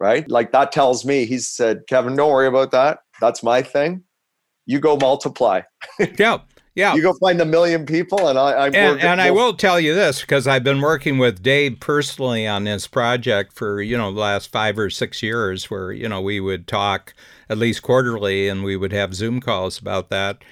Right. 0.00 0.28
Like 0.30 0.52
that 0.52 0.70
tells 0.70 1.04
me, 1.04 1.24
he 1.24 1.38
said, 1.38 1.80
Kevin, 1.88 2.14
don't 2.14 2.30
worry 2.30 2.46
about 2.46 2.70
that. 2.70 2.98
That's 3.20 3.42
my 3.42 3.62
thing. 3.62 4.04
You 4.64 4.78
go 4.78 4.96
multiply. 4.96 5.62
yeah. 6.18 6.38
Yeah. 6.78 6.94
You 6.94 7.02
go 7.02 7.12
find 7.14 7.40
a 7.40 7.44
million 7.44 7.84
people, 7.86 8.28
and 8.28 8.38
I. 8.38 8.66
I'm 8.66 8.74
and, 8.74 9.00
and 9.00 9.20
I 9.20 9.32
will 9.32 9.52
tell 9.52 9.80
you 9.80 9.96
this 9.96 10.20
because 10.20 10.46
I've 10.46 10.62
been 10.62 10.80
working 10.80 11.18
with 11.18 11.42
Dave 11.42 11.80
personally 11.80 12.46
on 12.46 12.62
this 12.62 12.86
project 12.86 13.52
for 13.52 13.82
you 13.82 13.98
know 13.98 14.12
the 14.12 14.20
last 14.20 14.52
five 14.52 14.78
or 14.78 14.88
six 14.88 15.20
years, 15.20 15.68
where 15.68 15.90
you 15.90 16.08
know 16.08 16.22
we 16.22 16.38
would 16.38 16.68
talk 16.68 17.14
at 17.48 17.58
least 17.58 17.82
quarterly, 17.82 18.48
and 18.48 18.62
we 18.62 18.76
would 18.76 18.92
have 18.92 19.12
Zoom 19.12 19.40
calls 19.40 19.80
about 19.80 20.08
that. 20.10 20.44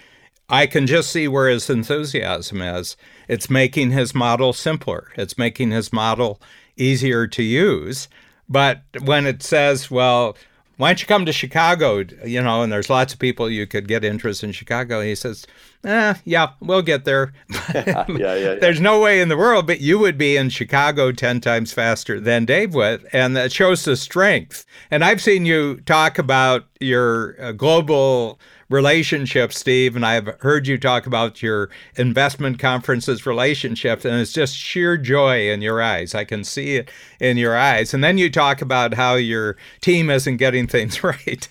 I 0.48 0.66
can 0.66 0.88
just 0.88 1.12
see 1.12 1.28
where 1.28 1.48
his 1.48 1.70
enthusiasm 1.70 2.60
is. 2.60 2.96
It's 3.28 3.48
making 3.48 3.92
his 3.92 4.12
model 4.12 4.52
simpler. 4.52 5.12
It's 5.16 5.38
making 5.38 5.70
his 5.70 5.92
model 5.92 6.42
easier 6.76 7.28
to 7.28 7.42
use. 7.44 8.08
But 8.48 8.82
when 9.00 9.26
it 9.26 9.44
says, 9.44 9.92
well, 9.92 10.36
why 10.76 10.88
don't 10.88 11.00
you 11.00 11.06
come 11.06 11.24
to 11.24 11.32
Chicago? 11.32 12.04
You 12.24 12.42
know, 12.42 12.62
and 12.62 12.70
there's 12.70 12.90
lots 12.90 13.12
of 13.12 13.18
people 13.18 13.48
you 13.48 13.66
could 13.66 13.88
get 13.88 14.04
interest 14.04 14.44
in 14.44 14.52
Chicago. 14.52 15.00
he 15.00 15.14
says, 15.14 15.46
eh, 15.84 16.14
yeah, 16.24 16.50
we'll 16.60 16.82
get 16.82 17.04
there. 17.04 17.32
yeah, 17.74 18.04
yeah, 18.08 18.34
yeah, 18.34 18.54
There's 18.54 18.80
no 18.80 19.00
way 19.00 19.20
in 19.20 19.28
the 19.28 19.36
world, 19.36 19.66
but 19.66 19.80
you 19.80 19.98
would 19.98 20.18
be 20.18 20.36
in 20.36 20.50
Chicago 20.50 21.12
10 21.12 21.40
times 21.40 21.72
faster 21.72 22.20
than 22.20 22.44
Dave 22.44 22.74
would. 22.74 23.06
And 23.12 23.34
that 23.36 23.52
shows 23.52 23.84
the 23.84 23.96
strength. 23.96 24.66
And 24.90 25.02
I've 25.02 25.22
seen 25.22 25.46
you 25.46 25.76
talk 25.86 26.18
about 26.18 26.66
your 26.80 27.40
uh, 27.40 27.52
global 27.52 28.38
relationship, 28.68 29.52
Steve, 29.52 29.94
and 29.94 30.05
I've 30.05 30.29
heard 30.40 30.66
you 30.66 30.76
talk 30.79 31.07
about 31.07 31.42
your 31.42 31.70
investment 31.96 32.59
conferences 32.59 33.26
relationship, 33.26 34.05
and 34.05 34.20
it's 34.20 34.33
just 34.33 34.57
sheer 34.57 34.96
joy 34.96 35.50
in 35.50 35.62
your 35.62 35.81
eyes. 35.81 36.14
I 36.14 36.24
can 36.24 36.42
see 36.42 36.76
it 36.76 36.90
in 37.20 37.37
your 37.37 37.57
eyes. 37.57 37.94
And 37.94 38.02
then 38.02 38.18
you 38.18 38.31
talk 38.31 38.61
about 38.61 38.94
how 38.94 39.14
your 39.14 39.57
team 39.81 40.11
isn't 40.11 40.38
getting 40.38 40.66
things 40.66 41.02
right. 41.05 41.48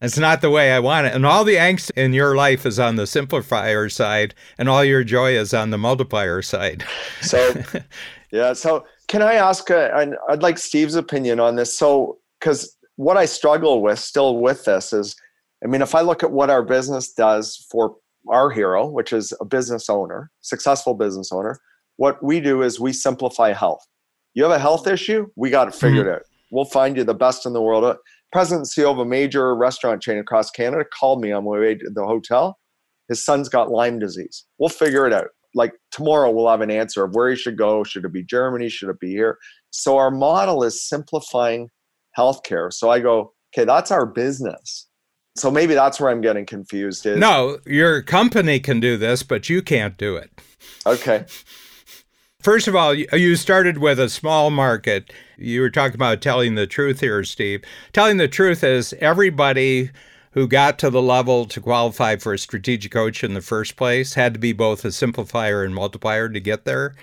it's 0.00 0.18
not 0.18 0.40
the 0.40 0.50
way 0.50 0.72
I 0.72 0.78
want 0.78 1.06
it. 1.06 1.14
And 1.14 1.26
all 1.26 1.44
the 1.44 1.56
angst 1.56 1.90
in 1.96 2.12
your 2.12 2.36
life 2.36 2.64
is 2.64 2.78
on 2.78 2.96
the 2.96 3.04
simplifier 3.04 3.90
side, 3.90 4.34
and 4.58 4.68
all 4.68 4.84
your 4.84 5.04
joy 5.04 5.32
is 5.32 5.52
on 5.52 5.70
the 5.70 5.78
multiplier 5.78 6.42
side. 6.42 6.84
So, 7.20 7.54
yeah. 8.30 8.52
So, 8.52 8.86
can 9.08 9.20
I 9.20 9.34
ask, 9.34 9.70
uh, 9.70 9.90
I'd 10.28 10.42
like 10.42 10.58
Steve's 10.58 10.94
opinion 10.94 11.40
on 11.40 11.56
this. 11.56 11.76
So, 11.76 12.18
because 12.38 12.76
what 12.96 13.16
I 13.16 13.24
struggle 13.24 13.82
with 13.82 13.98
still 13.98 14.38
with 14.38 14.64
this 14.64 14.92
is 14.92 15.16
I 15.62 15.68
mean, 15.68 15.82
if 15.82 15.94
I 15.94 16.00
look 16.00 16.22
at 16.22 16.32
what 16.32 16.50
our 16.50 16.62
business 16.62 17.12
does 17.12 17.66
for 17.70 17.96
our 18.28 18.50
hero, 18.50 18.86
which 18.86 19.12
is 19.12 19.32
a 19.40 19.44
business 19.44 19.88
owner, 19.88 20.30
successful 20.40 20.94
business 20.94 21.32
owner, 21.32 21.58
what 21.96 22.22
we 22.22 22.40
do 22.40 22.62
is 22.62 22.80
we 22.80 22.92
simplify 22.92 23.52
health. 23.52 23.86
You 24.34 24.44
have 24.44 24.52
a 24.52 24.58
health 24.58 24.86
issue, 24.86 25.26
we 25.36 25.50
got 25.50 25.68
it 25.68 25.74
figured 25.74 26.06
mm-hmm. 26.06 26.16
out. 26.16 26.22
We'll 26.50 26.64
find 26.64 26.96
you 26.96 27.04
the 27.04 27.14
best 27.14 27.46
in 27.46 27.52
the 27.52 27.62
world. 27.62 27.84
Uh, 27.84 27.96
president 28.32 28.68
and 28.76 28.86
CEO 28.86 28.90
of 28.90 28.98
a 28.98 29.04
major 29.04 29.54
restaurant 29.54 30.02
chain 30.02 30.18
across 30.18 30.50
Canada 30.50 30.84
called 30.98 31.20
me 31.20 31.32
on 31.32 31.44
my 31.44 31.50
way 31.50 31.74
to 31.74 31.90
the 31.90 32.04
hotel. 32.04 32.58
His 33.08 33.24
son's 33.24 33.48
got 33.48 33.70
Lyme 33.70 33.98
disease. 33.98 34.44
We'll 34.58 34.68
figure 34.68 35.06
it 35.06 35.12
out. 35.12 35.28
Like 35.54 35.74
tomorrow, 35.90 36.30
we'll 36.30 36.48
have 36.48 36.62
an 36.62 36.70
answer 36.70 37.04
of 37.04 37.14
where 37.14 37.28
he 37.28 37.36
should 37.36 37.58
go. 37.58 37.84
Should 37.84 38.06
it 38.06 38.12
be 38.12 38.24
Germany? 38.24 38.70
Should 38.70 38.88
it 38.88 39.00
be 39.00 39.10
here? 39.10 39.38
So 39.70 39.98
our 39.98 40.10
model 40.10 40.64
is 40.64 40.86
simplifying 40.88 41.68
healthcare. 42.18 42.72
So 42.72 42.90
I 42.90 43.00
go, 43.00 43.34
okay, 43.54 43.66
that's 43.66 43.90
our 43.90 44.06
business. 44.06 44.88
So 45.34 45.50
maybe 45.50 45.74
that's 45.74 45.98
where 45.98 46.10
I'm 46.10 46.20
getting 46.20 46.44
confused. 46.44 47.06
Is 47.06 47.18
no, 47.18 47.58
your 47.66 48.02
company 48.02 48.60
can 48.60 48.80
do 48.80 48.96
this, 48.96 49.22
but 49.22 49.48
you 49.48 49.62
can't 49.62 49.96
do 49.96 50.16
it. 50.16 50.30
Okay. 50.86 51.24
First 52.40 52.66
of 52.66 52.74
all, 52.74 52.92
you 52.92 53.36
started 53.36 53.78
with 53.78 54.00
a 54.00 54.08
small 54.08 54.50
market. 54.50 55.12
You 55.38 55.60
were 55.60 55.70
talking 55.70 55.94
about 55.94 56.20
telling 56.20 56.56
the 56.56 56.66
truth 56.66 57.00
here, 57.00 57.22
Steve. 57.22 57.62
Telling 57.92 58.16
the 58.16 58.26
truth 58.28 58.64
is 58.64 58.94
everybody 58.94 59.90
who 60.32 60.48
got 60.48 60.78
to 60.80 60.90
the 60.90 61.02
level 61.02 61.46
to 61.46 61.60
qualify 61.60 62.16
for 62.16 62.34
a 62.34 62.38
strategic 62.38 62.90
coach 62.90 63.22
in 63.22 63.34
the 63.34 63.40
first 63.40 63.76
place 63.76 64.14
had 64.14 64.34
to 64.34 64.40
be 64.40 64.52
both 64.52 64.84
a 64.84 64.88
simplifier 64.88 65.64
and 65.64 65.74
multiplier 65.74 66.28
to 66.28 66.40
get 66.40 66.64
there. 66.64 66.94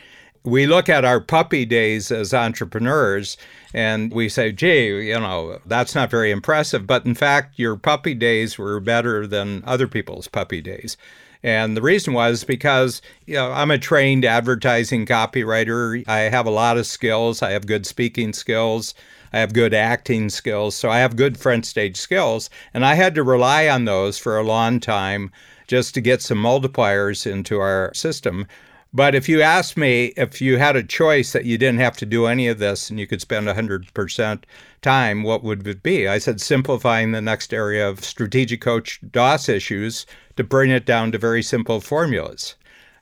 We 0.43 0.65
look 0.65 0.87
at 0.87 1.03
our 1.03 1.19
puppy 1.19 1.65
days 1.65 2.11
as 2.11 2.33
entrepreneurs 2.33 3.37
and 3.73 4.11
we 4.11 4.29
say, 4.29 4.51
gee, 4.51 5.07
you 5.09 5.19
know, 5.19 5.59
that's 5.65 5.93
not 5.95 6.09
very 6.09 6.31
impressive. 6.31 6.87
But 6.87 7.05
in 7.05 7.13
fact, 7.13 7.59
your 7.59 7.75
puppy 7.75 8.13
days 8.13 8.57
were 8.57 8.79
better 8.79 9.27
than 9.27 9.63
other 9.65 9.87
people's 9.87 10.27
puppy 10.27 10.61
days. 10.61 10.97
And 11.43 11.77
the 11.77 11.81
reason 11.81 12.13
was 12.13 12.43
because, 12.43 13.01
you 13.25 13.35
know, 13.35 13.51
I'm 13.51 13.71
a 13.71 13.77
trained 13.77 14.25
advertising 14.25 15.05
copywriter. 15.05 16.03
I 16.07 16.19
have 16.19 16.45
a 16.45 16.51
lot 16.51 16.77
of 16.77 16.85
skills. 16.85 17.41
I 17.41 17.51
have 17.51 17.67
good 17.67 17.85
speaking 17.85 18.33
skills. 18.33 18.93
I 19.31 19.39
have 19.39 19.53
good 19.53 19.73
acting 19.73 20.29
skills. 20.29 20.75
So 20.75 20.89
I 20.89 20.99
have 20.99 21.15
good 21.15 21.37
front 21.37 21.65
stage 21.65 21.97
skills. 21.97 22.49
And 22.73 22.85
I 22.85 22.95
had 22.95 23.15
to 23.15 23.23
rely 23.23 23.69
on 23.69 23.85
those 23.85 24.17
for 24.17 24.37
a 24.37 24.43
long 24.43 24.79
time 24.79 25.31
just 25.67 25.93
to 25.93 26.01
get 26.01 26.21
some 26.21 26.41
multipliers 26.41 27.29
into 27.31 27.59
our 27.59 27.93
system. 27.93 28.47
But 28.91 29.13
if 29.13 29.29
you 29.29 29.41
asked 29.41 29.77
me 29.77 30.13
if 30.17 30.41
you 30.41 30.57
had 30.57 30.75
a 30.75 30.83
choice 30.83 31.31
that 31.33 31.45
you 31.45 31.57
didn't 31.57 31.79
have 31.79 31.95
to 31.97 32.05
do 32.07 32.25
any 32.25 32.47
of 32.47 32.57
this 32.57 32.89
and 32.89 32.99
you 32.99 33.05
could 33.05 33.21
spend 33.21 33.47
100% 33.47 34.43
time, 34.81 35.23
what 35.23 35.43
would 35.43 35.67
it 35.67 35.83
be? 35.83 36.07
I 36.07 36.17
said 36.17 36.41
simplifying 36.41 37.11
the 37.11 37.21
next 37.21 37.53
area 37.53 37.87
of 37.87 38.03
strategic 38.03 38.61
coach 38.61 38.99
DOS 39.11 39.47
issues 39.47 40.07
to 40.37 40.43
bring 40.43 40.71
it 40.71 40.85
down 40.85 41.11
to 41.11 41.19
very 41.19 41.43
simple 41.43 41.81
formulas. 41.81 42.55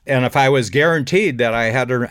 And 0.06 0.24
if 0.24 0.36
I 0.36 0.48
was 0.48 0.70
guaranteed 0.70 1.38
that 1.38 1.54
I 1.54 1.66
had 1.66 1.88
100% 1.88 2.08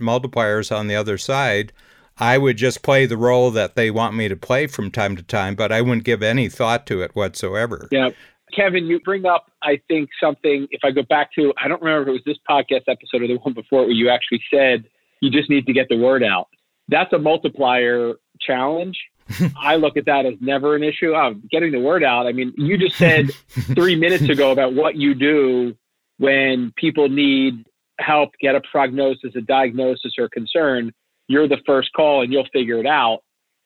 multipliers 0.00 0.76
on 0.76 0.88
the 0.88 0.96
other 0.96 1.18
side, 1.18 1.72
I 2.18 2.38
would 2.38 2.56
just 2.56 2.82
play 2.82 3.06
the 3.06 3.16
role 3.16 3.50
that 3.50 3.76
they 3.76 3.90
want 3.90 4.14
me 4.14 4.28
to 4.28 4.36
play 4.36 4.66
from 4.66 4.90
time 4.90 5.16
to 5.16 5.22
time, 5.22 5.54
but 5.54 5.70
I 5.70 5.82
wouldn't 5.82 6.04
give 6.04 6.22
any 6.22 6.48
thought 6.48 6.86
to 6.86 7.02
it 7.02 7.14
whatsoever. 7.14 7.88
Yeah. 7.92 8.10
Kevin, 8.54 8.86
you 8.86 9.00
bring 9.00 9.26
up, 9.26 9.50
I 9.62 9.80
think, 9.88 10.10
something. 10.22 10.66
If 10.70 10.80
I 10.84 10.90
go 10.90 11.02
back 11.02 11.30
to, 11.34 11.52
I 11.62 11.68
don't 11.68 11.82
remember 11.82 12.02
if 12.02 12.08
it 12.08 12.12
was 12.12 12.22
this 12.24 12.38
podcast 12.48 12.88
episode 12.88 13.22
or 13.22 13.26
the 13.26 13.38
one 13.38 13.54
before 13.54 13.80
where 13.80 13.90
you 13.90 14.08
actually 14.08 14.42
said 14.52 14.84
you 15.20 15.30
just 15.30 15.50
need 15.50 15.66
to 15.66 15.72
get 15.72 15.88
the 15.88 15.96
word 15.96 16.22
out. 16.22 16.48
That's 16.88 17.12
a 17.12 17.18
multiplier 17.18 18.14
challenge. 18.40 18.96
I 19.60 19.76
look 19.76 19.96
at 19.96 20.06
that 20.06 20.24
as 20.26 20.34
never 20.40 20.76
an 20.76 20.84
issue. 20.84 21.14
Oh, 21.14 21.34
getting 21.50 21.72
the 21.72 21.80
word 21.80 22.04
out. 22.04 22.26
I 22.26 22.32
mean, 22.32 22.52
you 22.56 22.78
just 22.78 22.96
said 22.96 23.32
three 23.74 23.96
minutes 23.96 24.28
ago 24.28 24.52
about 24.52 24.74
what 24.74 24.94
you 24.94 25.14
do 25.14 25.74
when 26.18 26.72
people 26.76 27.08
need 27.08 27.64
help, 27.98 28.30
get 28.40 28.54
a 28.54 28.60
prognosis, 28.70 29.34
a 29.34 29.40
diagnosis, 29.40 30.12
or 30.18 30.28
concern. 30.28 30.92
You're 31.28 31.48
the 31.48 31.58
first 31.66 31.92
call 31.94 32.22
and 32.22 32.32
you'll 32.32 32.46
figure 32.52 32.78
it 32.78 32.86
out. 32.86 33.20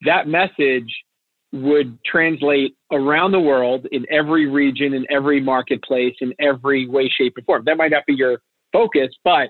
That 0.06 0.26
message 0.26 0.90
would 1.52 1.98
translate 2.04 2.76
around 2.92 3.32
the 3.32 3.40
world 3.40 3.86
in 3.90 4.06
every 4.10 4.46
region, 4.46 4.94
in 4.94 5.04
every 5.10 5.40
marketplace, 5.40 6.14
in 6.20 6.32
every 6.38 6.86
way, 6.86 7.08
shape, 7.08 7.34
and 7.36 7.44
form. 7.44 7.64
That 7.66 7.76
might 7.76 7.90
not 7.90 8.06
be 8.06 8.14
your 8.14 8.40
focus, 8.72 9.08
but 9.24 9.48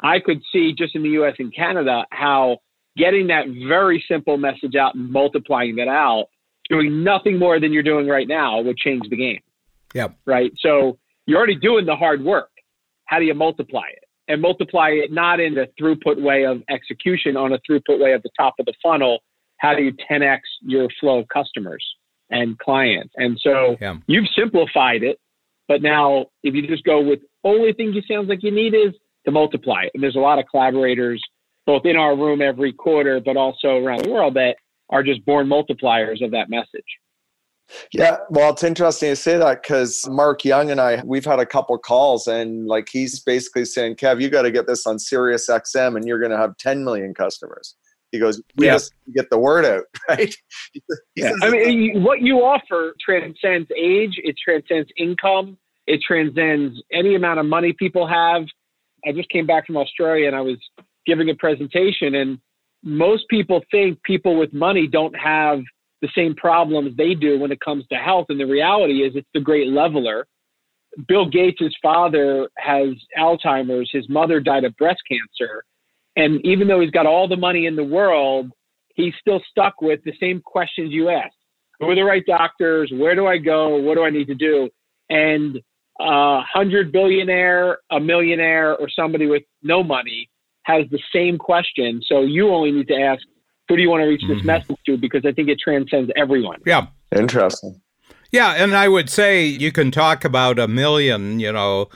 I 0.00 0.18
could 0.20 0.40
see 0.52 0.74
just 0.76 0.94
in 0.94 1.02
the 1.02 1.10
US 1.20 1.34
and 1.38 1.54
Canada 1.54 2.04
how 2.10 2.58
getting 2.96 3.26
that 3.26 3.44
very 3.68 4.02
simple 4.08 4.38
message 4.38 4.74
out 4.74 4.94
and 4.94 5.10
multiplying 5.10 5.76
that 5.76 5.88
out, 5.88 6.26
doing 6.70 7.04
nothing 7.04 7.38
more 7.38 7.60
than 7.60 7.72
you're 7.72 7.82
doing 7.82 8.06
right 8.06 8.28
now 8.28 8.60
would 8.60 8.78
change 8.78 9.02
the 9.10 9.16
game. 9.16 9.40
Yeah. 9.94 10.08
Right. 10.24 10.52
So 10.60 10.98
you're 11.26 11.38
already 11.38 11.56
doing 11.56 11.86
the 11.86 11.96
hard 11.96 12.24
work. 12.24 12.50
How 13.04 13.18
do 13.18 13.24
you 13.24 13.34
multiply 13.34 13.86
it? 13.92 14.04
And 14.28 14.42
multiply 14.42 14.88
it 14.88 15.12
not 15.12 15.38
in 15.38 15.54
the 15.54 15.68
throughput 15.80 16.20
way 16.20 16.44
of 16.44 16.62
execution 16.68 17.36
on 17.36 17.52
a 17.52 17.58
throughput 17.58 18.00
way 18.00 18.12
of 18.12 18.22
the 18.22 18.30
top 18.36 18.54
of 18.58 18.66
the 18.66 18.74
funnel 18.82 19.20
how 19.58 19.74
do 19.74 19.82
you 19.82 19.92
10x 20.10 20.38
your 20.62 20.88
flow 21.00 21.20
of 21.20 21.28
customers 21.28 21.84
and 22.30 22.58
clients? 22.58 23.12
And 23.16 23.38
so 23.42 23.76
yeah. 23.80 23.96
you've 24.06 24.28
simplified 24.36 25.02
it, 25.02 25.18
but 25.68 25.82
now 25.82 26.26
if 26.42 26.54
you 26.54 26.66
just 26.66 26.84
go 26.84 27.00
with 27.00 27.20
only 27.44 27.72
thing 27.72 27.92
you 27.92 28.02
sounds 28.08 28.28
like 28.28 28.42
you 28.42 28.50
need 28.50 28.74
is 28.74 28.94
to 29.24 29.32
multiply 29.32 29.82
it. 29.84 29.92
And 29.94 30.02
there's 30.02 30.16
a 30.16 30.20
lot 30.20 30.38
of 30.38 30.46
collaborators 30.50 31.22
both 31.66 31.84
in 31.84 31.96
our 31.96 32.16
room 32.16 32.40
every 32.40 32.72
quarter, 32.72 33.20
but 33.20 33.36
also 33.36 33.76
around 33.76 34.04
the 34.04 34.10
world 34.10 34.34
that 34.34 34.56
are 34.90 35.02
just 35.02 35.24
born 35.24 35.48
multipliers 35.48 36.24
of 36.24 36.30
that 36.30 36.48
message. 36.48 36.84
Yeah, 37.92 38.18
well, 38.30 38.52
it's 38.52 38.62
interesting 38.62 39.10
to 39.10 39.16
say 39.16 39.36
that 39.38 39.62
because 39.62 40.08
Mark 40.08 40.44
Young 40.44 40.70
and 40.70 40.80
I, 40.80 41.02
we've 41.04 41.24
had 41.24 41.40
a 41.40 41.46
couple 41.46 41.76
calls, 41.78 42.28
and 42.28 42.68
like 42.68 42.88
he's 42.88 43.18
basically 43.18 43.64
saying, 43.64 43.96
"Kev, 43.96 44.20
you 44.20 44.30
got 44.30 44.42
to 44.42 44.52
get 44.52 44.68
this 44.68 44.86
on 44.86 45.00
Sirius 45.00 45.50
XM, 45.50 45.96
and 45.96 46.06
you're 46.06 46.20
going 46.20 46.30
to 46.30 46.36
have 46.36 46.56
10 46.58 46.84
million 46.84 47.12
customers." 47.12 47.74
He 48.12 48.20
goes, 48.20 48.40
we 48.56 48.66
yeah. 48.66 48.74
just 48.74 48.92
get 49.14 49.28
the 49.30 49.38
word 49.38 49.64
out, 49.64 49.84
right? 50.08 50.34
yeah. 51.16 51.32
I 51.42 51.50
mean, 51.50 52.02
what 52.02 52.22
you 52.22 52.38
offer 52.38 52.94
transcends 53.04 53.68
age, 53.76 54.14
it 54.22 54.36
transcends 54.42 54.90
income, 54.96 55.58
it 55.86 56.00
transcends 56.06 56.80
any 56.92 57.14
amount 57.14 57.40
of 57.40 57.46
money 57.46 57.72
people 57.72 58.06
have. 58.06 58.44
I 59.06 59.12
just 59.12 59.28
came 59.30 59.46
back 59.46 59.66
from 59.66 59.76
Australia 59.76 60.26
and 60.26 60.36
I 60.36 60.40
was 60.40 60.56
giving 61.04 61.30
a 61.30 61.34
presentation, 61.34 62.14
and 62.14 62.38
most 62.82 63.24
people 63.28 63.62
think 63.70 64.02
people 64.02 64.38
with 64.38 64.52
money 64.52 64.86
don't 64.86 65.14
have 65.14 65.60
the 66.02 66.08
same 66.14 66.34
problems 66.34 66.96
they 66.96 67.14
do 67.14 67.38
when 67.38 67.50
it 67.50 67.60
comes 67.60 67.84
to 67.88 67.96
health. 67.96 68.26
And 68.28 68.38
the 68.38 68.46
reality 68.46 69.02
is, 69.02 69.16
it's 69.16 69.28
the 69.34 69.40
great 69.40 69.68
leveler. 69.68 70.26
Bill 71.08 71.28
Gates' 71.28 71.74
father 71.82 72.48
has 72.58 72.88
Alzheimer's, 73.18 73.90
his 73.92 74.08
mother 74.08 74.40
died 74.40 74.64
of 74.64 74.76
breast 74.76 75.00
cancer 75.10 75.64
and 76.16 76.40
even 76.44 76.66
though 76.68 76.80
he's 76.80 76.90
got 76.90 77.06
all 77.06 77.28
the 77.28 77.36
money 77.36 77.66
in 77.66 77.76
the 77.76 77.84
world, 77.84 78.50
he's 78.94 79.12
still 79.20 79.40
stuck 79.50 79.80
with 79.80 80.00
the 80.04 80.12
same 80.18 80.40
questions 80.40 80.92
you 80.92 81.10
asked. 81.10 81.34
Who 81.78 81.90
are 81.90 81.94
the 81.94 82.04
right 82.04 82.24
doctors? 82.26 82.90
Where 82.94 83.14
do 83.14 83.26
I 83.26 83.38
go? 83.38 83.76
What 83.76 83.96
do 83.96 84.04
I 84.04 84.10
need 84.10 84.26
to 84.28 84.34
do? 84.34 84.70
And 85.10 85.60
a 86.00 86.40
hundred 86.40 86.92
billionaire, 86.92 87.78
a 87.90 88.00
millionaire, 88.00 88.76
or 88.76 88.88
somebody 88.88 89.26
with 89.26 89.42
no 89.62 89.82
money 89.82 90.30
has 90.62 90.84
the 90.90 91.00
same 91.14 91.38
question. 91.38 92.00
So 92.06 92.22
you 92.22 92.48
only 92.48 92.72
need 92.72 92.88
to 92.88 92.96
ask, 92.96 93.22
who 93.68 93.76
do 93.76 93.82
you 93.82 93.90
want 93.90 94.02
to 94.02 94.06
reach 94.06 94.22
this 94.26 94.38
mm-hmm. 94.38 94.46
message 94.46 94.76
to? 94.86 94.96
Because 94.96 95.24
I 95.24 95.32
think 95.32 95.48
it 95.48 95.58
transcends 95.62 96.10
everyone. 96.16 96.60
Yeah. 96.66 96.86
Interesting. 97.14 97.80
Yeah, 98.32 98.54
and 98.54 98.74
I 98.74 98.88
would 98.88 99.08
say 99.08 99.44
you 99.44 99.70
can 99.70 99.90
talk 99.90 100.24
about 100.24 100.58
a 100.58 100.66
million, 100.66 101.38
you 101.38 101.52
know, 101.52 101.88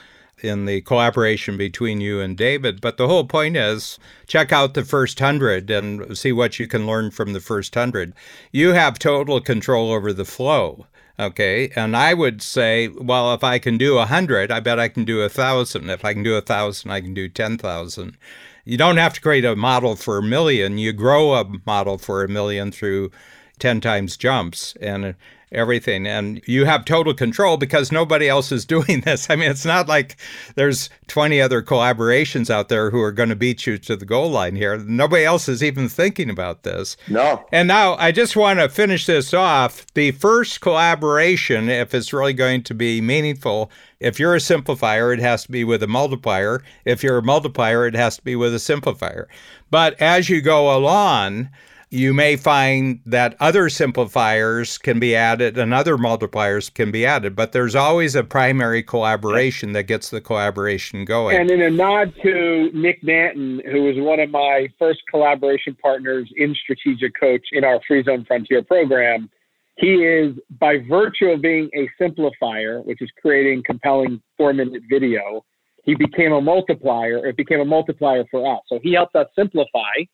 in 0.43 0.65
the 0.65 0.81
collaboration 0.81 1.57
between 1.57 2.01
you 2.01 2.19
and 2.19 2.37
David. 2.37 2.81
But 2.81 2.97
the 2.97 3.07
whole 3.07 3.25
point 3.25 3.57
is 3.57 3.99
check 4.27 4.51
out 4.51 4.73
the 4.73 4.83
first 4.83 5.19
hundred 5.19 5.69
and 5.69 6.17
see 6.17 6.31
what 6.31 6.59
you 6.59 6.67
can 6.67 6.85
learn 6.87 7.11
from 7.11 7.33
the 7.33 7.39
first 7.39 7.73
hundred. 7.75 8.13
You 8.51 8.73
have 8.73 8.99
total 8.99 9.41
control 9.41 9.91
over 9.91 10.13
the 10.13 10.25
flow. 10.25 10.87
Okay. 11.19 11.71
And 11.75 11.95
I 11.95 12.13
would 12.13 12.41
say, 12.41 12.87
well, 12.87 13.33
if 13.33 13.43
I 13.43 13.59
can 13.59 13.77
do 13.77 13.99
a 13.99 14.05
hundred, 14.05 14.51
I 14.51 14.59
bet 14.59 14.79
I 14.79 14.87
can 14.87 15.05
do 15.05 15.21
a 15.21 15.29
thousand. 15.29 15.89
If 15.89 16.03
I 16.03 16.13
can 16.13 16.23
do 16.23 16.35
a 16.35 16.41
thousand, 16.41 16.89
I 16.91 17.01
can 17.01 17.13
do 17.13 17.29
10,000. 17.29 18.17
You 18.65 18.77
don't 18.77 18.97
have 18.97 19.13
to 19.13 19.21
create 19.21 19.45
a 19.45 19.55
model 19.55 19.95
for 19.95 20.17
a 20.17 20.23
million. 20.23 20.77
You 20.77 20.93
grow 20.93 21.35
a 21.35 21.45
model 21.65 21.97
for 21.97 22.23
a 22.23 22.27
million 22.27 22.71
through 22.71 23.11
10 23.59 23.81
times 23.81 24.17
jumps. 24.17 24.75
And 24.81 25.15
everything. 25.51 26.07
And 26.07 26.41
you 26.45 26.65
have 26.65 26.85
total 26.85 27.13
control 27.13 27.57
because 27.57 27.91
nobody 27.91 28.29
else 28.29 28.51
is 28.51 28.65
doing 28.71 29.01
this. 29.01 29.29
I 29.29 29.35
mean, 29.35 29.51
it's 29.51 29.65
not 29.65 29.87
like 29.87 30.17
there's 30.55 30.89
20 31.07 31.41
other 31.41 31.61
collaborations 31.61 32.49
out 32.49 32.69
there 32.69 32.89
who 32.89 33.01
are 33.01 33.11
going 33.11 33.29
to 33.29 33.35
beat 33.35 33.65
you 33.67 33.77
to 33.79 33.95
the 33.95 34.05
goal 34.05 34.29
line 34.29 34.55
here. 34.55 34.77
Nobody 34.77 35.25
else 35.25 35.47
is 35.49 35.63
even 35.63 35.89
thinking 35.89 36.29
about 36.29 36.63
this. 36.63 36.97
No. 37.07 37.45
And 37.51 37.67
now 37.67 37.95
I 37.95 38.11
just 38.11 38.35
want 38.35 38.59
to 38.59 38.69
finish 38.69 39.05
this 39.05 39.33
off. 39.33 39.85
The 39.93 40.11
first 40.11 40.61
collaboration, 40.61 41.69
if 41.69 41.93
it's 41.93 42.13
really 42.13 42.33
going 42.33 42.63
to 42.63 42.73
be 42.73 43.01
meaningful, 43.01 43.71
if 43.99 44.19
you're 44.19 44.35
a 44.35 44.39
simplifier, 44.39 45.13
it 45.13 45.19
has 45.19 45.43
to 45.43 45.51
be 45.51 45.63
with 45.63 45.83
a 45.83 45.87
multiplier. 45.87 46.63
If 46.85 47.03
you're 47.03 47.19
a 47.19 47.23
multiplier, 47.23 47.85
it 47.85 47.95
has 47.95 48.17
to 48.17 48.23
be 48.23 48.35
with 48.35 48.53
a 48.53 48.57
simplifier. 48.57 49.25
But 49.69 49.99
as 50.01 50.29
you 50.29 50.41
go 50.41 50.75
along, 50.75 51.49
you 51.91 52.13
may 52.13 52.37
find 52.37 53.01
that 53.05 53.35
other 53.41 53.67
simplifiers 53.67 54.77
can 54.77 54.97
be 54.97 55.13
added 55.13 55.57
and 55.57 55.73
other 55.73 55.97
multipliers 55.97 56.73
can 56.73 56.89
be 56.89 57.05
added, 57.05 57.35
but 57.35 57.51
there's 57.51 57.75
always 57.75 58.15
a 58.15 58.23
primary 58.23 58.81
collaboration 58.81 59.73
that 59.73 59.83
gets 59.83 60.09
the 60.09 60.21
collaboration 60.21 61.03
going. 61.03 61.37
And 61.37 61.51
in 61.51 61.61
a 61.61 61.69
nod 61.69 62.13
to 62.23 62.71
Nick 62.73 63.03
Nanton, 63.03 63.69
who 63.69 63.83
was 63.83 63.95
one 63.97 64.21
of 64.21 64.29
my 64.29 64.69
first 64.79 65.01
collaboration 65.09 65.75
partners 65.81 66.31
in 66.37 66.55
Strategic 66.55 67.11
Coach 67.19 67.45
in 67.51 67.65
our 67.65 67.81
Free 67.85 68.03
Zone 68.03 68.23
Frontier 68.25 68.63
program, 68.63 69.29
he 69.75 69.95
is, 69.95 70.37
by 70.61 70.77
virtue 70.87 71.25
of 71.25 71.41
being 71.41 71.69
a 71.75 71.89
simplifier, 72.01 72.85
which 72.85 73.01
is 73.01 73.09
creating 73.21 73.63
compelling 73.65 74.21
four 74.37 74.53
minute 74.53 74.83
video, 74.89 75.43
he 75.83 75.95
became 75.95 76.31
a 76.31 76.39
multiplier. 76.41 77.27
It 77.27 77.35
became 77.35 77.59
a 77.59 77.65
multiplier 77.65 78.23
for 78.31 78.55
us. 78.55 78.61
So 78.69 78.79
he 78.81 78.93
helped 78.93 79.17
us 79.17 79.27
simplify 79.37 80.05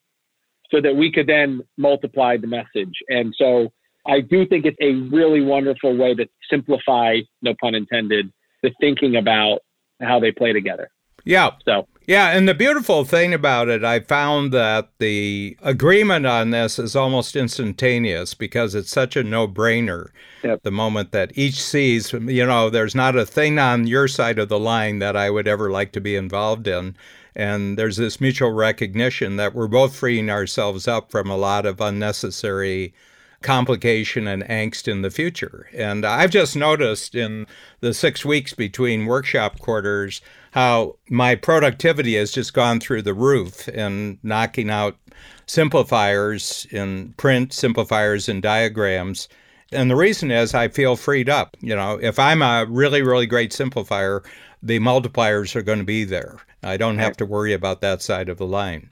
so 0.71 0.81
that 0.81 0.95
we 0.95 1.11
could 1.11 1.27
then 1.27 1.61
multiply 1.77 2.37
the 2.37 2.47
message. 2.47 2.93
And 3.09 3.33
so 3.37 3.71
I 4.05 4.21
do 4.21 4.45
think 4.45 4.65
it's 4.65 4.77
a 4.81 4.93
really 5.15 5.41
wonderful 5.41 5.95
way 5.95 6.13
to 6.15 6.27
simplify, 6.49 7.19
no 7.41 7.53
pun 7.61 7.75
intended, 7.75 8.31
the 8.63 8.71
thinking 8.79 9.15
about 9.15 9.59
how 10.01 10.19
they 10.19 10.31
play 10.31 10.53
together. 10.53 10.89
Yeah. 11.25 11.51
So 11.65 11.87
Yeah, 12.07 12.29
and 12.29 12.47
the 12.47 12.53
beautiful 12.53 13.03
thing 13.03 13.33
about 13.33 13.67
it, 13.67 13.83
I 13.83 13.99
found 13.99 14.53
that 14.53 14.91
the 14.97 15.57
agreement 15.61 16.25
on 16.25 16.51
this 16.51 16.79
is 16.79 16.95
almost 16.95 17.35
instantaneous 17.35 18.33
because 18.33 18.73
it's 18.73 18.89
such 18.89 19.17
a 19.17 19.23
no 19.23 19.45
brainer. 19.45 20.07
Yep. 20.41 20.63
The 20.63 20.71
moment 20.71 21.11
that 21.11 21.37
each 21.37 21.61
sees, 21.61 22.13
you 22.13 22.45
know, 22.45 22.69
there's 22.69 22.95
not 22.95 23.17
a 23.17 23.25
thing 23.25 23.59
on 23.59 23.87
your 23.87 24.07
side 24.07 24.39
of 24.39 24.47
the 24.47 24.59
line 24.59 24.99
that 24.99 25.17
I 25.17 25.29
would 25.29 25.49
ever 25.49 25.69
like 25.69 25.91
to 25.93 26.01
be 26.01 26.15
involved 26.15 26.65
in. 26.65 26.95
And 27.37 27.77
there's 27.77 27.97
this 27.97 28.19
mutual 28.19 28.51
recognition 28.51 29.35
that 29.35 29.53
we're 29.53 29.67
both 29.67 29.95
freeing 29.95 30.31
ourselves 30.31 30.87
up 30.87 31.11
from 31.11 31.29
a 31.29 31.37
lot 31.37 31.67
of 31.67 31.79
unnecessary 31.79 32.95
complication 33.43 34.27
and 34.27 34.43
angst 34.45 34.87
in 34.87 35.03
the 35.03 35.11
future. 35.11 35.69
And 35.71 36.03
I've 36.03 36.31
just 36.31 36.55
noticed 36.55 37.13
in 37.13 37.45
the 37.79 37.93
six 37.93 38.25
weeks 38.25 38.53
between 38.53 39.05
workshop 39.05 39.59
quarters 39.59 40.19
how 40.51 40.95
my 41.11 41.35
productivity 41.35 42.15
has 42.15 42.31
just 42.31 42.55
gone 42.55 42.79
through 42.79 43.03
the 43.03 43.13
roof 43.13 43.69
in 43.69 44.17
knocking 44.23 44.71
out 44.71 44.97
simplifiers 45.45 46.65
in 46.71 47.13
print, 47.17 47.53
simplifiers 47.53 48.27
in 48.27 48.41
diagrams. 48.41 49.29
And 49.71 49.91
the 49.91 49.95
reason 49.95 50.31
is 50.31 50.55
I 50.55 50.69
feel 50.69 50.95
freed 50.95 51.29
up. 51.29 51.55
You 51.61 51.75
know, 51.75 51.99
if 52.01 52.17
I'm 52.17 52.41
a 52.41 52.65
really, 52.67 53.03
really 53.03 53.27
great 53.27 53.51
simplifier, 53.51 54.25
the 54.61 54.79
multipliers 54.79 55.55
are 55.55 55.61
going 55.61 55.79
to 55.79 55.85
be 55.85 56.03
there. 56.03 56.37
I 56.63 56.77
don't 56.77 56.97
have 56.97 57.15
to 57.17 57.25
worry 57.25 57.53
about 57.53 57.81
that 57.81 58.01
side 58.01 58.29
of 58.29 58.37
the 58.37 58.47
line. 58.47 58.89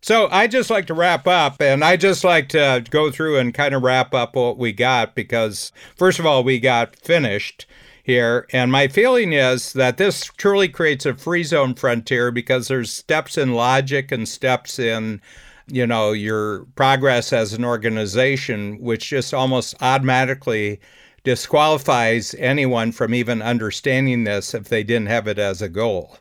So 0.00 0.28
I 0.30 0.46
just 0.46 0.70
like 0.70 0.86
to 0.86 0.94
wrap 0.94 1.26
up, 1.26 1.60
and 1.60 1.84
I 1.84 1.96
just 1.96 2.22
like 2.22 2.48
to 2.50 2.84
go 2.90 3.10
through 3.10 3.38
and 3.38 3.52
kind 3.52 3.74
of 3.74 3.82
wrap 3.82 4.14
up 4.14 4.36
what 4.36 4.56
we 4.56 4.72
got 4.72 5.14
because, 5.16 5.72
first 5.96 6.20
of 6.20 6.26
all, 6.26 6.44
we 6.44 6.60
got 6.60 6.94
finished 6.94 7.66
here. 8.04 8.46
And 8.52 8.70
my 8.70 8.86
feeling 8.86 9.32
is 9.32 9.72
that 9.72 9.96
this 9.96 10.24
truly 10.36 10.68
creates 10.68 11.04
a 11.04 11.14
free 11.14 11.42
zone 11.42 11.74
frontier 11.74 12.30
because 12.30 12.68
there's 12.68 12.92
steps 12.92 13.36
in 13.36 13.54
logic 13.54 14.12
and 14.12 14.28
steps 14.28 14.78
in, 14.78 15.20
you 15.66 15.86
know, 15.86 16.12
your 16.12 16.64
progress 16.76 17.32
as 17.32 17.52
an 17.52 17.64
organization, 17.64 18.78
which 18.80 19.10
just 19.10 19.34
almost 19.34 19.74
automatically 19.82 20.80
disqualifies 21.28 22.34
anyone 22.38 22.90
from 22.90 23.12
even 23.12 23.42
understanding 23.42 24.24
this 24.24 24.54
if 24.54 24.70
they 24.70 24.82
didn't 24.82 25.08
have 25.08 25.28
it 25.28 25.38
as 25.38 25.60
a 25.60 25.68
goal. 25.68 26.16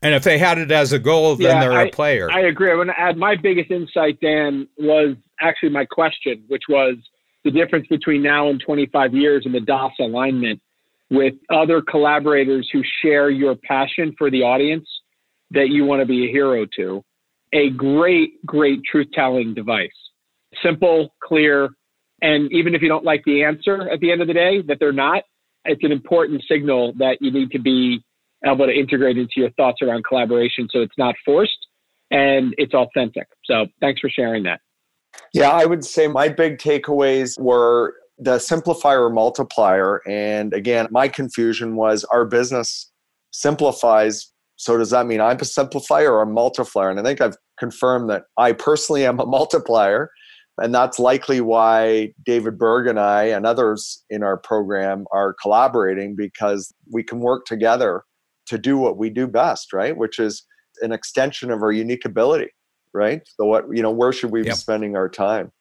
And 0.00 0.14
if 0.14 0.22
they 0.22 0.38
had 0.38 0.58
it 0.58 0.70
as 0.70 0.92
a 0.92 0.98
goal, 1.00 1.34
then 1.34 1.56
yeah, 1.56 1.60
they're 1.60 1.72
I, 1.72 1.82
a 1.86 1.90
player. 1.90 2.30
I 2.30 2.42
agree. 2.42 2.70
I 2.70 2.76
want 2.76 2.90
to 2.90 3.00
add 3.00 3.16
my 3.16 3.34
biggest 3.34 3.72
insight, 3.72 4.20
Dan, 4.20 4.68
was 4.78 5.16
actually 5.40 5.70
my 5.70 5.84
question, 5.84 6.44
which 6.46 6.62
was 6.68 6.94
the 7.42 7.50
difference 7.50 7.88
between 7.88 8.22
now 8.22 8.48
and 8.48 8.62
25 8.64 9.12
years 9.12 9.42
in 9.44 9.50
the 9.50 9.60
DOS 9.60 9.90
alignment 9.98 10.60
with 11.10 11.34
other 11.50 11.82
collaborators 11.82 12.70
who 12.72 12.84
share 13.02 13.30
your 13.30 13.56
passion 13.56 14.14
for 14.16 14.30
the 14.30 14.42
audience 14.42 14.88
that 15.50 15.70
you 15.70 15.84
want 15.84 15.98
to 15.98 16.06
be 16.06 16.28
a 16.28 16.30
hero 16.30 16.64
to. 16.76 17.04
A 17.52 17.70
great, 17.70 18.46
great 18.46 18.84
truth 18.84 19.08
telling 19.12 19.52
device. 19.52 19.90
Simple, 20.62 21.12
clear, 21.24 21.70
and 22.20 22.50
even 22.52 22.74
if 22.74 22.82
you 22.82 22.88
don't 22.88 23.04
like 23.04 23.22
the 23.24 23.44
answer 23.44 23.88
at 23.90 24.00
the 24.00 24.10
end 24.10 24.20
of 24.20 24.26
the 24.26 24.34
day, 24.34 24.62
that 24.62 24.78
they're 24.80 24.92
not, 24.92 25.22
it's 25.64 25.84
an 25.84 25.92
important 25.92 26.42
signal 26.50 26.92
that 26.98 27.18
you 27.20 27.30
need 27.30 27.50
to 27.52 27.58
be 27.58 28.02
able 28.44 28.66
to 28.66 28.72
integrate 28.72 29.18
into 29.18 29.34
your 29.36 29.50
thoughts 29.50 29.82
around 29.82 30.04
collaboration 30.04 30.68
so 30.70 30.80
it's 30.80 30.96
not 30.98 31.14
forced 31.24 31.66
and 32.10 32.54
it's 32.58 32.74
authentic. 32.74 33.26
So 33.44 33.66
thanks 33.80 34.00
for 34.00 34.08
sharing 34.08 34.44
that. 34.44 34.60
Yeah, 35.32 35.50
I 35.50 35.66
would 35.66 35.84
say 35.84 36.06
my 36.08 36.28
big 36.28 36.58
takeaways 36.58 37.38
were 37.38 37.94
the 38.18 38.36
simplifier 38.36 39.12
multiplier. 39.12 40.00
And 40.08 40.52
again, 40.52 40.88
my 40.90 41.08
confusion 41.08 41.76
was 41.76 42.04
our 42.04 42.24
business 42.24 42.90
simplifies. 43.30 44.32
So 44.56 44.76
does 44.76 44.90
that 44.90 45.06
mean 45.06 45.20
I'm 45.20 45.36
a 45.36 45.40
simplifier 45.40 46.10
or 46.10 46.22
a 46.22 46.26
multiplier? 46.26 46.90
And 46.90 46.98
I 46.98 47.02
think 47.02 47.20
I've 47.20 47.36
confirmed 47.58 48.10
that 48.10 48.24
I 48.36 48.52
personally 48.52 49.04
am 49.06 49.20
a 49.20 49.26
multiplier. 49.26 50.10
And 50.58 50.74
that's 50.74 50.98
likely 50.98 51.40
why 51.40 52.12
David 52.24 52.58
Berg 52.58 52.86
and 52.86 52.98
I 52.98 53.24
and 53.24 53.46
others 53.46 54.04
in 54.10 54.22
our 54.22 54.36
program 54.36 55.06
are 55.12 55.34
collaborating 55.40 56.16
because 56.16 56.72
we 56.90 57.02
can 57.02 57.20
work 57.20 57.44
together 57.44 58.02
to 58.46 58.58
do 58.58 58.78
what 58.78 58.96
we 58.96 59.10
do 59.10 59.26
best, 59.26 59.72
right? 59.72 59.96
Which 59.96 60.18
is 60.18 60.44
an 60.80 60.92
extension 60.92 61.50
of 61.50 61.62
our 61.62 61.72
unique 61.72 62.04
ability, 62.04 62.50
right? 62.92 63.22
So 63.36 63.44
what 63.44 63.64
you 63.72 63.82
know, 63.82 63.90
where 63.90 64.12
should 64.12 64.30
we 64.30 64.40
yep. 64.40 64.54
be 64.54 64.56
spending 64.56 64.96
our 64.96 65.08
time? 65.08 65.52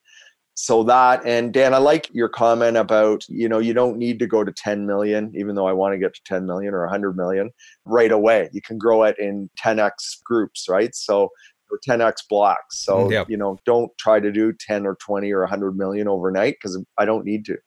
So 0.59 0.83
that 0.85 1.23
and 1.23 1.53
Dan, 1.53 1.75
I 1.75 1.77
like 1.77 2.09
your 2.13 2.29
comment 2.29 2.77
about 2.77 3.23
you 3.29 3.47
know 3.47 3.59
you 3.59 3.73
don't 3.73 3.97
need 3.97 4.17
to 4.19 4.27
go 4.27 4.43
to 4.43 4.51
10 4.51 4.87
million, 4.87 5.31
even 5.35 5.55
though 5.55 5.67
I 5.67 5.73
want 5.73 5.93
to 5.93 5.99
get 5.99 6.15
to 6.15 6.21
10 6.25 6.47
million 6.47 6.73
or 6.73 6.81
100 6.81 7.15
million 7.15 7.51
right 7.85 8.11
away. 8.11 8.49
You 8.53 8.61
can 8.61 8.79
grow 8.79 9.03
it 9.03 9.19
in 9.19 9.49
10x 9.63 10.23
groups, 10.23 10.67
right? 10.67 10.95
So 10.95 11.29
or 11.71 11.79
10x 11.87 12.15
blocks. 12.29 12.83
So 12.83 13.05
mm, 13.05 13.11
yep. 13.11 13.29
you 13.29 13.37
know, 13.37 13.57
don't 13.65 13.91
try 13.97 14.19
to 14.19 14.31
do 14.31 14.53
10 14.53 14.85
or 14.85 14.95
20 14.95 15.31
or 15.31 15.41
100 15.41 15.77
million 15.77 16.07
overnight 16.07 16.55
because 16.55 16.81
I 16.97 17.05
don't 17.05 17.25
need 17.25 17.45
to. 17.45 17.57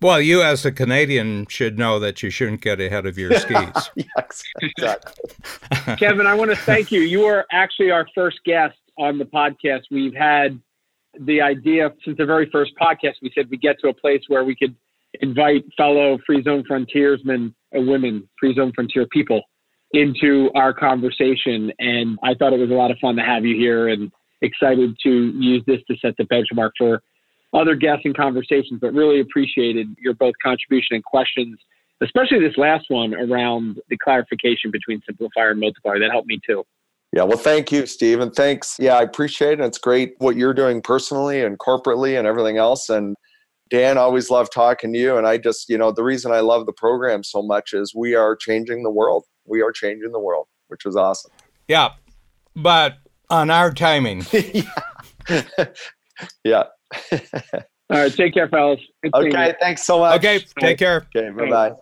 Well, 0.00 0.20
you 0.20 0.42
as 0.42 0.64
a 0.64 0.70
Canadian 0.70 1.46
should 1.48 1.76
know 1.76 1.98
that 1.98 2.22
you 2.22 2.30
shouldn't 2.30 2.60
get 2.60 2.80
ahead 2.80 3.04
of 3.04 3.18
your 3.18 3.34
skis. 3.38 3.90
yes, 3.96 4.42
exactly. 4.60 5.96
Kevin, 5.96 6.26
I 6.26 6.34
want 6.34 6.50
to 6.50 6.56
thank 6.56 6.92
you. 6.92 7.00
You 7.00 7.24
are 7.26 7.44
actually 7.50 7.90
our 7.90 8.06
first 8.14 8.38
guest 8.44 8.78
on 8.96 9.18
the 9.18 9.24
podcast. 9.24 9.82
We've 9.90 10.14
had 10.14 10.60
the 11.20 11.40
idea 11.40 11.92
since 12.04 12.16
the 12.16 12.26
very 12.26 12.48
first 12.50 12.72
podcast. 12.80 13.14
We 13.22 13.32
said 13.34 13.48
we 13.50 13.56
get 13.56 13.76
to 13.80 13.88
a 13.88 13.94
place 13.94 14.22
where 14.28 14.44
we 14.44 14.54
could 14.54 14.76
invite 15.20 15.64
fellow 15.76 16.18
Free 16.24 16.42
Zone 16.44 16.62
Frontiersmen 16.66 17.54
and 17.72 17.88
women, 17.88 18.28
Free 18.38 18.54
Zone 18.54 18.72
Frontier 18.74 19.06
people, 19.06 19.42
into 19.92 20.50
our 20.54 20.72
conversation. 20.72 21.72
And 21.78 22.18
I 22.22 22.34
thought 22.34 22.52
it 22.52 22.60
was 22.60 22.70
a 22.70 22.74
lot 22.74 22.90
of 22.90 22.98
fun 22.98 23.16
to 23.16 23.22
have 23.22 23.44
you 23.44 23.56
here 23.56 23.88
and 23.88 24.10
excited 24.42 24.96
to 25.02 25.32
use 25.38 25.62
this 25.66 25.80
to 25.90 25.96
set 25.98 26.14
the 26.16 26.24
benchmark 26.24 26.70
for 26.76 27.02
other 27.54 27.74
guests 27.74 28.02
and 28.04 28.16
conversations, 28.16 28.78
but 28.80 28.92
really 28.92 29.20
appreciated 29.20 29.88
your 29.98 30.14
both 30.14 30.34
contribution 30.42 30.96
and 30.96 31.04
questions, 31.04 31.58
especially 32.02 32.38
this 32.40 32.56
last 32.58 32.86
one 32.88 33.14
around 33.14 33.80
the 33.88 33.96
clarification 33.96 34.70
between 34.70 35.00
simplifier 35.10 35.52
and 35.52 35.60
multiplier. 35.60 35.98
That 35.98 36.10
helped 36.10 36.28
me 36.28 36.38
too. 36.46 36.64
Yeah, 37.14 37.22
well, 37.22 37.38
thank 37.38 37.72
you, 37.72 37.86
Steve, 37.86 38.20
and 38.20 38.34
thanks. 38.34 38.76
Yeah, 38.78 38.98
I 38.98 39.02
appreciate 39.02 39.60
it. 39.60 39.64
It's 39.64 39.78
great 39.78 40.14
what 40.18 40.36
you're 40.36 40.52
doing 40.52 40.82
personally 40.82 41.42
and 41.42 41.58
corporately 41.58 42.18
and 42.18 42.26
everything 42.26 42.58
else. 42.58 42.90
And 42.90 43.16
Dan, 43.70 43.96
always 43.96 44.28
love 44.28 44.50
talking 44.50 44.92
to 44.92 44.98
you. 44.98 45.16
And 45.16 45.26
I 45.26 45.38
just, 45.38 45.70
you 45.70 45.78
know, 45.78 45.90
the 45.90 46.04
reason 46.04 46.32
I 46.32 46.40
love 46.40 46.66
the 46.66 46.72
program 46.74 47.24
so 47.24 47.42
much 47.42 47.72
is 47.72 47.94
we 47.94 48.14
are 48.14 48.36
changing 48.36 48.82
the 48.82 48.90
world. 48.90 49.24
We 49.48 49.62
are 49.62 49.72
changing 49.72 50.12
the 50.12 50.20
world, 50.20 50.46
which 50.68 50.84
was 50.84 50.96
awesome. 50.96 51.32
Yeah, 51.66 51.90
but 52.54 52.98
on 53.30 53.50
our 53.50 53.72
timing. 53.72 54.24
yeah. 54.32 55.42
yeah. 56.44 56.64
All 57.90 57.98
right. 58.02 58.12
Take 58.12 58.34
care, 58.34 58.48
fellas. 58.48 58.80
Good 59.02 59.14
okay. 59.14 59.54
Thanks 59.60 59.84
so 59.84 60.00
much. 60.00 60.18
Okay. 60.18 60.44
Take 60.60 60.78
care. 60.78 61.06
Okay. 61.14 61.30
Bye 61.30 61.50
bye. 61.50 61.72